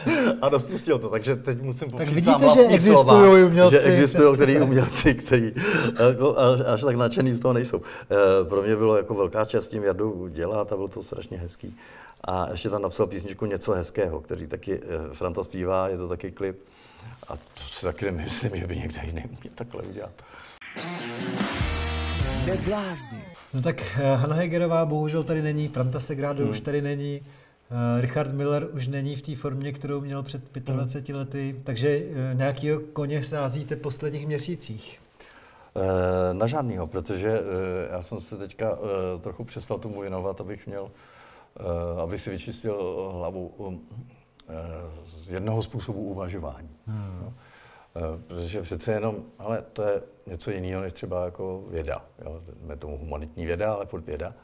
a 0.43 0.49
rozpustil 0.49 0.99
to, 0.99 1.09
takže 1.09 1.37
teď 1.37 1.61
musím 1.61 1.91
Tak 1.91 2.09
vidíte, 2.09 2.49
že 2.55 2.61
existují 2.61 3.45
umělci. 3.45 3.77
Že 3.77 3.83
existují 3.83 4.35
který 4.35 4.61
umělci, 4.61 5.15
který 5.15 5.53
jako, 6.09 6.39
až, 6.39 6.61
až 6.67 6.81
tak 6.81 6.97
nadšený 6.97 7.35
z 7.35 7.41
toho 7.41 7.55
nejsou. 7.55 7.81
E, 7.81 8.45
pro 8.45 8.63
mě 8.63 8.77
bylo 8.77 8.97
jako 8.97 9.15
velká 9.15 9.45
čest 9.45 9.69
tím 9.69 9.83
Jardu 9.83 10.29
dělat 10.29 10.73
a 10.73 10.77
bylo 10.77 10.89
to 10.89 11.03
strašně 11.03 11.39
hezký. 11.39 11.77
A 12.25 12.51
ještě 12.51 12.71
tam 12.71 12.83
napsal 12.83 13.07
písničku 13.07 13.47
Něco 13.47 13.73
hezkého, 13.73 14.21
který 14.21 14.47
taky 14.47 14.81
eh, 14.83 15.15
Franta 15.15 15.43
zpívá, 15.43 15.89
je 15.89 15.97
to 15.97 16.09
taky 16.09 16.31
klip. 16.31 16.59
A 17.29 17.37
to 17.37 17.63
si 17.71 17.85
taky 17.87 18.05
nemyslím, 18.05 18.57
že 18.57 18.67
by 18.67 18.77
někde 18.77 19.01
jiný 19.05 19.25
měl 19.31 19.55
takhle 19.55 19.83
udělat. 19.83 20.13
No 23.55 23.63
tak 23.63 23.83
eh, 23.97 24.17
Hanna 24.17 24.35
Hegerová 24.35 24.87
bohužel 24.87 25.23
tady 25.23 25.43
není, 25.43 25.69
Franta 25.69 26.01
Segrado 26.01 26.43
hmm. 26.43 26.51
už 26.51 26.61
tady 26.61 26.83
není, 26.83 27.21
uh, 27.21 28.01
Richard 28.01 28.33
Miller 28.33 28.69
už 28.73 28.87
není 28.87 29.17
v 29.17 29.23
té 29.23 29.37
formě, 29.37 29.73
kterou 29.73 30.01
měl 30.01 30.23
před 30.23 30.43
25 30.53 31.09
hmm. 31.09 31.19
lety, 31.19 31.61
takže 31.65 32.03
nějakýho 32.33 32.81
koně 32.93 33.25
sázíte 33.25 33.77
v 33.77 33.81
posledních 33.81 34.27
měsících. 34.27 35.01
Na 36.33 36.47
žádnýho, 36.47 36.87
protože 36.87 37.41
já 37.91 38.03
jsem 38.03 38.21
se 38.21 38.37
teďka 38.37 38.79
trochu 39.21 39.45
přestal 39.45 39.79
tomu 39.79 40.01
věnovat, 40.01 40.41
abych 40.41 40.67
měl 40.67 40.91
Eh, 40.91 41.10
aby 42.03 42.19
si 42.19 42.31
vyčistil 42.31 42.75
hlavu 43.13 43.47
um, 43.47 43.89
eh, 44.49 44.55
z 45.05 45.31
jednoho 45.31 45.63
způsobu 45.63 46.01
uvažování. 46.01 46.71
Hmm. 46.87 47.19
No. 47.23 47.35
Protože 48.27 48.63
přece 48.63 48.93
jenom, 48.93 49.25
ale 49.39 49.65
to 49.73 49.83
je 49.83 50.03
něco 50.27 50.51
jiného 50.51 50.83
než 50.83 50.93
třeba 50.93 51.25
jako 51.25 51.65
věda. 51.69 52.05
Jo. 52.25 52.43
Jsme 52.65 52.77
tomu 52.77 52.99
humanitní 52.99 53.47
věda, 53.47 53.73
ale 53.73 53.87
furt 53.87 54.07
věda. 54.07 54.35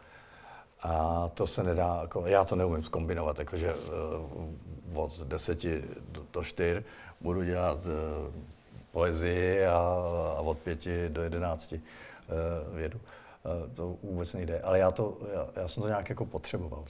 A 0.82 1.28
to 1.34 1.46
se 1.46 1.62
nedá, 1.62 1.98
jako, 2.02 2.26
já 2.26 2.44
to 2.44 2.56
neumím 2.56 2.84
zkombinovat, 2.84 3.38
jakože 3.38 3.74
od 4.94 5.20
deseti 5.20 5.84
do, 6.08 6.22
do 6.32 6.44
čtyř 6.44 6.84
budu 7.20 7.44
dělat 7.44 7.78
poezii 8.92 9.66
a, 9.66 9.78
a 10.36 10.40
od 10.40 10.58
pěti 10.58 11.08
do 11.08 11.22
jedenácti 11.22 11.80
vědu. 12.72 13.00
Eh, 13.02 13.25
to 13.74 13.96
vůbec 14.02 14.34
nejde. 14.34 14.60
Ale 14.60 14.78
já, 14.78 14.90
to, 14.90 15.18
já, 15.34 15.48
já 15.62 15.68
jsem 15.68 15.82
to 15.82 15.88
nějak 15.88 16.08
jako 16.08 16.26
potřeboval. 16.26 16.84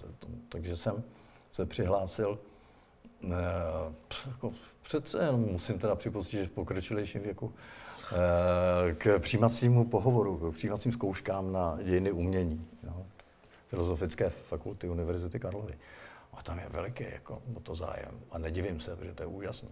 Takže 0.48 0.76
jsem 0.76 1.02
se 1.50 1.66
přihlásil 1.66 2.38
eh, 3.24 3.28
jako 4.26 4.52
přece 4.82 5.24
jenom 5.24 5.40
musím 5.40 5.78
teda 5.78 5.94
připustit, 5.94 6.36
že 6.36 6.46
v 6.46 6.50
pokročilejším 6.50 7.22
věku 7.22 7.54
eh, 8.12 8.94
k 8.94 9.18
přijímacímu 9.18 9.84
pohovoru, 9.84 10.36
k 10.38 10.54
přijímacím 10.54 10.92
zkouškám 10.92 11.52
na 11.52 11.78
dějiny 11.82 12.12
umění 12.12 12.66
jo, 12.82 13.06
Filozofické 13.68 14.30
fakulty 14.30 14.88
Univerzity 14.88 15.38
Karlovy. 15.38 15.74
A 16.32 16.42
tam 16.42 16.58
je 16.58 16.66
veliký 16.70 17.04
jako, 17.12 17.42
o 17.54 17.60
to 17.60 17.74
zájem. 17.74 18.20
A 18.30 18.38
nedivím 18.38 18.80
se, 18.80 18.96
protože 18.96 19.14
to 19.14 19.22
je 19.22 19.26
úžasný. 19.26 19.68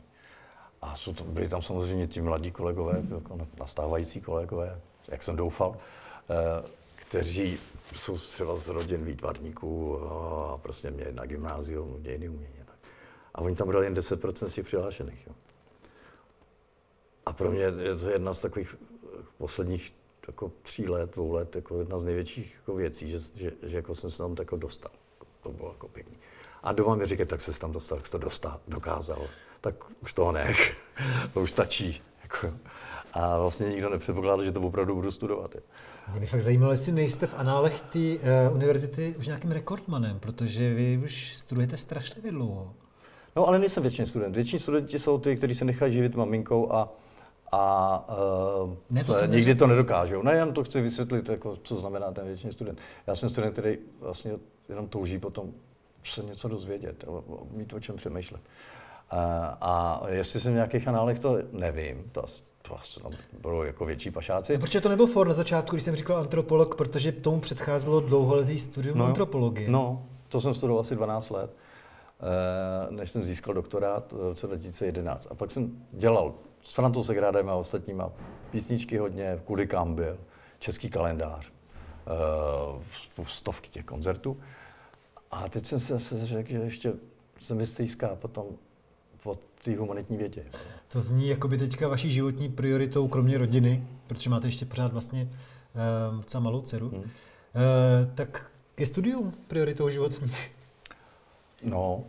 A 0.82 0.96
jsou 0.96 1.14
to, 1.14 1.24
byli 1.24 1.48
tam 1.48 1.62
samozřejmě 1.62 2.06
ti 2.06 2.20
mladí 2.20 2.50
kolegové, 2.50 3.02
jako 3.14 3.38
nastávající 3.58 4.20
kolegové, 4.20 4.80
jak 5.08 5.22
jsem 5.22 5.36
doufal, 5.36 5.76
Eh, 5.76 6.03
kteří 6.94 7.58
jsou 7.98 8.18
třeba 8.18 8.56
z 8.56 8.68
rodin 8.68 9.04
výtvarníků 9.04 9.98
a 9.98 10.58
prostě 10.58 10.90
mě 10.90 11.06
na 11.10 11.26
gymnázium 11.26 12.02
dějiny 12.02 12.28
umění. 12.28 12.54
A 13.34 13.40
oni 13.40 13.56
tam 13.56 13.68
brali 13.68 13.86
jen 13.86 13.94
10% 13.94 14.46
z 14.46 14.54
těch 14.54 14.66
přihlášených. 14.66 15.26
Jo. 15.26 15.34
A 17.26 17.32
pro 17.32 17.50
mě 17.50 17.62
je 17.62 17.96
to 17.96 18.10
jedna 18.10 18.34
z 18.34 18.40
takových 18.40 18.76
posledních 19.38 19.94
jako 20.26 20.52
tří 20.62 20.88
let, 20.88 21.14
dvou 21.14 21.32
let, 21.32 21.56
jako 21.56 21.78
jedna 21.78 21.98
z 21.98 22.04
největších 22.04 22.54
jako 22.56 22.74
věcí, 22.74 23.10
že, 23.10 23.18
že, 23.34 23.52
že 23.62 23.76
jako 23.76 23.94
jsem 23.94 24.10
se 24.10 24.18
tam 24.18 24.34
jako 24.38 24.56
dostal. 24.56 24.92
to 25.42 25.52
bylo 25.52 25.72
jako 25.72 25.88
pěkný. 25.88 26.18
A 26.62 26.72
doma 26.72 26.94
mi 26.94 27.06
říkají, 27.06 27.26
tak 27.26 27.40
se 27.40 27.60
tam 27.60 27.72
dostal, 27.72 27.98
jak 27.98 28.06
jsi 28.06 28.12
to 28.12 28.18
dostal, 28.18 28.60
dokázal. 28.68 29.28
Tak 29.60 29.74
už 30.02 30.14
toho 30.14 30.32
nech, 30.32 30.76
to 31.34 31.40
už 31.40 31.50
stačí. 31.50 32.02
Jako. 32.22 32.54
A 33.12 33.38
vlastně 33.38 33.68
nikdo 33.68 33.90
nepředpokládal, 33.90 34.44
že 34.44 34.52
to 34.52 34.60
opravdu 34.60 34.94
budu 34.94 35.12
studovat. 35.12 35.56
Mě 36.10 36.20
by 36.20 36.26
fakt 36.26 36.42
zajímalo, 36.42 36.72
jestli 36.72 36.92
nejste 36.92 37.26
v 37.26 37.34
análech 37.34 37.80
té 37.80 37.98
uh, 37.98 38.54
univerzity 38.54 39.14
už 39.18 39.26
nějakým 39.26 39.50
rekordmanem, 39.50 40.18
protože 40.18 40.74
vy 40.74 41.00
už 41.04 41.36
studujete 41.36 41.76
strašlivě 41.76 42.32
dlouho. 42.32 42.74
No, 43.36 43.48
ale 43.48 43.58
nejsem 43.58 43.82
většině 43.82 44.06
student. 44.06 44.34
Většině 44.34 44.60
studenti 44.60 44.98
jsou 44.98 45.18
ty, 45.18 45.36
kteří 45.36 45.54
se 45.54 45.64
nechají 45.64 45.92
živit 45.92 46.14
maminkou 46.14 46.72
a, 46.72 46.92
a 47.52 48.04
uh, 48.64 48.74
ne, 48.90 49.04
to 49.04 49.12
nikdy 49.12 49.36
neřekl. 49.36 49.58
to 49.58 49.66
nedokážou. 49.66 50.22
Ne, 50.22 50.34
jen 50.34 50.52
to 50.52 50.64
chci 50.64 50.80
vysvětlit, 50.80 51.28
jako, 51.28 51.56
co 51.62 51.76
znamená 51.76 52.12
ten 52.12 52.26
většině 52.26 52.52
student. 52.52 52.78
Já 53.06 53.14
jsem 53.14 53.28
student, 53.28 53.52
který 53.52 53.78
vlastně 54.00 54.32
jenom 54.68 54.88
touží 54.88 55.18
potom 55.18 55.52
se 56.04 56.22
něco 56.22 56.48
dozvědět, 56.48 57.04
mít 57.50 57.72
o 57.72 57.80
čem 57.80 57.96
přemýšlet. 57.96 58.40
Uh, 59.12 59.18
a 59.60 60.02
jestli 60.08 60.40
jsem 60.40 60.52
v 60.52 60.54
nějakých 60.54 60.88
análech, 60.88 61.18
to 61.18 61.38
nevím, 61.52 62.04
to 62.12 62.24
asi 62.24 62.42
to 62.68 62.80
asi 62.80 63.00
tam 63.00 63.12
budou 63.40 63.62
jako 63.62 63.84
větší 63.84 64.10
pašáci. 64.10 64.52
No, 64.52 64.58
proč 64.58 64.76
to 64.82 64.88
nebyl 64.88 65.06
for 65.06 65.28
na 65.28 65.34
začátku, 65.34 65.76
když 65.76 65.84
jsem 65.84 65.96
říkal 65.96 66.16
antropolog, 66.16 66.74
protože 66.74 67.12
tomu 67.12 67.40
předcházelo 67.40 68.00
dlouholetý 68.00 68.58
studium 68.58 68.98
no, 68.98 69.04
antropologie. 69.04 69.70
No, 69.70 70.06
to 70.28 70.40
jsem 70.40 70.54
studoval 70.54 70.80
asi 70.80 70.94
12 70.94 71.30
let, 71.30 71.50
eh, 71.50 72.90
než 72.90 73.10
jsem 73.10 73.24
získal 73.24 73.54
doktorát 73.54 74.12
v 74.12 74.20
roce 74.20 74.46
2011. 74.46 75.28
A 75.30 75.34
pak 75.34 75.50
jsem 75.50 75.86
dělal 75.92 76.34
s 76.62 76.72
Frantou 76.72 77.02
Segrádem 77.02 77.48
a 77.48 77.54
ostatníma 77.54 78.10
písničky 78.50 78.98
hodně, 78.98 79.40
kudy 79.44 79.66
kam 79.66 79.94
byl, 79.94 80.18
český 80.58 80.90
kalendář, 80.90 81.52
eh, 82.06 83.24
stovky 83.26 83.70
těch 83.70 83.84
koncertů. 83.84 84.40
A 85.30 85.48
teď 85.48 85.66
jsem 85.66 85.80
si 85.80 85.92
zase 85.92 86.26
řekl, 86.26 86.52
že 86.52 86.58
ještě 86.58 86.92
jsem 87.40 87.58
vystýská 87.58 88.08
potom 88.14 88.46
po 89.24 89.38
té 89.64 89.76
humanitní 89.76 90.16
větě. 90.16 90.44
To 90.92 91.00
zní 91.00 91.28
jako 91.28 91.48
by 91.48 91.58
teďka 91.58 91.88
vaší 91.88 92.12
životní 92.12 92.48
prioritou, 92.48 93.08
kromě 93.08 93.38
rodiny, 93.38 93.86
protože 94.06 94.30
máte 94.30 94.48
ještě 94.48 94.66
pořád 94.66 94.92
vlastně 94.92 95.28
uh, 96.10 96.16
docela 96.20 96.42
malou 96.42 96.62
dceru, 96.62 96.88
hmm. 96.88 97.00
uh, 97.00 97.04
tak 98.14 98.50
je 98.78 98.86
studium 98.86 99.32
prioritou 99.48 99.88
životní? 99.88 100.32
No, 101.64 102.04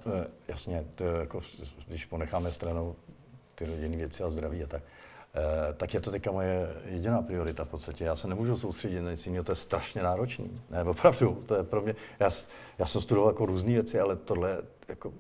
jasně, 0.47 0.85
to 0.95 1.03
je 1.03 1.19
jako, 1.19 1.41
když 1.87 2.05
ponecháme 2.05 2.51
stranou 2.51 2.95
ty 3.55 3.65
rodinné 3.65 3.97
věci 3.97 4.23
a 4.23 4.29
zdraví 4.29 4.63
a 4.63 4.67
tak, 4.67 4.83
eh, 5.35 5.73
tak 5.73 5.93
je 5.93 6.01
to 6.01 6.11
teďka 6.11 6.31
moje 6.31 6.73
jediná 6.85 7.21
priorita 7.21 7.65
v 7.65 7.69
podstatě. 7.69 8.03
Já 8.03 8.15
se 8.15 8.27
nemůžu 8.27 8.57
soustředit 8.57 9.01
na 9.01 9.11
nic 9.11 9.25
jiného, 9.25 9.43
to 9.43 9.51
je 9.51 9.55
strašně 9.55 10.03
náročný. 10.03 10.61
Ne, 10.69 10.83
opravdu, 10.83 11.43
to 11.47 11.55
je 11.55 11.63
pro 11.63 11.81
mě, 11.81 11.95
já, 12.19 12.29
já 12.79 12.85
jsem 12.85 13.01
studoval 13.01 13.29
jako 13.29 13.45
různé 13.45 13.71
věci, 13.71 13.99
ale 13.99 14.15
tohle 14.15 14.57
jako 14.87 15.13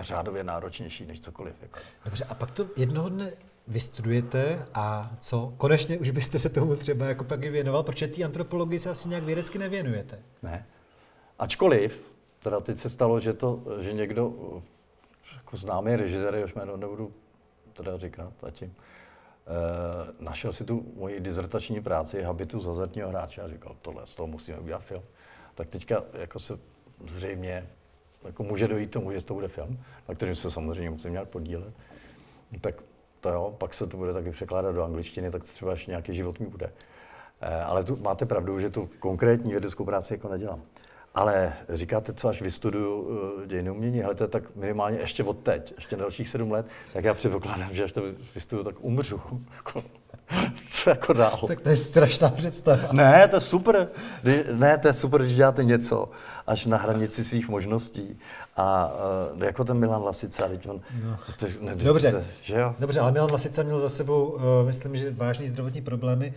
řádově 0.00 0.44
náročnější 0.44 1.06
než 1.06 1.20
cokoliv. 1.20 1.54
Jako. 1.62 1.78
Dobře, 2.04 2.24
a 2.24 2.34
pak 2.34 2.50
to 2.50 2.66
jednoho 2.76 3.08
dne 3.08 3.32
vystudujete 3.68 4.66
a 4.74 5.10
co? 5.20 5.54
Konečně 5.56 5.98
už 5.98 6.10
byste 6.10 6.38
se 6.38 6.48
tomu 6.48 6.76
třeba 6.76 7.06
jako 7.06 7.24
pak 7.24 7.44
i 7.44 7.50
věnoval, 7.50 7.82
protože 7.82 8.08
té 8.08 8.24
antropologii 8.24 8.80
se 8.80 8.90
asi 8.90 9.08
nějak 9.08 9.24
vědecky 9.24 9.58
nevěnujete. 9.58 10.18
Ne. 10.42 10.66
Ačkoliv, 11.38 12.16
teda 12.42 12.60
teď 12.60 12.78
se 12.78 12.90
stalo, 12.90 13.20
že, 13.20 13.32
to, 13.32 13.62
že 13.80 13.92
někdo, 13.92 14.32
jako 15.36 15.56
známý 15.56 15.96
režisér, 15.96 16.42
už 16.44 16.54
jméno 16.54 16.76
nebudu 16.76 17.12
teda 17.72 17.98
říkat 17.98 18.32
zatím, 18.42 18.74
e, 18.74 20.24
našel 20.24 20.52
si 20.52 20.64
tu 20.64 20.92
moji 20.96 21.20
dizertační 21.20 21.82
práci 21.82 22.22
Habitus 22.22 22.66
hazardního 22.66 23.08
hráče 23.08 23.42
a 23.42 23.48
říkal, 23.48 23.76
tohle, 23.82 24.06
z 24.06 24.14
toho 24.14 24.26
musíme 24.26 24.58
udělat 24.58 24.82
film. 24.82 25.02
Tak 25.54 25.68
teďka 25.68 26.04
jako 26.12 26.38
se 26.38 26.58
zřejmě 27.06 27.68
jako 28.24 28.42
může 28.42 28.68
dojít 28.68 28.90
tomu, 28.90 29.12
že 29.12 29.24
to 29.24 29.34
bude 29.34 29.48
film, 29.48 29.80
na 30.08 30.14
kterým 30.14 30.36
se 30.36 30.50
samozřejmě 30.50 30.90
musím 30.90 31.12
nějak 31.12 31.28
podílet. 31.28 31.74
Tak 32.60 32.74
to 33.20 33.28
jo, 33.28 33.54
pak 33.58 33.74
se 33.74 33.86
to 33.86 33.96
bude 33.96 34.12
taky 34.12 34.30
překládat 34.30 34.74
do 34.74 34.84
angličtiny, 34.84 35.30
tak 35.30 35.44
to 35.44 35.52
třeba 35.52 35.70
ještě 35.70 35.90
nějaký 35.90 36.14
život 36.14 36.40
mi 36.40 36.46
bude. 36.46 36.72
E, 37.40 37.62
ale 37.62 37.84
tu 37.84 37.96
máte 37.96 38.26
pravdu, 38.26 38.60
že 38.60 38.70
tu 38.70 38.90
konkrétní 38.98 39.50
vědeckou 39.50 39.84
práci 39.84 40.14
jako 40.14 40.28
nedělám. 40.28 40.62
Ale 41.14 41.52
říkáte, 41.68 42.12
co 42.12 42.28
až 42.28 42.42
vystuduju 42.42 43.00
uh, 43.00 43.46
dějiny 43.46 43.70
umění, 43.70 44.00
hele, 44.00 44.14
to 44.14 44.24
je 44.24 44.28
tak 44.28 44.56
minimálně 44.56 44.98
ještě 44.98 45.24
od 45.24 45.38
teď, 45.38 45.72
ještě 45.76 45.96
na 45.96 46.00
dalších 46.00 46.28
sedm 46.28 46.52
let, 46.52 46.66
tak 46.92 47.04
já 47.04 47.14
předpokládám, 47.14 47.74
že 47.74 47.84
až 47.84 47.92
to 47.92 48.02
vystuduju, 48.34 48.64
tak 48.64 48.74
umřu. 48.80 49.20
Co 50.68 50.90
jako 50.90 51.12
dál? 51.12 51.40
Tak 51.46 51.60
to 51.60 51.68
je 51.68 51.76
strašná 51.76 52.28
představa. 52.28 52.88
Ne, 52.92 53.28
to 53.28 53.36
je 53.36 53.40
super. 53.40 53.88
Ne, 54.52 54.78
to 54.78 54.88
je 54.88 54.94
super, 54.94 55.22
když 55.22 55.36
děláte 55.36 55.64
něco 55.64 56.10
až 56.46 56.66
na 56.66 56.76
hranici 56.76 57.24
svých 57.24 57.48
možností. 57.48 58.18
A 58.56 58.92
uh, 59.34 59.42
jako 59.42 59.64
ten 59.64 59.78
Milan 59.78 60.02
Lasica, 60.02 60.48
teď 60.48 60.68
on... 60.68 60.80
No. 61.04 61.18
To, 61.38 61.46
ne, 61.60 61.76
Dobře, 61.76 62.24
že 62.42 62.54
jo? 62.54 62.74
Dobře, 62.78 63.00
ale 63.00 63.12
Milan 63.12 63.30
Lasica 63.32 63.62
měl 63.62 63.78
za 63.78 63.88
sebou, 63.88 64.26
uh, 64.26 64.42
myslím, 64.66 64.96
že 64.96 65.10
vážný 65.10 65.48
zdravotní 65.48 65.82
problémy. 65.82 66.34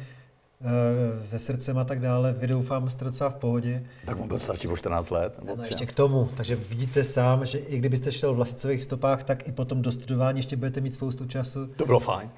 Eh, 0.64 1.28
se 1.28 1.40
srdcem 1.40 1.78
a 1.78 1.84
tak 1.84 2.00
dále. 2.00 2.36
Vy 2.38 2.48
doufám, 2.48 2.90
jste 2.90 3.06
docela 3.06 3.30
v 3.30 3.34
pohodě. 3.34 3.84
Tak 4.06 4.20
on 4.20 4.28
byl 4.28 4.40
starší 4.40 4.68
o 4.68 4.78
14 4.78 5.10
let. 5.10 5.40
No, 5.46 5.56
no 5.56 5.64
ještě 5.64 5.86
k 5.86 5.94
tomu. 5.94 6.30
Takže 6.38 6.56
vidíte 6.56 7.04
sám, 7.04 7.46
že 7.46 7.58
i 7.58 7.78
kdybyste 7.78 8.12
šel 8.12 8.34
v 8.34 8.40
Lasicových 8.40 8.84
stopách, 8.84 9.24
tak 9.24 9.48
i 9.48 9.52
potom 9.52 9.82
do 9.82 9.92
studování 9.92 10.40
ještě 10.40 10.56
budete 10.56 10.82
mít 10.82 10.94
spoustu 10.94 11.26
času. 11.26 11.68
To 11.68 11.86
bylo 11.86 12.00
fajn. 12.00 12.30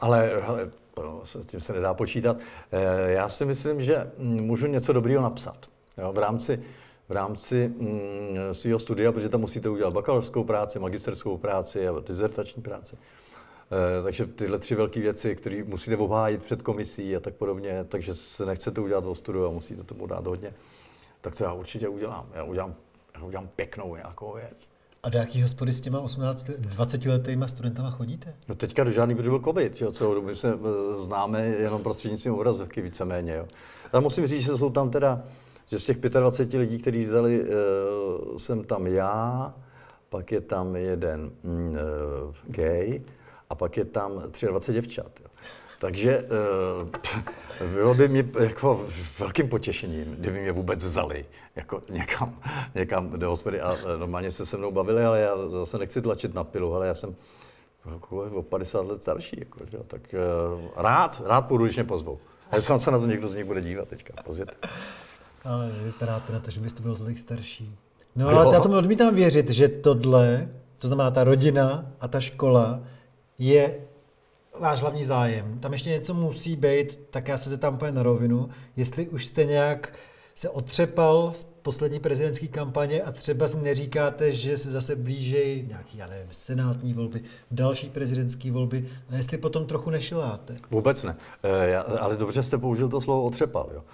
Ale 0.00 0.30
hele, 0.46 0.70
s 1.24 1.46
tím 1.46 1.60
se 1.60 1.72
nedá 1.72 1.94
počítat. 1.94 2.36
Eh, 2.72 3.10
já 3.10 3.28
si 3.28 3.44
myslím, 3.44 3.82
že 3.82 4.10
můžu 4.18 4.66
něco 4.66 4.92
dobrého 4.92 5.22
napsat. 5.22 5.56
Jo, 5.98 6.12
v 6.12 6.18
rámci, 6.18 6.60
v 7.08 7.12
rámci 7.12 7.68
mm, 7.68 8.38
svého 8.52 8.78
studia, 8.78 9.12
protože 9.12 9.28
tam 9.28 9.40
musíte 9.40 9.68
udělat 9.68 9.94
bakalářskou 9.94 10.44
práci, 10.44 10.78
magisterskou 10.78 11.36
práci 11.36 11.88
a 11.88 11.92
dizertační 12.06 12.62
práci. 12.62 12.96
Eh, 13.72 14.02
takže 14.02 14.26
tyhle 14.26 14.58
tři 14.58 14.74
velké 14.74 15.00
věci, 15.00 15.36
které 15.36 15.64
musíte 15.66 15.96
obhájit 15.96 16.42
před 16.42 16.62
komisí 16.62 17.16
a 17.16 17.20
tak 17.20 17.34
podobně, 17.34 17.84
takže 17.88 18.14
se 18.14 18.46
nechcete 18.46 18.80
udělat 18.80 19.06
ostudu 19.06 19.46
a 19.46 19.50
musíte 19.50 19.82
tomu 19.82 20.06
dát 20.06 20.26
hodně, 20.26 20.54
tak 21.20 21.34
to 21.34 21.44
já 21.44 21.52
určitě 21.52 21.88
udělám. 21.88 22.26
Já 22.34 22.44
udělám, 22.44 22.74
já 23.14 23.22
udělám 23.22 23.48
pěknou 23.56 23.96
nějakou 23.96 24.34
věc. 24.34 24.68
A 25.02 25.08
do 25.08 25.18
jaký 25.18 25.42
hospody 25.42 25.72
s 25.72 25.80
těma 25.80 26.00
18, 26.00 26.50
20 26.58 27.04
letýma 27.06 27.48
studentama 27.48 27.90
chodíte? 27.90 28.34
No 28.48 28.54
teďka 28.54 28.84
do 28.84 28.90
žádný, 28.90 29.14
protože 29.14 29.30
byl 29.30 29.40
covid, 29.40 29.80
jo, 29.80 29.92
celou 29.92 30.14
dobu 30.14 30.34
se 30.34 30.48
eh, 30.48 31.02
známe 31.02 31.46
jenom 31.46 31.82
prostřednictvím 31.82 32.34
obrazovky 32.34 32.80
víceméně. 32.80 33.34
Jo. 33.34 33.46
Ale 33.92 34.02
musím 34.02 34.26
říct, 34.26 34.42
že 34.42 34.56
jsou 34.56 34.70
tam 34.70 34.90
teda, 34.90 35.22
že 35.66 35.78
z 35.78 35.84
těch 35.84 35.96
25 35.96 36.58
lidí, 36.58 36.78
kteří 36.78 37.04
vzali, 37.04 37.42
uh, 37.42 38.36
jsem 38.36 38.64
tam 38.64 38.86
já, 38.86 39.54
pak 40.08 40.32
je 40.32 40.40
tam 40.40 40.76
jeden 40.76 41.30
mm, 41.42 41.76
gay, 42.46 43.02
a 43.50 43.54
pak 43.54 43.76
je 43.76 43.84
tam 43.84 44.22
23 44.48 44.72
děvčat. 44.72 45.20
Jo. 45.20 45.26
Takže 45.78 46.24
uh, 47.62 47.68
bylo 47.74 47.94
by 47.94 48.08
mi 48.08 48.28
jako 48.40 48.86
velkým 49.18 49.48
potěšením, 49.48 50.16
kdyby 50.18 50.40
mě 50.40 50.52
vůbec 50.52 50.84
vzali 50.84 51.24
jako 51.56 51.82
někam, 51.90 52.36
někam 52.74 53.10
do 53.10 53.28
hospody 53.28 53.60
a 53.60 53.74
eh, 53.74 53.98
normálně 53.98 54.30
se 54.30 54.46
se 54.46 54.56
mnou 54.56 54.70
bavili, 54.70 55.04
ale 55.04 55.20
já 55.20 55.48
zase 55.48 55.78
nechci 55.78 56.02
tlačit 56.02 56.34
na 56.34 56.44
pilu, 56.44 56.74
ale 56.74 56.86
já 56.86 56.94
jsem 56.94 57.14
jako 57.92 58.18
o 58.18 58.42
50 58.42 58.86
let 58.86 59.02
starší, 59.02 59.36
jako, 59.38 59.58
že? 59.70 59.78
tak 59.86 60.00
uh, 60.14 60.60
rád, 60.76 61.22
rád 61.26 61.42
půjdu, 61.42 61.64
když 61.64 61.76
mě 61.76 61.84
pozvou. 61.84 62.18
A 62.50 62.56
jestli 62.56 62.80
se 62.80 62.90
na 62.90 62.98
to 62.98 63.06
někdo 63.06 63.28
z 63.28 63.34
nich 63.34 63.44
bude 63.44 63.62
dívat 63.62 63.88
teďka, 63.88 64.22
pozvěte. 64.22 64.52
Ale 65.44 65.70
vypadáte 65.84 66.32
na 66.32 66.40
to, 66.40 66.50
že 66.50 66.60
byste 66.60 66.82
byl 66.82 66.96
tolik 66.96 67.18
starší. 67.18 67.76
No 68.16 68.28
ale 68.28 68.54
já 68.54 68.60
tomu 68.60 68.76
odmítám 68.76 69.14
věřit, 69.14 69.50
že 69.50 69.68
tohle, 69.68 70.48
to 70.78 70.86
znamená 70.86 71.10
ta 71.10 71.24
rodina 71.24 71.86
a 72.00 72.08
ta 72.08 72.20
škola, 72.20 72.80
je 73.38 73.80
váš 74.58 74.80
hlavní 74.80 75.04
zájem. 75.04 75.58
Tam 75.60 75.72
ještě 75.72 75.90
něco 75.90 76.14
musí 76.14 76.56
být, 76.56 77.00
tak 77.10 77.28
já 77.28 77.36
se 77.36 77.50
zeptám 77.50 77.74
úplně 77.74 77.92
na 77.92 78.02
rovinu, 78.02 78.48
jestli 78.76 79.08
už 79.08 79.26
jste 79.26 79.44
nějak 79.44 79.94
se 80.34 80.48
otřepal 80.48 81.32
z 81.32 81.44
poslední 81.44 82.00
prezidentské 82.00 82.46
kampaně 82.46 83.02
a 83.02 83.12
třeba 83.12 83.48
si 83.48 83.58
neříkáte, 83.58 84.32
že 84.32 84.56
se 84.58 84.70
zase 84.70 84.96
blížejí 84.96 85.66
nějaký, 85.68 85.98
já 85.98 86.06
nevím, 86.06 86.26
senátní 86.30 86.94
volby, 86.94 87.22
další 87.50 87.90
prezidentské 87.90 88.52
volby 88.52 88.88
a 89.10 89.16
jestli 89.16 89.38
potom 89.38 89.66
trochu 89.66 89.90
nešiláte. 89.90 90.56
Vůbec 90.70 91.02
ne, 91.02 91.16
e, 91.42 91.76
ale 91.76 92.16
dobře 92.16 92.42
jste 92.42 92.58
použil 92.58 92.88
to 92.88 93.00
slovo 93.00 93.22
otřepal, 93.22 93.70
jo. 93.74 93.84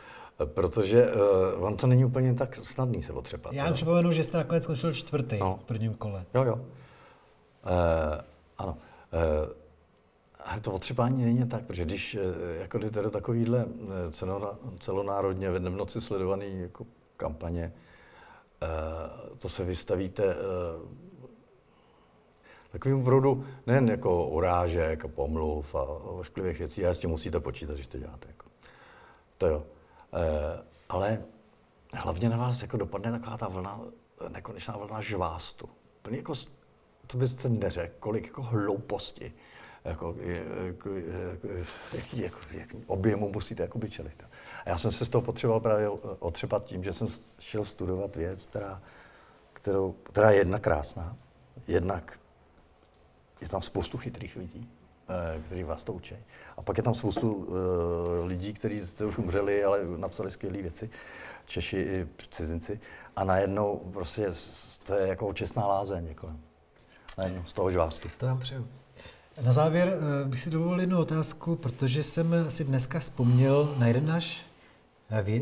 Eh, 0.40 0.46
protože 0.46 1.12
uh, 1.12 1.62
vám 1.62 1.76
to 1.76 1.86
není 1.86 2.04
úplně 2.04 2.34
tak 2.34 2.56
snadný 2.56 3.02
se 3.02 3.12
otřepat. 3.12 3.52
Já 3.52 3.64
jen 3.64 3.74
připomenu, 3.74 4.12
že 4.12 4.24
jste 4.24 4.38
nakonec 4.38 4.64
skončil 4.64 4.92
čtvrtý 4.92 5.38
no. 5.38 5.58
v 5.62 5.64
prvním 5.64 5.94
kole. 5.94 6.24
Jo, 6.34 6.44
jo. 6.44 6.54
Uh, 6.54 6.60
ano. 8.58 8.76
Uh, 9.12 9.60
ale 10.44 10.60
to 10.60 10.72
otřebání 10.72 11.24
není 11.24 11.48
tak, 11.48 11.64
protože 11.64 11.84
když 11.84 12.14
eh, 12.14 12.60
jako 12.60 12.78
jdete 12.78 13.02
do 13.02 13.10
takovýhle 13.10 13.66
eh, 13.68 14.12
celonárodně 14.80 15.50
v 15.50 15.58
noci 15.58 16.00
sledovaný 16.00 16.60
jako 16.60 16.86
kampaně, 17.16 17.72
eh, 18.62 18.66
to 19.38 19.48
se 19.48 19.64
vystavíte 19.64 20.36
takovým 22.72 23.00
opravdu 23.00 23.46
nejen 23.66 23.88
jako 23.88 24.28
urážek 24.28 25.06
pomluv 25.06 25.74
a 25.74 25.82
ošklivých 25.88 26.58
věcí, 26.58 26.86
a 26.86 26.94
s 26.94 26.98
tím 26.98 27.10
musíte 27.10 27.40
počítat, 27.40 27.74
když 27.74 27.86
to 27.86 27.98
děláte. 27.98 28.28
Jako. 28.28 28.46
To 29.38 29.46
jo. 29.46 29.62
Ale 30.88 31.22
hlavně 31.92 32.28
na 32.28 32.36
vás 32.36 32.62
jako 32.62 32.76
dopadne 32.76 33.10
taková 33.10 33.36
ta 33.36 33.48
vlna, 33.48 33.80
nekonečná 34.28 34.76
vlna 34.76 35.00
žvástu. 35.00 35.68
Plně 36.02 36.16
jako, 36.16 36.32
to 37.12 37.18
byste 37.18 37.48
neřekl, 37.48 37.94
kolik 38.00 38.26
jako 38.26 38.42
hlouposti, 38.42 39.32
jako, 39.84 40.14
jako, 40.66 40.88
jako, 40.88 41.48
jak, 41.94 42.14
jak, 42.14 42.34
jak 42.52 42.68
objemu 42.86 43.30
musíte 43.32 43.62
jako 43.62 43.78
čelit. 43.88 44.24
A 44.64 44.68
já 44.68 44.78
jsem 44.78 44.92
se 44.92 45.04
z 45.04 45.08
toho 45.08 45.22
potřeboval 45.22 45.60
právě 45.60 45.88
otřepat 46.18 46.64
tím, 46.64 46.84
že 46.84 46.92
jsem 46.92 47.08
šel 47.38 47.64
studovat 47.64 48.16
věc, 48.16 48.46
která, 48.46 48.82
kterou, 49.52 49.92
která 49.92 50.30
je 50.30 50.38
jedna 50.38 50.58
krásná, 50.58 51.16
jednak 51.68 52.20
je 53.40 53.48
tam 53.48 53.62
spoustu 53.62 53.98
chytrých 53.98 54.36
lidí, 54.36 54.68
eh, 55.08 55.42
kteří 55.46 55.62
vás 55.64 55.82
to 55.82 55.92
učí. 55.92 56.16
A 56.56 56.62
pak 56.62 56.76
je 56.76 56.82
tam 56.82 56.94
spoustu 56.94 57.34
uh, 57.34 57.56
lidí, 58.26 58.54
kteří 58.54 58.86
se 58.86 59.04
už 59.04 59.18
umřeli, 59.18 59.64
ale 59.64 59.80
napsali 59.96 60.30
skvělé 60.30 60.62
věci, 60.62 60.90
Češi 61.46 61.76
i 61.76 62.06
cizinci. 62.30 62.80
A 63.16 63.24
najednou 63.24 63.76
prostě 63.92 64.32
to 64.82 64.94
je 64.94 65.08
jako 65.08 65.32
čestná 65.32 65.66
lázeň. 65.66 66.06
Jako, 66.08 66.32
najednou 67.18 67.42
z 67.44 67.52
toho 67.52 67.70
žvástu. 67.70 68.08
To 68.18 68.26
vám 68.26 68.38
přeju. 68.38 68.66
Na 69.42 69.52
závěr 69.52 69.88
eh, 69.88 70.28
bych 70.28 70.40
si 70.40 70.50
dovolil 70.50 70.80
jednu 70.80 70.98
otázku, 70.98 71.56
protože 71.56 72.02
jsem 72.02 72.34
si 72.48 72.64
dneska 72.64 72.98
vzpomněl 72.98 73.74
na 73.78 73.86
jeden 73.86 74.06
náš 74.06 74.46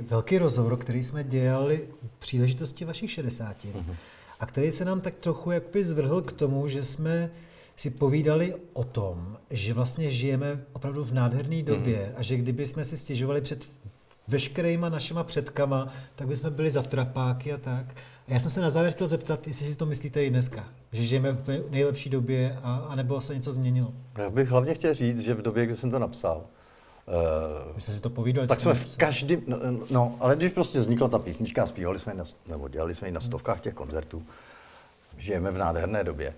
velký 0.09 0.39
rozhovor, 0.39 0.77
který 0.77 1.05
jsme 1.05 1.25
dělali 1.25 1.89
u 2.03 2.09
příležitosti 2.19 2.85
vašich 2.85 3.11
60. 3.11 3.65
Mm-hmm. 3.65 3.95
A 4.41 4.47
který 4.47 4.73
se 4.73 4.85
nám 4.85 5.01
tak 5.01 5.15
trochu 5.15 5.51
jakoby 5.51 5.85
zvrhl 5.85 6.23
k 6.23 6.33
tomu, 6.33 6.69
že 6.69 6.85
jsme 6.85 7.31
si 7.77 7.91
povídali 7.91 8.55
o 8.73 8.85
tom, 8.85 9.39
že 9.51 9.75
vlastně 9.75 10.11
žijeme 10.11 10.65
opravdu 10.73 11.05
v 11.05 11.13
nádherné 11.13 11.63
době 11.63 12.07
mm. 12.07 12.15
a 12.17 12.23
že 12.23 12.37
kdyby 12.37 12.67
jsme 12.67 12.85
si 12.85 12.97
stěžovali 12.97 13.41
před 13.41 13.67
veškerýma 14.29 14.89
našima 14.89 15.25
předkama, 15.25 15.89
tak 16.15 16.27
bychom 16.27 16.53
byli 16.53 16.71
zatrapáky 16.71 17.53
a 17.53 17.59
tak. 17.59 17.87
A 18.29 18.33
já 18.33 18.41
jsem 18.41 18.51
se 18.51 18.61
na 18.61 18.71
závěr 18.71 18.93
chtěl 18.93 19.07
zeptat, 19.07 19.47
jestli 19.47 19.67
si 19.67 19.77
to 19.77 19.87
myslíte 19.87 20.25
i 20.25 20.31
dneska, 20.31 20.65
že 20.93 21.03
žijeme 21.03 21.33
v 21.33 21.71
nejlepší 21.71 22.11
době, 22.11 22.59
a, 22.63 22.77
a 22.77 22.95
nebo 22.95 23.21
se 23.21 23.35
něco 23.35 23.53
změnilo. 23.53 23.93
Já 24.19 24.31
bych 24.31 24.49
hlavně 24.49 24.75
chtěl 24.75 24.95
říct, 24.95 25.21
že 25.21 25.35
v 25.35 25.43
době, 25.43 25.67
kdy 25.67 25.77
jsem 25.77 25.91
to 25.91 25.99
napsal, 25.99 26.43
Uh, 27.69 27.75
My 27.77 27.81
jsme 27.81 27.95
si 27.95 28.01
to 28.01 28.11
povídali. 28.11 28.49
Tak 28.49 28.61
jsme 28.61 28.75
v 28.75 28.97
každém, 28.97 29.43
no, 29.47 29.59
no, 29.91 30.17
ale 30.21 30.37
když 30.37 30.53
prostě 30.53 30.81
vznikla 30.81 31.09
ta 31.09 31.19
písnička, 31.19 31.67
zpívali 31.67 31.99
jsme, 31.99 32.15
na, 32.15 32.25
nebo 32.49 32.69
dělali 32.69 32.95
jsme 32.95 33.09
ji 33.09 33.13
na 33.13 33.21
stovkách 33.21 33.61
těch 33.61 33.75
koncertů, 33.75 34.23
žijeme 35.19 35.51
v 35.51 35.59
nádherné 35.59 36.05
době, 36.05 36.35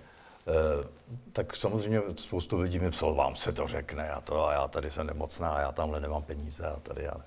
Eh, 0.47 0.85
tak 1.33 1.57
samozřejmě 1.57 2.03
spoustu 2.17 2.59
lidí 2.59 2.79
mi 2.79 2.91
psal, 2.91 3.15
vám 3.15 3.37
se 3.37 3.53
to 3.53 3.67
řekne 3.67 4.11
a 4.11 4.21
to 4.21 4.47
a 4.47 4.53
já 4.53 4.69
tady 4.69 4.91
jsem 4.91 5.07
nemocná 5.07 5.51
a 5.51 5.61
já 5.61 5.73
tamhle 5.73 6.01
nemám 6.01 6.23
peníze 6.23 6.67
a 6.67 6.77
tady 6.83 7.05
já 7.05 7.15
ne. 7.15 7.25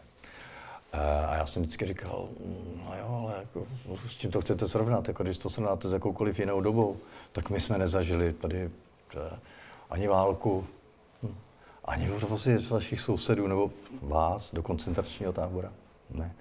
Eh, 0.93 1.25
a 1.25 1.35
já 1.35 1.45
jsem 1.45 1.61
vždycky 1.61 1.85
říkal, 1.85 2.27
mm, 2.39 2.81
no 2.85 2.97
jo, 2.97 3.23
ale 3.23 3.33
jako, 3.39 3.67
s 4.07 4.11
čím 4.11 4.31
to 4.31 4.41
chcete 4.41 4.67
srovnat, 4.67 5.07
jako 5.07 5.23
když 5.23 5.37
to 5.37 5.49
srovnáte 5.49 5.87
s 5.87 5.93
jakoukoliv 5.93 6.39
jinou 6.39 6.61
dobou, 6.61 6.97
tak 7.31 7.49
my 7.49 7.61
jsme 7.61 7.77
nezažili 7.77 8.33
tady 8.33 8.69
eh, 9.17 9.39
ani 9.89 10.07
válku, 10.07 10.65
hm, 11.23 11.35
ani 11.85 12.09
vlastně 12.09 12.57
vašich 12.69 13.01
sousedů 13.01 13.47
nebo 13.47 13.71
vás 14.01 14.53
do 14.53 14.63
koncentračního 14.63 15.33
tábora. 15.33 15.71
Ne. 16.09 16.35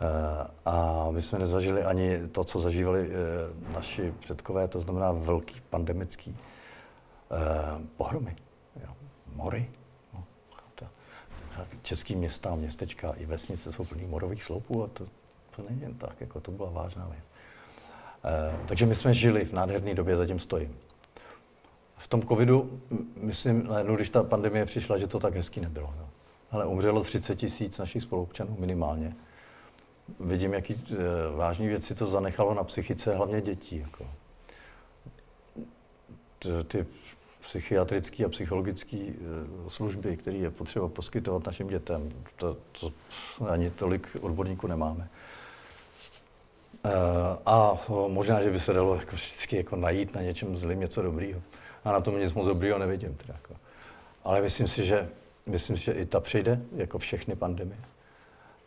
Eh, 0.00 0.50
a 0.64 1.06
my 1.10 1.22
jsme 1.22 1.38
nezažili 1.38 1.84
ani 1.84 2.28
to, 2.28 2.44
co 2.44 2.58
zažívali 2.58 3.10
naši 3.72 4.14
předkové, 4.20 4.68
to 4.68 4.80
znamená 4.80 5.12
velký 5.12 5.60
pandemický 5.70 6.36
pohromy, 7.96 8.36
jo, 8.86 8.92
mory. 9.34 9.70
No, 11.58 11.64
český 11.82 12.16
města, 12.16 12.54
městečka 12.54 13.10
i 13.10 13.26
vesnice 13.26 13.72
jsou 13.72 13.84
plný 13.84 14.04
morových 14.04 14.44
sloupů 14.44 14.84
a 14.84 14.86
to, 14.86 15.04
to 15.56 15.62
není 15.68 15.80
jen 15.80 15.94
tak, 15.94 16.20
jako 16.20 16.40
to 16.40 16.50
byla 16.50 16.70
vážná 16.70 17.06
věc. 17.06 17.24
Takže 18.68 18.86
my 18.86 18.94
jsme 18.94 19.14
žili 19.14 19.44
v 19.44 19.52
nádherné 19.52 19.94
době, 19.94 20.16
zatím 20.16 20.38
stojím. 20.38 20.76
V 21.96 22.08
tom 22.08 22.22
covidu, 22.22 22.80
myslím, 23.16 23.68
no, 23.86 23.96
když 23.96 24.10
ta 24.10 24.22
pandemie 24.22 24.66
přišla, 24.66 24.98
že 24.98 25.06
to 25.06 25.20
tak 25.20 25.34
hezký 25.34 25.60
nebylo. 25.60 25.94
Jo. 25.98 26.08
Ale 26.50 26.66
umřelo 26.66 27.02
30 27.02 27.34
tisíc 27.34 27.78
našich 27.78 28.02
spoluobčanů 28.02 28.56
minimálně 28.58 29.14
vidím, 30.20 30.54
jaký 30.54 30.74
e, 30.74 30.96
vážné 31.36 31.66
věci 31.66 31.94
to 31.94 32.06
zanechalo 32.06 32.54
na 32.54 32.64
psychice 32.64 33.14
hlavně 33.14 33.40
dětí. 33.40 33.76
Jako. 33.78 34.06
Ty 36.68 36.86
psychiatrické 37.46 38.24
a 38.24 38.28
psychologické 38.28 38.96
e, 38.96 39.14
služby, 39.68 40.16
které 40.16 40.36
je 40.36 40.50
potřeba 40.50 40.88
poskytovat 40.88 41.46
našim 41.46 41.68
dětem, 41.68 42.12
to, 42.36 42.56
to 42.80 42.92
ani 43.48 43.70
tolik 43.70 44.16
odborníků 44.20 44.66
nemáme. 44.66 45.08
E, 46.84 46.90
a 47.46 47.78
možná, 48.08 48.42
že 48.42 48.50
by 48.50 48.60
se 48.60 48.72
dalo 48.72 48.94
jako 48.94 49.16
vždycky 49.16 49.56
jako 49.56 49.76
najít 49.76 50.14
na 50.14 50.22
něčem 50.22 50.56
zlým 50.56 50.80
něco 50.80 51.02
dobrýho. 51.02 51.42
A 51.84 51.92
na 51.92 52.00
tom 52.00 52.18
nic 52.18 52.32
moc 52.32 52.46
dobrýho 52.46 52.78
nevidím. 52.78 53.14
Teda 53.14 53.34
jako. 53.34 53.54
Ale 54.24 54.42
myslím 54.42 54.68
si, 54.68 54.86
že, 54.86 55.08
myslím 55.46 55.76
si, 55.76 55.84
že 55.84 55.92
i 55.92 56.06
ta 56.06 56.20
přijde, 56.20 56.60
jako 56.76 56.98
všechny 56.98 57.36
pandemie. 57.36 57.80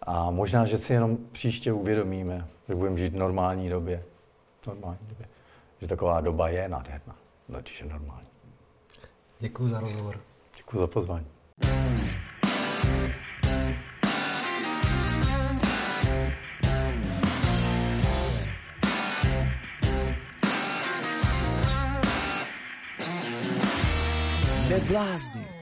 A 0.01 0.31
možná, 0.31 0.65
že 0.65 0.77
si 0.77 0.93
jenom 0.93 1.17
příště 1.31 1.73
uvědomíme, 1.73 2.47
že 2.67 2.75
budeme 2.75 2.97
žít 2.97 3.13
v 3.13 3.17
normální 3.17 3.69
době. 3.69 4.03
Normální 4.67 5.07
době. 5.09 5.27
Že 5.81 5.87
taková 5.87 6.21
doba 6.21 6.49
je 6.49 6.69
nádherná, 6.69 7.15
když 7.47 7.81
je 7.81 7.87
normální. 7.87 8.28
Děkuji 9.41 9.67
za 9.67 9.79
rozhovor. 9.79 10.19
Děkuji 10.57 10.77
za 10.77 10.87
pozvání. 10.87 11.25
Neblázni. 24.69 25.58